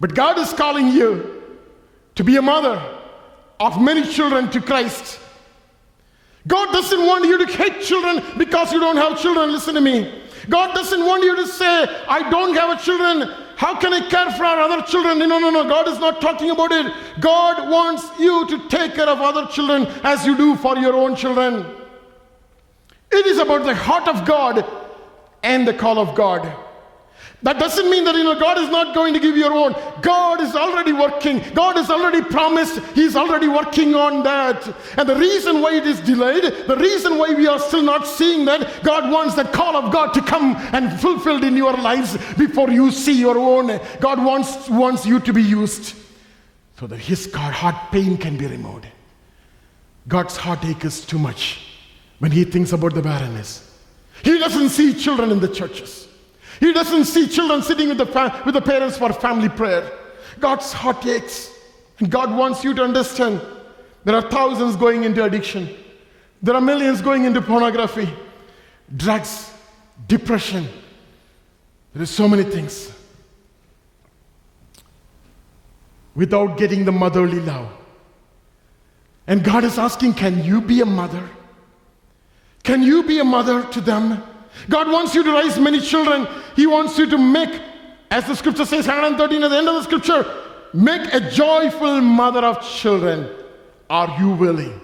but 0.00 0.14
God 0.14 0.38
is 0.38 0.52
calling 0.52 0.88
you 0.88 1.42
to 2.14 2.24
be 2.24 2.36
a 2.36 2.42
mother 2.42 2.82
of 3.60 3.80
many 3.80 4.02
children 4.02 4.50
to 4.50 4.60
Christ. 4.60 5.18
God 6.46 6.72
doesn't 6.72 7.06
want 7.06 7.26
you 7.26 7.44
to 7.44 7.52
hate 7.52 7.82
children 7.82 8.22
because 8.36 8.72
you 8.72 8.80
don't 8.80 8.96
have 8.96 9.20
children. 9.20 9.52
Listen 9.52 9.74
to 9.74 9.80
me. 9.80 10.21
God 10.48 10.74
doesn't 10.74 11.04
want 11.04 11.24
you 11.24 11.36
to 11.36 11.46
say, 11.46 11.86
I 12.08 12.28
don't 12.30 12.54
have 12.54 12.78
a 12.78 12.82
children. 12.82 13.30
How 13.56 13.78
can 13.78 13.92
I 13.92 14.08
care 14.08 14.30
for 14.32 14.44
our 14.44 14.60
other 14.60 14.82
children? 14.82 15.18
No, 15.18 15.38
no, 15.38 15.50
no. 15.50 15.68
God 15.68 15.88
is 15.88 15.98
not 15.98 16.20
talking 16.20 16.50
about 16.50 16.72
it. 16.72 16.92
God 17.20 17.70
wants 17.70 18.08
you 18.18 18.46
to 18.48 18.68
take 18.68 18.94
care 18.94 19.08
of 19.08 19.20
other 19.20 19.46
children 19.46 19.86
as 20.02 20.26
you 20.26 20.36
do 20.36 20.56
for 20.56 20.76
your 20.76 20.94
own 20.94 21.14
children. 21.14 21.64
It 23.10 23.26
is 23.26 23.38
about 23.38 23.64
the 23.64 23.74
heart 23.74 24.08
of 24.08 24.26
God 24.26 24.64
and 25.42 25.68
the 25.68 25.74
call 25.74 25.98
of 25.98 26.14
God. 26.14 26.52
That 27.42 27.58
doesn't 27.58 27.90
mean 27.90 28.04
that 28.04 28.14
you 28.14 28.22
know 28.22 28.38
God 28.38 28.58
is 28.58 28.68
not 28.68 28.94
going 28.94 29.14
to 29.14 29.20
give 29.20 29.36
you 29.36 29.42
your 29.42 29.52
own. 29.52 29.74
God 30.00 30.40
is 30.40 30.54
already 30.54 30.92
working. 30.92 31.42
God 31.54 31.76
is 31.76 31.90
already 31.90 32.22
promised. 32.22 32.78
He's 32.94 33.16
already 33.16 33.48
working 33.48 33.96
on 33.96 34.22
that. 34.22 34.64
And 34.96 35.08
the 35.08 35.16
reason 35.16 35.60
why 35.60 35.74
it 35.74 35.84
is 35.84 35.98
delayed, 36.00 36.44
the 36.68 36.76
reason 36.76 37.18
why 37.18 37.34
we 37.34 37.48
are 37.48 37.58
still 37.58 37.82
not 37.82 38.06
seeing 38.06 38.44
that, 38.44 38.84
God 38.84 39.10
wants 39.10 39.34
the 39.34 39.44
call 39.44 39.76
of 39.76 39.92
God 39.92 40.14
to 40.14 40.22
come 40.22 40.54
and 40.72 41.00
fulfilled 41.00 41.42
in 41.42 41.56
your 41.56 41.72
lives 41.72 42.16
before 42.34 42.70
you 42.70 42.92
see 42.92 43.18
your 43.18 43.36
own. 43.36 43.80
God 43.98 44.24
wants, 44.24 44.68
wants 44.68 45.04
you 45.04 45.18
to 45.18 45.32
be 45.32 45.42
used 45.42 45.96
so 46.78 46.86
that 46.86 46.98
his 46.98 47.32
heart 47.32 47.90
pain 47.90 48.16
can 48.16 48.36
be 48.36 48.46
removed. 48.46 48.86
God's 50.06 50.36
heartache 50.36 50.84
is 50.84 51.04
too 51.04 51.18
much 51.18 51.60
when 52.20 52.30
he 52.30 52.44
thinks 52.44 52.72
about 52.72 52.94
the 52.94 53.02
barrenness. 53.02 53.68
He 54.22 54.38
doesn't 54.38 54.68
see 54.68 54.94
children 54.94 55.32
in 55.32 55.40
the 55.40 55.48
churches. 55.48 56.06
He 56.62 56.72
doesn't 56.72 57.06
see 57.06 57.26
children 57.26 57.60
sitting 57.60 57.88
with 57.88 57.98
the, 57.98 58.40
with 58.46 58.54
the 58.54 58.60
parents 58.60 58.96
for 58.96 59.12
family 59.12 59.48
prayer. 59.48 59.90
God's 60.38 60.72
heart 60.72 61.04
aches. 61.04 61.50
And 61.98 62.08
God 62.08 62.32
wants 62.32 62.62
you 62.62 62.72
to 62.74 62.84
understand 62.84 63.40
there 64.04 64.14
are 64.14 64.30
thousands 64.30 64.76
going 64.76 65.02
into 65.02 65.24
addiction, 65.24 65.68
there 66.40 66.54
are 66.54 66.60
millions 66.60 67.02
going 67.02 67.24
into 67.24 67.42
pornography, 67.42 68.08
drugs, 68.96 69.52
depression. 70.06 70.68
There 71.94 72.04
are 72.04 72.06
so 72.06 72.28
many 72.28 72.44
things. 72.44 72.92
Without 76.14 76.58
getting 76.58 76.84
the 76.84 76.92
motherly 76.92 77.40
love. 77.40 77.72
And 79.26 79.42
God 79.42 79.64
is 79.64 79.78
asking, 79.80 80.14
Can 80.14 80.44
you 80.44 80.60
be 80.60 80.80
a 80.80 80.86
mother? 80.86 81.28
Can 82.62 82.84
you 82.84 83.02
be 83.02 83.18
a 83.18 83.24
mother 83.24 83.64
to 83.72 83.80
them? 83.80 84.22
God 84.68 84.90
wants 84.90 85.14
you 85.14 85.22
to 85.22 85.32
raise 85.32 85.58
many 85.58 85.80
children. 85.80 86.26
He 86.56 86.66
wants 86.66 86.98
you 86.98 87.06
to 87.08 87.18
make, 87.18 87.60
as 88.10 88.26
the 88.26 88.36
scripture 88.36 88.66
says, 88.66 88.86
113 88.86 89.42
at 89.42 89.48
the 89.48 89.56
end 89.56 89.68
of 89.68 89.74
the 89.74 89.82
scripture, 89.82 90.24
make 90.72 91.12
a 91.12 91.30
joyful 91.30 92.00
mother 92.00 92.44
of 92.44 92.62
children. 92.62 93.28
Are 93.88 94.18
you 94.18 94.30
willing? 94.30 94.80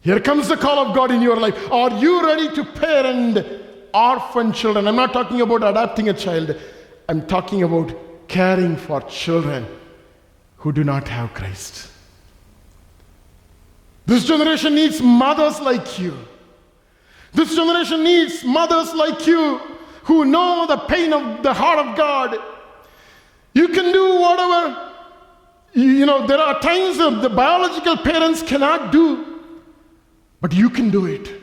Here 0.00 0.20
comes 0.20 0.48
the 0.48 0.56
call 0.56 0.78
of 0.78 0.94
God 0.94 1.10
in 1.10 1.22
your 1.22 1.36
life. 1.36 1.56
Are 1.70 1.90
you 1.98 2.24
ready 2.26 2.52
to 2.56 2.64
parent 2.64 3.46
orphan 3.94 4.52
children? 4.52 4.88
I'm 4.88 4.96
not 4.96 5.12
talking 5.12 5.40
about 5.40 5.62
adopting 5.62 6.08
a 6.08 6.14
child, 6.14 6.56
I'm 7.08 7.26
talking 7.26 7.62
about 7.62 7.94
caring 8.28 8.76
for 8.76 9.00
children 9.02 9.66
who 10.56 10.72
do 10.72 10.84
not 10.84 11.06
have 11.08 11.34
Christ. 11.34 11.90
This 14.06 14.24
generation 14.24 14.74
needs 14.74 15.00
mothers 15.00 15.60
like 15.60 15.98
you. 15.98 16.16
This 17.32 17.54
generation 17.54 18.04
needs 18.04 18.44
mothers 18.44 18.92
like 18.94 19.26
you 19.26 19.58
who 20.04 20.24
know 20.24 20.66
the 20.66 20.76
pain 20.76 21.12
of 21.12 21.42
the 21.42 21.54
heart 21.54 21.86
of 21.86 21.96
God. 21.96 22.36
You 23.54 23.68
can 23.68 23.92
do 23.92 24.20
whatever. 24.20 24.92
You 25.72 26.04
know, 26.04 26.26
there 26.26 26.38
are 26.38 26.60
times 26.60 26.98
that 26.98 27.22
the 27.22 27.30
biological 27.30 27.96
parents 27.96 28.42
cannot 28.42 28.92
do, 28.92 29.40
but 30.40 30.52
you 30.52 30.68
can 30.68 30.90
do 30.90 31.06
it. 31.06 31.40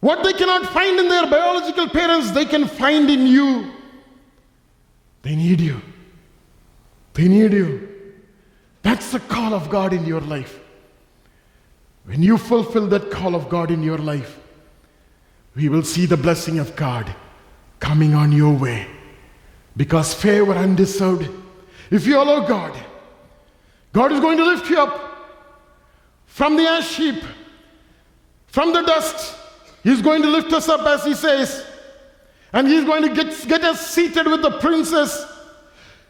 What 0.00 0.22
they 0.22 0.32
cannot 0.32 0.66
find 0.66 0.98
in 0.98 1.08
their 1.08 1.26
biological 1.26 1.88
parents, 1.88 2.30
they 2.30 2.44
can 2.44 2.66
find 2.66 3.10
in 3.10 3.26
you. 3.26 3.72
They 5.22 5.36
need 5.36 5.60
you. 5.60 5.82
They 7.14 7.28
need 7.28 7.52
you. 7.52 7.88
That's 8.82 9.10
the 9.10 9.20
call 9.20 9.52
of 9.52 9.68
God 9.68 9.92
in 9.92 10.06
your 10.06 10.20
life. 10.20 10.60
When 12.08 12.22
you 12.22 12.38
fulfill 12.38 12.86
that 12.86 13.10
call 13.10 13.34
of 13.34 13.50
God 13.50 13.70
in 13.70 13.82
your 13.82 13.98
life, 13.98 14.40
we 15.54 15.68
will 15.68 15.82
see 15.82 16.06
the 16.06 16.16
blessing 16.16 16.58
of 16.58 16.74
God 16.74 17.14
coming 17.80 18.14
on 18.14 18.32
your 18.32 18.54
way. 18.54 18.86
Because 19.76 20.14
favor 20.14 20.54
undeserved, 20.54 21.28
if 21.90 22.06
you 22.06 22.16
allow 22.16 22.46
God, 22.46 22.74
God 23.92 24.10
is 24.12 24.20
going 24.20 24.38
to 24.38 24.44
lift 24.44 24.70
you 24.70 24.80
up 24.80 25.18
from 26.24 26.56
the 26.56 26.62
ash 26.62 26.96
heap, 26.96 27.22
from 28.46 28.72
the 28.72 28.80
dust. 28.82 29.36
He's 29.84 30.00
going 30.00 30.22
to 30.22 30.28
lift 30.28 30.50
us 30.54 30.66
up, 30.66 30.86
as 30.86 31.04
He 31.04 31.12
says, 31.12 31.62
and 32.54 32.66
He's 32.66 32.84
going 32.84 33.02
to 33.02 33.14
get, 33.14 33.46
get 33.46 33.62
us 33.64 33.86
seated 33.86 34.26
with 34.26 34.40
the 34.40 34.58
princess. 34.60 35.26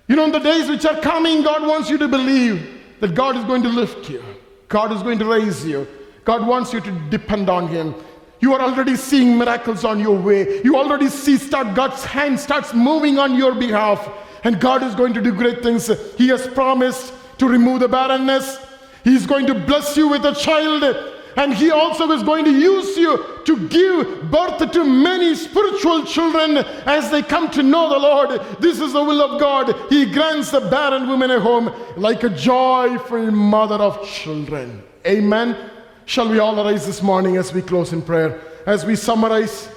You 0.07 0.14
know, 0.14 0.26
in 0.26 0.32
the 0.32 0.38
days 0.38 0.70
which 0.70 0.86
are 0.86 1.01
coming, 1.01 1.42
God 1.42 1.66
wants 1.66 1.90
you 1.90 1.99
to 1.99 2.07
believe 2.07 2.82
that 3.01 3.16
God 3.16 3.36
is 3.36 3.44
going 3.44 3.64
to 3.64 3.68
lift 3.68 4.09
you. 4.09 4.22
God 4.69 4.93
is 4.93 5.03
going 5.03 5.19
to 5.19 5.25
raise 5.25 5.64
you. 5.66 5.87
God 6.25 6.47
wants 6.47 6.73
you 6.73 6.81
to 6.81 6.91
depend 7.11 7.49
on 7.49 7.69
Him. 7.69 7.95
You 8.41 8.55
are 8.55 8.61
already 8.61 8.97
seeing 8.97 9.37
miracles 9.37 9.85
on 9.85 9.99
your 9.99 10.16
way. 10.16 10.62
You 10.62 10.77
already 10.77 11.09
see 11.09 11.37
start 11.39 11.75
God's 11.75 12.05
hand 12.05 12.39
starts 12.39 12.73
moving 12.73 13.19
on 13.19 13.35
your 13.35 13.55
behalf. 13.55 14.09
And 14.45 14.61
God 14.61 14.83
is 14.83 14.95
going 14.95 15.14
to 15.14 15.21
do 15.21 15.33
great 15.33 15.62
things. 15.62 15.91
He 16.16 16.29
has 16.29 16.47
promised 16.47 17.12
to 17.39 17.49
remove 17.49 17.81
the 17.81 17.89
barrenness. 17.89 18.59
He's 19.03 19.27
going 19.27 19.47
to 19.47 19.55
bless 19.55 19.97
you 19.97 20.09
with 20.09 20.25
a 20.25 20.35
child. 20.35 21.18
And 21.39 21.55
He 21.55 21.70
also 21.70 22.11
is 22.11 22.24
going 22.24 22.45
to 22.47 22.51
use 22.51 22.97
you 22.97 23.24
to 23.45 23.68
give 23.68 24.28
birth 24.28 24.72
to 24.72 24.82
many 24.82 25.36
spiritual 25.36 26.05
children 26.05 26.57
as 26.84 27.12
they 27.12 27.22
come 27.22 27.49
to 27.53 27.62
know 27.62 27.89
the 27.89 27.99
Lord. 27.99 28.41
This 28.59 28.80
is 28.80 28.93
the 28.93 29.05
will 29.05 29.22
of 29.22 29.41
God. 29.41 29.72
He 29.89 30.11
grants 30.11 30.51
the 30.51 30.61
barren 30.62 31.07
woman 31.07 31.30
a 31.30 31.39
home 31.39 31.72
like 31.97 32.24
a 32.24 32.28
joyful 32.28 33.30
mother 33.30 33.76
of 33.76 34.05
children. 34.05 34.82
Amen. 35.07 35.70
Shall 36.07 36.28
we 36.28 36.41
all 36.41 36.59
arise 36.59 36.84
this 36.84 37.05
morning 37.05 37.36
as 37.36 37.55
we 37.55 37.62
close 37.62 37.93
in 37.93 38.03
prayer? 38.03 38.41
As 38.66 38.84
we 38.84 38.97
summarize, 38.97 39.68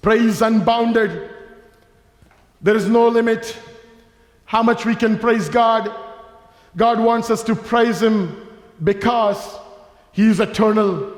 praise 0.00 0.40
unbounded. 0.40 1.28
There 2.62 2.76
is 2.76 2.88
no 2.88 3.08
limit 3.08 3.58
how 4.46 4.62
much 4.62 4.86
we 4.86 4.94
can 4.94 5.18
praise 5.18 5.50
God. 5.50 5.94
God 6.78 6.98
wants 6.98 7.28
us 7.28 7.42
to 7.42 7.54
praise 7.54 8.00
Him 8.00 8.48
because 8.82 9.58
He 10.12 10.28
is 10.28 10.40
eternal. 10.40 11.12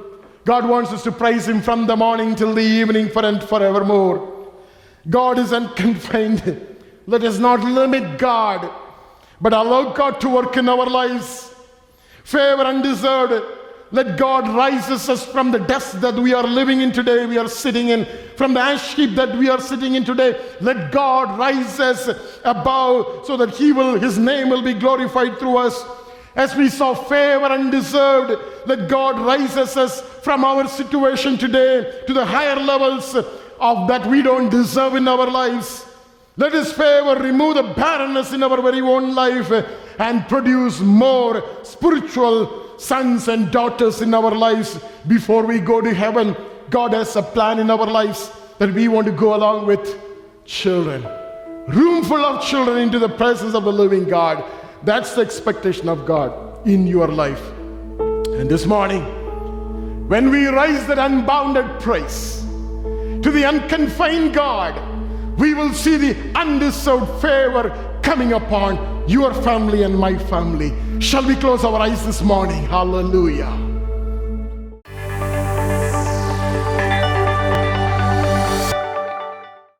God 0.45 0.69
wants 0.69 0.93
us 0.93 1.03
to 1.05 1.13
praise 1.13 1.49
Him 1.49 1.61
from 1.61 1.87
the 1.87 1.97
morning 1.97 2.35
till 2.35 2.55
the 2.55 2.63
evening 2.63 3.09
for 3.09 3.25
and 3.25 3.43
forevermore. 3.43 4.53
God 5.09 5.39
is 5.39 5.53
unconfined. 5.53 6.67
Let 7.07 7.23
us 7.25 7.39
not 7.39 7.61
limit 7.61 8.19
God, 8.19 8.71
but 9.41 9.53
allow 9.53 9.93
God 9.93 10.21
to 10.23 10.29
work 10.29 10.57
in 10.57 10.69
our 10.69 10.87
lives. 10.87 11.55
Favor 12.25 12.63
undeserved. 12.63 13.45
Let 13.93 14.17
God 14.17 14.49
rises 14.49 15.09
us 15.09 15.25
from 15.25 15.53
the 15.53 15.59
dust 15.59 16.01
that 16.01 16.15
we 16.15 16.35
are 16.35 16.43
living 16.43 16.81
in 16.81 16.91
today, 16.91 17.27
we 17.27 17.39
are 17.39 17.49
sitting 17.49 17.91
in, 17.91 18.07
from 18.37 18.55
the 18.55 18.61
ash 18.61 18.95
heap 18.95 19.15
that 19.15 19.37
we 19.37 19.49
are 19.49 19.61
sitting 19.61 19.95
in 19.95 20.05
today. 20.05 20.41
Let 20.61 20.91
God 20.91 21.39
rise 21.39 21.79
us 21.79 22.09
above 22.45 23.27
so 23.27 23.37
that 23.37 23.51
He 23.51 23.71
will, 23.71 23.99
His 24.01 24.19
name 24.19 24.49
will 24.49 24.63
be 24.63 24.75
glorified 24.75 25.39
through 25.39 25.59
us. 25.59 25.85
As 26.37 26.55
we 26.57 26.69
saw 26.69 26.95
favor 26.95 27.45
undeserved, 27.45 28.67
let 28.67 28.89
God 28.89 29.21
rise 29.21 29.57
us 29.57 30.01
from 30.01 30.45
our 30.45 30.67
situation 30.67 31.39
today 31.39 32.03
to 32.07 32.13
the 32.13 32.25
higher 32.27 32.57
levels 32.57 33.15
of 33.15 33.89
that 33.89 34.05
we 34.07 34.21
don't 34.21 34.49
deserve 34.49 34.97
in 34.97 35.07
our 35.07 35.31
lives. 35.31 35.87
Let 36.37 36.53
His 36.53 36.73
favor 36.73 37.15
remove 37.23 37.55
the 37.55 37.63
barrenness 37.63 38.33
in 38.33 38.43
our 38.43 38.61
very 38.61 38.81
own 38.81 39.15
life 39.15 39.53
and 40.01 40.27
produce 40.29 40.81
more 40.81 41.45
spiritual 41.63 42.79
sons 42.81 43.29
and 43.29 43.53
daughters 43.53 44.03
in 44.03 44.13
our 44.13 44.33
lives 44.33 44.81
before 45.07 45.45
we 45.47 45.61
go 45.61 45.81
to 45.81 45.95
heaven. 45.95 46.37
God 46.71 46.93
has 46.95 47.15
a 47.15 47.23
plan 47.23 47.61
in 47.61 47.71
our 47.71 47.87
lives 47.87 48.33
that 48.59 48.75
we 48.75 48.89
want 48.89 49.07
to 49.07 49.13
go 49.13 49.37
along 49.37 49.67
with 49.67 49.97
children. 50.45 51.07
Room 51.69 52.03
full 52.03 52.25
of 52.25 52.45
children 52.45 52.79
into 52.79 52.99
the 52.99 53.09
presence 53.09 53.55
of 53.55 53.63
the 53.63 53.73
living 53.73 54.05
God. 54.05 54.45
That's 54.85 55.15
the 55.15 55.23
expectation 55.23 55.89
of 55.89 56.05
God 56.05 56.67
in 56.67 56.87
your 56.87 57.09
life. 57.09 57.43
And 57.99 58.51
this 58.51 58.67
morning, 58.67 59.03
when 60.09 60.29
we 60.29 60.47
raise 60.47 60.87
that 60.89 60.99
unbounded 60.99 61.81
praise 61.81 62.43
to 63.23 63.31
the 63.31 63.47
unconfined 63.47 64.35
God, 64.35 64.79
we 65.39 65.55
will 65.55 65.73
see 65.73 65.97
the 65.97 66.39
undeserved 66.39 67.23
favor 67.23 67.73
coming 68.03 68.35
upon 68.35 69.09
your 69.09 69.33
family 69.43 69.85
and 69.85 69.99
my 69.99 70.19
family. 70.19 70.73
Shall 71.01 71.27
we 71.27 71.37
close 71.37 71.65
our 71.65 71.81
eyes 71.81 72.05
this 72.05 72.21
morning? 72.21 72.67
Hallelujah. 72.67 73.74